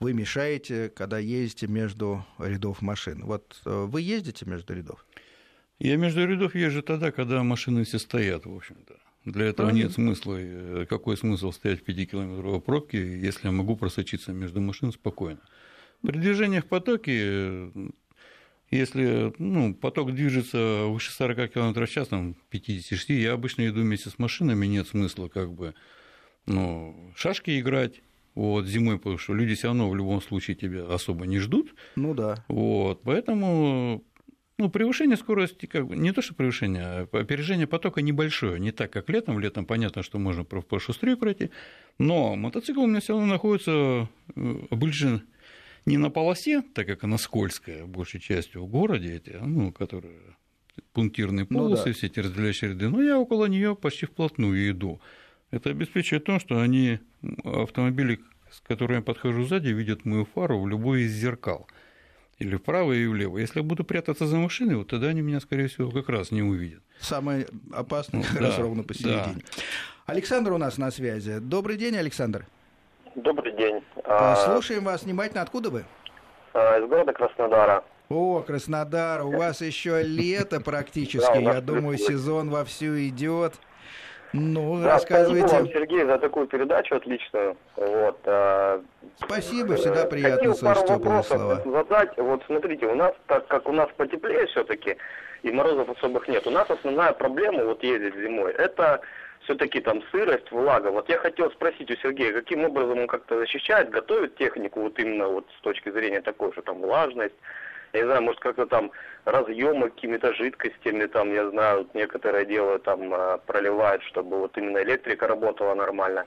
вы 0.00 0.12
мешаете, 0.12 0.88
когда 0.88 1.18
ездите 1.18 1.66
между 1.66 2.24
рядов 2.38 2.82
машин. 2.82 3.24
Вот 3.24 3.60
э, 3.64 3.84
вы 3.88 4.00
ездите 4.02 4.44
между 4.46 4.74
рядов? 4.74 5.04
Я 5.78 5.96
между 5.96 6.26
рядов 6.26 6.54
езжу 6.54 6.82
тогда, 6.82 7.10
когда 7.10 7.42
машины 7.42 7.84
все 7.84 7.98
стоят, 7.98 8.46
в 8.46 8.54
общем-то. 8.54 8.96
Для 9.24 9.46
этого 9.46 9.68
Правильно. 9.68 9.86
нет 9.86 9.92
смысла. 9.92 10.36
Э, 10.38 10.86
какой 10.88 11.16
смысл 11.16 11.52
стоять 11.52 11.82
в 11.82 11.88
5-километровой 11.88 12.60
пробке, 12.60 13.18
если 13.18 13.46
я 13.46 13.52
могу 13.52 13.76
просочиться 13.76 14.32
между 14.32 14.60
машин 14.60 14.92
спокойно? 14.92 15.40
При 16.02 16.18
движении 16.18 16.60
в 16.60 16.66
потоке, 16.66 17.12
э, 17.14 17.70
если 18.70 19.32
ну, 19.38 19.74
поток 19.74 20.12
движется 20.12 20.84
выше 20.86 21.12
40 21.12 21.52
км 21.52 21.86
в 21.86 21.90
час, 21.90 22.08
там 22.08 22.36
50-60, 22.50 23.14
я 23.14 23.32
обычно 23.32 23.66
иду 23.66 23.80
вместе 23.80 24.10
с 24.10 24.18
машинами, 24.18 24.66
нет 24.66 24.88
смысла 24.88 25.28
как 25.28 25.52
бы 25.52 25.74
ну, 26.46 27.12
шашки 27.16 27.58
играть, 27.58 28.02
вот, 28.34 28.66
зимой, 28.66 28.98
потому 28.98 29.18
что 29.18 29.34
люди 29.34 29.54
все 29.54 29.68
равно 29.68 29.88
в 29.88 29.96
любом 29.96 30.20
случае 30.20 30.56
тебя 30.56 30.86
особо 30.86 31.26
не 31.26 31.38
ждут. 31.38 31.74
Ну 31.96 32.14
да. 32.14 32.44
Вот, 32.48 33.02
поэтому 33.02 34.04
ну, 34.58 34.70
превышение 34.70 35.16
скорости, 35.16 35.66
как 35.66 35.86
бы, 35.86 35.96
не 35.96 36.12
то 36.12 36.22
что 36.22 36.34
превышение, 36.34 36.82
а 36.82 37.08
опережение 37.12 37.66
потока 37.66 38.02
небольшое, 38.02 38.60
не 38.60 38.70
так, 38.70 38.92
как 38.92 39.08
летом. 39.08 39.40
Летом 39.40 39.66
понятно, 39.66 40.02
что 40.02 40.18
можно 40.18 40.44
пошустрее 40.44 41.16
пройти, 41.16 41.50
но 41.98 42.36
мотоцикл 42.36 42.82
у 42.82 42.86
меня 42.86 43.00
все 43.00 43.14
равно 43.14 43.26
находится 43.26 44.08
э, 44.36 44.54
ближе 44.70 45.22
не 45.86 45.98
на 45.98 46.10
полосе, 46.10 46.62
так 46.62 46.86
как 46.86 47.04
она 47.04 47.18
скользкая, 47.18 47.84
большей 47.84 48.20
частью 48.20 48.64
в 48.64 48.68
городе, 48.68 49.16
эти, 49.16 49.36
ну, 49.40 49.72
которые 49.72 50.20
пунктирные 50.92 51.46
полосы, 51.46 51.82
ну, 51.86 51.86
да. 51.86 51.92
все 51.92 52.06
эти 52.06 52.20
разделяющие 52.20 52.70
ряды, 52.70 52.88
но 52.88 53.02
я 53.02 53.18
около 53.18 53.46
нее 53.46 53.76
почти 53.76 54.06
вплотную 54.06 54.70
иду. 54.70 55.00
Это 55.54 55.70
обеспечивает 55.70 56.24
то, 56.24 56.40
что 56.40 56.58
они, 56.58 56.98
автомобили, 57.44 58.18
с 58.50 58.60
которыми 58.60 58.96
я 58.96 59.02
подхожу 59.02 59.44
сзади, 59.44 59.68
видят 59.68 60.04
мою 60.04 60.24
фару 60.24 60.60
в 60.60 60.68
любой 60.68 61.02
из 61.02 61.12
зеркал. 61.12 61.68
Или 62.40 62.56
вправо, 62.56 62.92
и 62.92 63.06
влево. 63.06 63.38
Если 63.38 63.60
я 63.60 63.62
буду 63.62 63.84
прятаться 63.84 64.26
за 64.26 64.36
машиной, 64.36 64.74
вот 64.74 64.88
тогда 64.88 65.06
они 65.06 65.20
меня, 65.20 65.38
скорее 65.38 65.68
всего, 65.68 65.92
как 65.92 66.08
раз 66.08 66.32
не 66.32 66.42
увидят. 66.42 66.82
Самое 66.98 67.46
опасное 67.72 68.22
ну, 68.22 68.26
как 68.26 68.40
да, 68.40 68.48
раз 68.48 68.58
ровно 68.58 68.82
посередине. 68.82 69.36
Да. 69.36 69.62
Александр 70.06 70.52
у 70.52 70.58
нас 70.58 70.76
на 70.76 70.90
связи. 70.90 71.38
Добрый 71.38 71.76
день, 71.76 71.96
Александр. 71.96 72.46
Добрый 73.14 73.56
день. 73.56 73.80
А, 74.04 74.34
слушаем 74.34 74.82
вас 74.82 75.04
внимательно. 75.04 75.42
Откуда 75.42 75.70
вы? 75.70 75.84
А, 76.52 76.80
из 76.80 76.88
города 76.88 77.12
Краснодара. 77.12 77.84
О, 78.08 78.42
Краснодар, 78.42 79.24
у 79.24 79.36
вас 79.36 79.60
еще 79.60 80.02
лето 80.02 80.60
практически. 80.60 81.38
Я 81.38 81.60
думаю, 81.60 81.96
сезон 81.96 82.50
вовсю 82.50 82.98
идет. 82.98 83.54
Ну, 84.36 84.82
да, 84.82 84.94
рассказывайте. 84.94 85.46
Спасибо 85.46 85.64
вам, 85.64 85.72
Сергей, 85.72 86.04
за 86.04 86.18
такую 86.18 86.48
передачу 86.48 86.96
отличную. 86.96 87.56
Вот, 87.76 88.18
а... 88.24 88.82
Спасибо, 89.18 89.76
всегда 89.76 90.06
приятно 90.06 90.38
Хотел 90.38 90.54
слышать 90.56 90.88
пару 90.88 90.98
вопросов 90.98 91.38
слова. 91.38 91.62
задать. 91.64 92.16
Вот 92.16 92.42
смотрите, 92.46 92.86
у 92.86 92.96
нас, 92.96 93.12
так 93.28 93.46
как 93.46 93.68
у 93.68 93.72
нас 93.72 93.88
потеплее 93.96 94.46
все-таки, 94.48 94.96
и 95.44 95.52
морозов 95.52 95.88
особых 95.88 96.26
нет. 96.26 96.44
У 96.48 96.50
нас 96.50 96.68
основная 96.68 97.12
проблема 97.12 97.64
вот 97.64 97.84
ездить 97.84 98.16
зимой, 98.16 98.50
это 98.54 99.02
все-таки 99.44 99.80
там 99.80 100.02
сырость, 100.10 100.50
влага. 100.50 100.88
Вот 100.88 101.08
я 101.08 101.18
хотел 101.18 101.52
спросить 101.52 101.92
у 101.92 101.96
Сергея, 101.96 102.32
каким 102.32 102.64
образом 102.64 102.98
он 102.98 103.06
как-то 103.06 103.38
защищает, 103.38 103.90
готовит 103.90 104.34
технику 104.34 104.80
вот 104.80 104.98
именно 104.98 105.28
вот 105.28 105.46
с 105.56 105.60
точки 105.60 105.90
зрения 105.92 106.22
такой, 106.22 106.50
что 106.52 106.62
там 106.62 106.80
влажность, 106.80 107.36
я 107.94 108.00
не 108.00 108.06
знаю, 108.06 108.22
может 108.22 108.40
как-то 108.40 108.66
там 108.66 108.90
разъемы 109.24 109.90
какими-то 109.90 110.34
жидкостями, 110.34 111.06
там, 111.06 111.32
я 111.32 111.48
знаю, 111.50 111.78
вот 111.78 111.94
некоторые 111.94 112.44
делают, 112.44 112.82
там, 112.82 113.12
а, 113.14 113.38
проливают, 113.38 114.02
чтобы 114.02 114.38
вот 114.38 114.56
именно 114.58 114.82
электрика 114.82 115.26
работала 115.26 115.74
нормально. 115.74 116.26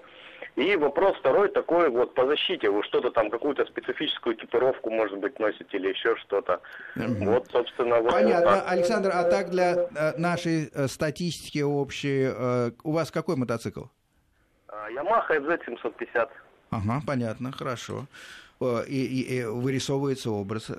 И 0.56 0.76
вопрос 0.76 1.16
второй 1.18 1.50
такой 1.50 1.90
вот 1.90 2.16
по 2.16 2.26
защите. 2.26 2.70
Вы 2.72 2.82
что-то 2.84 3.12
там, 3.12 3.30
какую-то 3.30 3.66
специфическую 3.66 4.36
экипировку, 4.36 4.90
может 4.90 5.20
быть, 5.20 5.38
носите 5.40 5.78
или 5.78 5.90
еще 5.90 6.16
что-то. 6.16 6.62
Mm-hmm. 6.96 7.26
Вот, 7.26 7.48
собственно, 7.52 8.02
вот 8.02 8.12
Понятно. 8.12 8.56
Вот 8.56 8.64
Александр, 8.66 9.12
а 9.14 9.24
так 9.26 9.52
для 9.52 9.76
э, 9.76 10.18
нашей 10.18 10.72
э, 10.74 10.88
статистики 10.88 11.60
общей, 11.60 12.32
э, 12.36 12.72
у 12.84 12.92
вас 12.92 13.12
какой 13.12 13.36
мотоцикл? 13.36 13.84
Yamaha 14.68 15.30
FZ750. 15.30 16.30
Ага, 16.72 17.02
понятно, 17.06 17.52
хорошо. 17.52 18.08
И, 18.60 19.06
и, 19.06 19.38
и 19.38 19.44
вырисовывается 19.44 20.32
образ. 20.32 20.72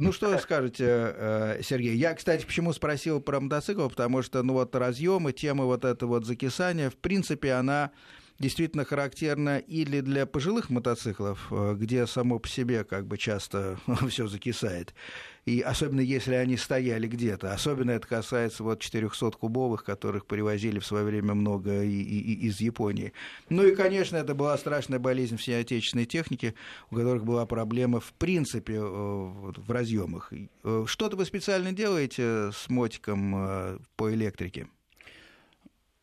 Ну, 0.00 0.12
что 0.12 0.38
скажете, 0.38 0.84
э, 0.86 1.60
Сергей? 1.62 1.96
Я, 1.96 2.14
кстати, 2.14 2.46
почему 2.46 2.72
спросил 2.72 3.20
про 3.20 3.40
мотоцикл, 3.40 3.88
потому 3.88 4.22
что, 4.22 4.44
ну, 4.44 4.52
вот 4.52 4.74
разъемы, 4.76 5.32
тема 5.32 5.64
вот 5.64 5.84
этого 5.84 6.10
вот 6.10 6.24
закисания, 6.24 6.88
в 6.88 6.94
принципе, 6.94 7.52
она 7.54 7.90
действительно 8.38 8.84
характерна 8.84 9.58
или 9.58 10.00
для 10.00 10.26
пожилых 10.26 10.70
мотоциклов, 10.70 11.48
э, 11.50 11.74
где 11.76 12.06
само 12.06 12.38
по 12.38 12.48
себе 12.48 12.84
как 12.84 13.06
бы 13.06 13.18
часто 13.18 13.78
все 14.08 14.26
закисает, 14.28 14.94
и 15.44 15.60
особенно 15.60 16.00
если 16.00 16.34
они 16.34 16.56
стояли 16.56 17.08
где-то. 17.08 17.52
Особенно 17.52 17.90
это 17.90 18.06
касается 18.06 18.62
вот 18.62 18.82
400-кубовых, 18.82 19.82
которых 19.84 20.26
привозили 20.26 20.78
в 20.78 20.86
свое 20.86 21.04
время 21.04 21.34
много 21.34 21.82
и, 21.82 22.00
и, 22.00 22.34
и 22.34 22.46
из 22.46 22.60
Японии. 22.60 23.12
Ну 23.48 23.64
и, 23.66 23.74
конечно, 23.74 24.16
это 24.16 24.34
была 24.34 24.56
страшная 24.56 24.98
болезнь 24.98 25.36
всей 25.36 25.60
отечественной 25.60 26.06
техники, 26.06 26.54
у 26.90 26.96
которых 26.96 27.24
была 27.24 27.44
проблема 27.46 28.00
в 28.00 28.12
принципе 28.12 28.74
э, 28.74 28.80
в 28.80 29.70
разъемах. 29.70 30.32
Э, 30.64 30.84
что-то 30.86 31.16
вы 31.16 31.24
специально 31.24 31.72
делаете 31.72 32.50
с 32.52 32.68
мотиком 32.68 33.80
по 33.96 34.12
электрике? 34.12 34.68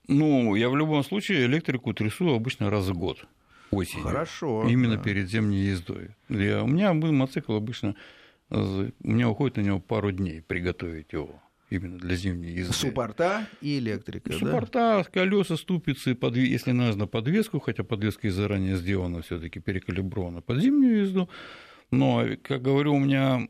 Ну, 0.08 0.56
я 0.56 0.70
в 0.70 0.76
любом 0.76 1.04
случае 1.04 1.46
электрику 1.46 1.94
трясу 1.94 2.34
обычно 2.34 2.70
раз 2.70 2.88
в 2.88 2.98
год 2.98 3.26
осенью. 3.72 4.06
Хорошо. 4.06 4.68
Именно 4.68 4.98
да. 4.98 5.04
перед 5.04 5.30
зимней 5.30 5.66
ездой. 5.66 6.10
Я, 6.30 6.64
у 6.64 6.68
меня 6.68 6.94
мотоцикл 6.94 7.54
обычно, 7.54 7.96
у 8.50 8.90
меня 9.02 9.30
уходит 9.30 9.58
на 9.58 9.62
него 9.62 9.80
пару 9.80 10.12
дней 10.12 10.42
приготовить 10.42 11.14
его 11.14 11.42
именно 11.70 11.98
для 11.98 12.16
зимней 12.16 12.54
езды. 12.54 12.74
Суппорта 12.74 13.48
и 13.62 13.80
электрика, 13.80 14.32
Суппорта, 14.34 15.04
да? 15.04 15.04
колеса, 15.04 15.58
ступицы, 15.58 16.16
подв... 16.16 16.38
если 16.38 16.72
нужно 16.72 17.08
подвеску, 17.08 17.60
хотя 17.60 17.84
подвеска 17.84 18.28
и 18.28 18.30
заранее 18.30 18.78
сделана, 18.78 19.22
все 19.22 19.40
таки 19.40 19.60
перекалибрована 19.60 20.42
под 20.42 20.62
зимнюю 20.62 21.02
езду. 21.02 21.30
Но, 21.92 22.24
как 22.44 22.62
говорю, 22.62 22.96
у 22.96 23.00
меня 23.00 23.48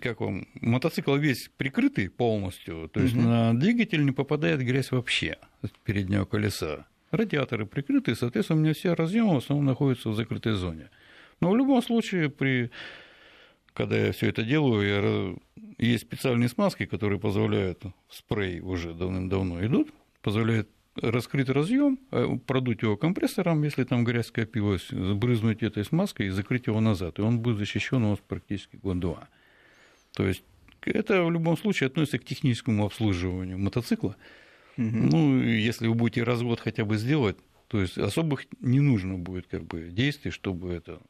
как 0.00 0.20
вам, 0.20 0.46
мотоцикл 0.54 1.14
весь 1.16 1.50
прикрытый 1.56 2.08
полностью, 2.10 2.88
то 2.92 3.00
есть 3.00 3.14
угу. 3.14 3.22
на 3.22 3.54
двигатель 3.58 4.04
не 4.04 4.12
попадает 4.12 4.60
грязь 4.60 4.90
вообще 4.90 5.38
с 5.62 5.70
переднего 5.84 6.24
колеса. 6.24 6.86
Радиаторы 7.10 7.66
прикрыты, 7.66 8.14
соответственно, 8.14 8.60
у 8.60 8.62
меня 8.62 8.74
все 8.74 8.94
разъемы 8.94 9.34
в 9.34 9.38
основном 9.38 9.66
находятся 9.66 10.10
в 10.10 10.16
закрытой 10.16 10.54
зоне. 10.54 10.90
Но 11.40 11.50
в 11.50 11.56
любом 11.56 11.82
случае, 11.82 12.28
при... 12.28 12.70
когда 13.72 13.96
я 13.96 14.12
все 14.12 14.28
это 14.28 14.42
делаю, 14.42 15.38
я... 15.56 15.64
есть 15.78 16.04
специальные 16.04 16.48
смазки, 16.48 16.86
которые 16.86 17.20
позволяют, 17.20 17.82
спрей 18.08 18.60
уже 18.60 18.94
давным-давно 18.94 19.64
идут, 19.64 19.92
позволяют 20.22 20.68
раскрыть 20.96 21.48
разъем, 21.48 21.98
э, 22.10 22.38
продуть 22.46 22.82
его 22.82 22.96
компрессором, 22.96 23.62
если 23.62 23.84
там 23.84 24.04
грязь 24.04 24.28
скопилась, 24.28 24.88
брызнуть 24.90 25.62
этой 25.62 25.84
смазкой 25.84 26.26
и 26.26 26.30
закрыть 26.30 26.66
его 26.66 26.80
назад. 26.80 27.18
И 27.18 27.22
он 27.22 27.40
будет 27.40 27.58
защищен 27.58 28.02
у 28.04 28.10
вас 28.10 28.20
практически 28.26 28.76
год-два. 28.76 29.28
То 30.14 30.26
есть 30.26 30.42
это 30.82 31.24
в 31.24 31.30
любом 31.30 31.56
случае 31.56 31.88
относится 31.88 32.18
к 32.18 32.24
техническому 32.24 32.86
обслуживанию 32.86 33.58
мотоцикла. 33.58 34.16
Угу. 34.76 34.84
Ну, 34.86 35.40
если 35.40 35.86
вы 35.86 35.94
будете 35.94 36.22
развод 36.22 36.60
хотя 36.60 36.84
бы 36.84 36.96
сделать, 36.96 37.36
то 37.68 37.80
есть 37.80 37.98
особых 37.98 38.46
не 38.60 38.80
нужно 38.80 39.18
будет 39.18 39.46
как 39.46 39.64
бы 39.64 39.90
действий, 39.90 40.30
чтобы 40.30 40.72
это 40.72 41.00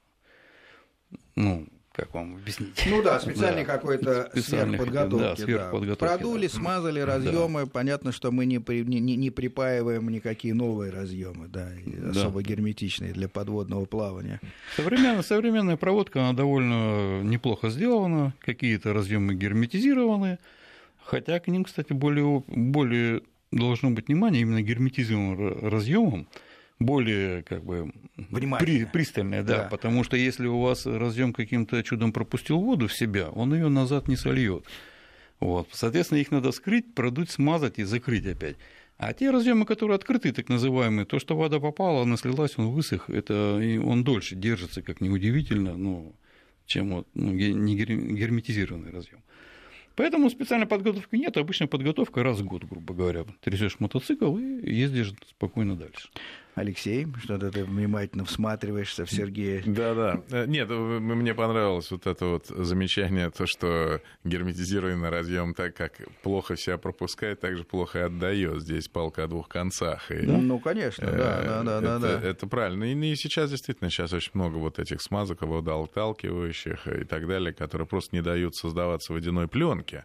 ну, 1.36 1.68
как 1.94 2.12
вам 2.12 2.34
объяснить? 2.34 2.84
Ну 2.86 3.02
да, 3.02 3.20
специальный 3.20 3.64
да. 3.64 3.72
какой-то 3.72 4.30
сверхподготовки. 4.34 5.22
Да, 5.22 5.36
сверхподготовки. 5.36 6.00
Да. 6.00 6.16
Продули, 6.16 6.48
да. 6.48 6.52
смазали 6.52 6.98
разъемы. 6.98 7.60
Да. 7.60 7.66
Понятно, 7.66 8.10
что 8.10 8.32
мы 8.32 8.46
не, 8.46 8.58
при, 8.58 8.82
не, 8.82 8.98
не 8.98 9.30
припаиваем 9.30 10.08
никакие 10.08 10.54
новые 10.54 10.90
разъемы, 10.90 11.46
да, 11.46 11.68
да, 11.86 12.10
особо 12.10 12.42
герметичные 12.42 13.12
для 13.12 13.28
подводного 13.28 13.84
плавания. 13.84 14.40
Современная, 14.74 15.22
современная 15.22 15.76
проводка, 15.76 16.22
она 16.22 16.32
довольно 16.32 17.22
неплохо 17.22 17.70
сделана. 17.70 18.34
Какие-то 18.40 18.92
разъемы 18.92 19.34
герметизированы. 19.34 20.38
Хотя 21.00 21.38
к 21.38 21.46
ним, 21.46 21.62
кстати, 21.62 21.92
более, 21.92 22.42
более 22.48 23.22
должно 23.52 23.90
быть 23.92 24.08
внимание 24.08 24.42
именно 24.42 24.62
герметизированным 24.62 25.68
разъемам 25.68 26.26
более 26.78 27.42
как 27.42 27.64
бы 27.64 27.92
при, 28.58 28.84
пристальная, 28.84 29.42
да, 29.42 29.64
да, 29.64 29.68
потому 29.68 30.04
что 30.04 30.16
если 30.16 30.46
у 30.46 30.60
вас 30.60 30.86
разъем 30.86 31.32
каким-то 31.32 31.82
чудом 31.82 32.12
пропустил 32.12 32.58
воду 32.58 32.88
в 32.88 32.92
себя, 32.92 33.28
он 33.30 33.54
ее 33.54 33.68
назад 33.68 34.08
не 34.08 34.16
сольет. 34.16 34.64
Вот. 35.40 35.68
Соответственно, 35.72 36.18
их 36.18 36.30
надо 36.30 36.52
скрыть, 36.52 36.94
продуть, 36.94 37.30
смазать 37.30 37.78
и 37.78 37.84
закрыть 37.84 38.26
опять. 38.26 38.56
А 38.96 39.12
те 39.12 39.30
разъемы, 39.30 39.66
которые 39.66 39.96
открыты, 39.96 40.32
так 40.32 40.48
называемые, 40.48 41.04
то, 41.04 41.18
что 41.18 41.36
вода 41.36 41.58
попала, 41.58 42.02
она 42.02 42.16
слилась, 42.16 42.54
он 42.56 42.68
высох, 42.68 43.10
это 43.10 43.60
он 43.84 44.04
дольше 44.04 44.36
держится, 44.36 44.82
как 44.82 45.00
неудивительно, 45.00 45.76
ну, 45.76 46.14
чем 46.66 46.90
вот, 46.90 47.08
ну, 47.14 47.32
не 47.32 47.76
герметизированный 47.76 48.90
разъем. 48.90 49.20
Поэтому 49.96 50.30
специальной 50.30 50.66
подготовки 50.66 51.16
нет, 51.16 51.36
обычная 51.36 51.68
подготовка 51.68 52.22
раз 52.22 52.40
в 52.40 52.44
год, 52.44 52.64
грубо 52.64 52.94
говоря. 52.94 53.24
Трясешь 53.40 53.78
мотоцикл 53.78 54.36
и 54.38 54.74
ездишь 54.74 55.12
спокойно 55.28 55.76
дальше. 55.76 56.08
Алексей, 56.54 57.06
что-то 57.22 57.50
ты 57.50 57.64
внимательно 57.64 58.24
всматриваешься 58.24 59.04
в 59.04 59.10
Сергея. 59.10 59.62
Да-да. 59.66 60.22
Э, 60.30 60.46
нет, 60.46 60.70
мне 60.70 61.34
понравилось 61.34 61.90
вот 61.90 62.06
это 62.06 62.26
вот 62.26 62.46
замечание, 62.46 63.30
то, 63.30 63.46
что 63.46 64.00
герметизированный 64.22 65.08
разъем 65.08 65.54
так 65.54 65.74
как 65.74 66.00
плохо 66.22 66.56
себя 66.56 66.78
пропускает, 66.78 67.40
так 67.40 67.56
же 67.56 67.64
плохо 67.64 67.98
и 67.98 68.02
отдает. 68.02 68.62
Здесь 68.62 68.88
палка 68.88 69.24
о 69.24 69.26
двух 69.26 69.48
концах. 69.48 70.10
И, 70.10 70.26
да? 70.26 70.38
Ну, 70.38 70.60
конечно, 70.60 71.10
да, 71.10 71.62
да, 71.64 71.80
да, 71.80 71.96
это, 71.96 71.98
да. 71.98 72.28
Это 72.28 72.46
правильно. 72.46 72.84
И, 72.84 72.94
и 72.94 73.16
сейчас 73.16 73.50
действительно 73.50 73.90
сейчас 73.90 74.12
очень 74.12 74.32
много 74.34 74.56
вот 74.56 74.78
этих 74.78 75.02
смазок, 75.02 75.42
водоотталкивающих 75.42 76.86
и 76.86 77.04
так 77.04 77.26
далее, 77.26 77.52
которые 77.52 77.88
просто 77.88 78.14
не 78.14 78.22
дают 78.22 78.54
создаваться 78.54 79.12
водяной 79.12 79.48
пленке 79.48 80.04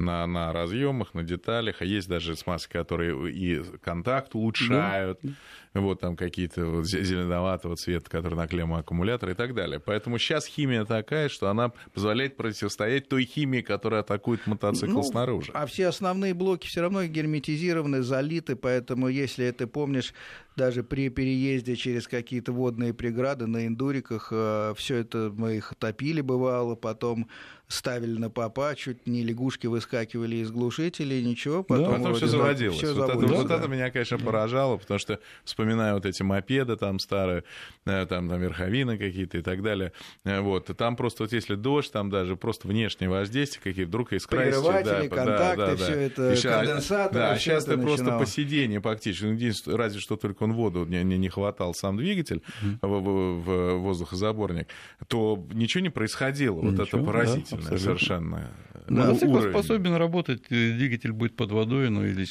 на, 0.00 0.26
на 0.26 0.52
разъемах, 0.52 1.14
на 1.14 1.22
деталях, 1.22 1.76
а 1.80 1.84
есть 1.84 2.08
даже 2.08 2.36
смазки, 2.36 2.72
которые 2.72 3.30
и 3.30 3.62
контакт 3.82 4.34
улучшают, 4.34 5.18
да. 5.22 5.80
вот 5.80 6.00
там 6.00 6.16
какие-то 6.16 6.66
вот 6.66 6.86
зеленоватого 6.86 7.76
цвета, 7.76 8.10
которые 8.10 8.38
на 8.38 8.48
клемму 8.48 8.76
аккумулятора 8.76 9.32
и 9.32 9.34
так 9.34 9.54
далее. 9.54 9.80
Поэтому 9.80 10.18
сейчас 10.18 10.46
химия 10.46 10.84
такая, 10.84 11.28
что 11.28 11.48
она 11.48 11.72
позволяет 11.92 12.36
противостоять 12.36 13.08
той 13.08 13.24
химии, 13.24 13.60
которая 13.60 14.00
атакует 14.00 14.46
мотоцикл 14.46 14.92
ну, 14.92 15.02
снаружи. 15.02 15.52
А 15.54 15.66
все 15.66 15.88
основные 15.88 16.34
блоки 16.34 16.66
все 16.66 16.80
равно 16.80 17.04
герметизированы, 17.04 18.02
залиты, 18.02 18.56
поэтому 18.56 19.08
если 19.08 19.50
ты 19.50 19.66
помнишь, 19.66 20.14
даже 20.60 20.82
при 20.82 21.08
переезде 21.08 21.74
через 21.74 22.06
какие-то 22.06 22.52
водные 22.52 22.92
преграды 22.92 23.46
на 23.46 23.66
эндуриках, 23.66 24.28
э, 24.30 24.74
все 24.76 24.96
это 24.96 25.32
мы 25.34 25.56
их 25.56 25.72
топили 25.78 26.20
бывало, 26.20 26.74
потом 26.74 27.28
ставили 27.70 28.18
на 28.18 28.30
попа, 28.30 28.74
чуть 28.74 29.06
не 29.06 29.22
лягушки 29.22 29.68
выскакивали 29.68 30.36
из 30.36 30.50
глушителей, 30.50 31.22
ничего. 31.24 31.62
Потом, 31.62 31.84
да, 31.84 31.98
потом 31.98 32.14
все 32.14 32.26
заводилось. 32.26 32.76
Все 32.76 32.92
вот, 32.92 33.08
это, 33.08 33.20
да, 33.20 33.26
вот 33.28 33.50
это 33.50 33.68
меня, 33.68 33.90
конечно, 33.90 34.18
поражало, 34.18 34.76
потому 34.76 34.98
что 34.98 35.20
вспоминаю 35.44 35.94
вот 35.94 36.04
эти 36.04 36.22
мопеды 36.22 36.76
там 36.76 36.98
старые, 36.98 37.44
э, 37.86 38.06
там, 38.06 38.28
там 38.28 38.40
верховины 38.40 38.98
какие-то 38.98 39.38
и 39.38 39.42
так 39.42 39.62
далее. 39.62 39.92
Э, 40.24 40.40
вот, 40.40 40.66
там 40.76 40.96
просто 40.96 41.22
вот 41.22 41.32
если 41.32 41.54
дождь, 41.54 41.92
там 41.92 42.10
даже 42.10 42.36
просто 42.36 42.66
внешнее 42.66 43.08
воздействие 43.08 43.62
какие 43.62 43.84
вдруг 43.84 44.12
из 44.12 44.26
Прерыватели, 44.26 45.08
да, 45.08 45.16
контакты, 45.16 45.56
да, 45.56 45.66
да, 45.66 45.76
все 45.76 45.94
да. 45.94 46.00
это, 46.00 46.42
конденсаторы. 46.42 47.14
Да, 47.14 47.38
сейчас 47.38 47.64
ты 47.64 47.78
просто 47.78 48.18
по 48.18 48.26
сиденью 48.26 48.82
практически, 48.82 49.24
ну, 49.24 49.76
разве 49.76 50.00
что 50.00 50.16
только 50.16 50.46
он 50.50 50.56
воду 50.56 50.84
не, 50.84 51.02
не, 51.04 51.18
не 51.18 51.28
хватал 51.28 51.74
сам 51.74 51.96
двигатель 51.96 52.42
mm-hmm. 52.62 52.78
в, 52.82 53.00
в, 53.00 53.44
в 53.44 53.78
воздухозаборник, 53.78 54.68
то 55.06 55.46
ничего 55.52 55.82
не 55.82 55.90
происходило. 55.90 56.56
Вот 56.56 56.72
ничего, 56.72 56.84
это 56.84 56.98
поразительно 56.98 57.60
абсолютно. 57.60 57.78
совершенно. 57.78 58.50
Да, 58.88 59.06
Мотоцикл 59.06 59.34
уровень. 59.34 59.50
способен 59.50 59.94
работать, 59.94 60.42
э, 60.50 60.72
двигатель 60.72 61.12
будет 61.12 61.36
под 61.36 61.52
водой, 61.52 61.90
но 61.90 62.04
или 62.04 62.26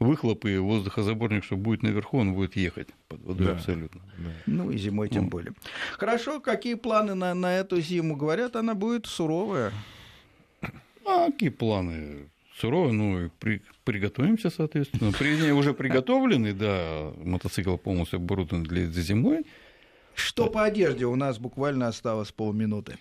выхлоп 0.00 0.44
и 0.46 0.56
воздухозаборник, 0.58 1.44
что 1.44 1.56
будет 1.56 1.82
наверху, 1.82 2.18
он 2.18 2.34
будет 2.34 2.56
ехать 2.56 2.88
под 3.08 3.22
водой 3.22 3.46
да, 3.46 3.52
абсолютно. 3.52 4.00
Да. 4.18 4.30
Ну 4.46 4.70
и 4.70 4.76
зимой 4.76 5.08
тем 5.08 5.24
ну. 5.24 5.30
более. 5.30 5.52
Хорошо, 5.92 6.40
какие 6.40 6.74
планы 6.74 7.14
на, 7.14 7.34
на 7.34 7.54
эту 7.56 7.80
зиму? 7.80 8.16
Говорят, 8.16 8.56
она 8.56 8.74
будет 8.74 9.06
суровая. 9.06 9.72
А 11.06 11.30
какие 11.30 11.50
планы? 11.50 12.28
Сурово, 12.58 12.92
ну, 12.92 13.30
при, 13.38 13.62
приготовимся, 13.84 14.50
соответственно. 14.50 15.12
При, 15.12 15.50
уже 15.52 15.74
приготовленный, 15.74 16.52
да, 16.52 17.12
мотоцикл 17.24 17.76
полностью 17.76 18.18
оборудован 18.18 18.64
для 18.64 18.86
зимой. 18.86 19.44
Что 20.14 20.48
по 20.48 20.64
одежде? 20.64 21.06
У 21.06 21.16
нас 21.16 21.38
буквально 21.38 21.88
осталось 21.88 22.30
полминуты. 22.30 22.98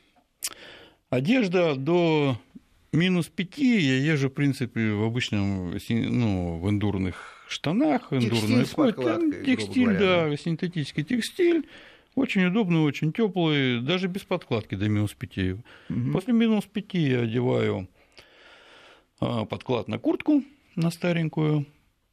Одежда 1.09 1.75
до 1.75 2.39
минус 2.91 3.27
5 3.27 3.57
я 3.57 3.97
езжу, 3.97 4.29
в 4.29 4.33
принципе, 4.33 4.91
в 4.93 5.03
обычном, 5.03 5.77
ну, 5.89 6.57
в 6.57 6.69
эндурных 6.69 7.45
штанах, 7.47 8.11
эндурной 8.11 8.65
кофте. 8.65 9.45
Текстиль, 9.45 9.85
говоря, 9.85 10.29
да, 10.29 10.37
синтетический 10.37 11.03
текстиль. 11.03 11.67
Очень 12.15 12.45
удобный, 12.45 12.79
очень 12.79 13.11
теплый, 13.11 13.81
даже 13.81 14.07
без 14.07 14.21
подкладки 14.21 14.75
до 14.75 14.87
минус 14.87 15.13
5. 15.13 15.37
Угу. 15.37 16.11
После 16.13 16.33
минус 16.33 16.65
5 16.65 16.93
я 16.93 17.21
одеваю 17.21 17.87
подклад 19.49 19.87
на 19.87 19.99
куртку, 19.99 20.43
на 20.75 20.91
старенькую, 20.91 21.65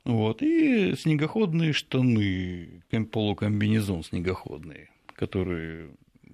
вот, 0.04 0.42
и 0.42 0.94
снегоходные 0.96 1.72
штаны, 1.72 2.82
полукомбинезон 3.12 4.02
снегоходный, 4.02 4.88
который 5.14 5.90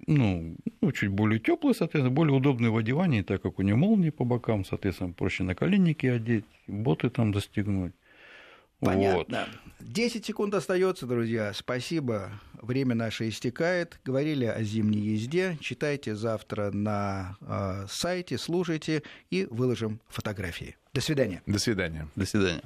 ну, 0.07 0.55
ну, 0.81 0.91
чуть 0.93 1.09
более 1.09 1.39
теплый, 1.39 1.75
соответственно, 1.75 2.15
более 2.15 2.35
удобный 2.35 2.69
в 2.69 2.77
одевании, 2.77 3.21
так 3.21 3.41
как 3.41 3.59
у 3.59 3.61
него 3.61 3.77
молнии 3.77 4.09
по 4.09 4.23
бокам, 4.23 4.63
соответственно, 4.63 5.11
проще 5.11 5.43
на 5.43 5.53
коленники 5.53 6.05
одеть, 6.05 6.45
боты 6.67 7.09
там 7.09 7.33
застегнуть. 7.33 7.93
Понятно. 8.79 9.47
Вот. 9.47 9.87
10 9.87 10.25
секунд 10.25 10.53
остается, 10.53 11.05
друзья. 11.05 11.53
Спасибо. 11.53 12.31
Время 12.61 12.95
наше 12.95 13.29
истекает. 13.29 13.99
Говорили 14.03 14.45
о 14.45 14.61
зимней 14.63 15.01
езде. 15.01 15.57
Читайте 15.61 16.15
завтра 16.15 16.71
на 16.71 17.37
э, 17.41 17.85
сайте, 17.89 18.37
слушайте 18.37 19.03
и 19.29 19.47
выложим 19.49 19.99
фотографии. 20.09 20.75
До 20.93 21.01
свидания. 21.01 21.41
До 21.45 21.59
свидания. 21.59 22.07
До 22.15 22.25
свидания. 22.25 22.63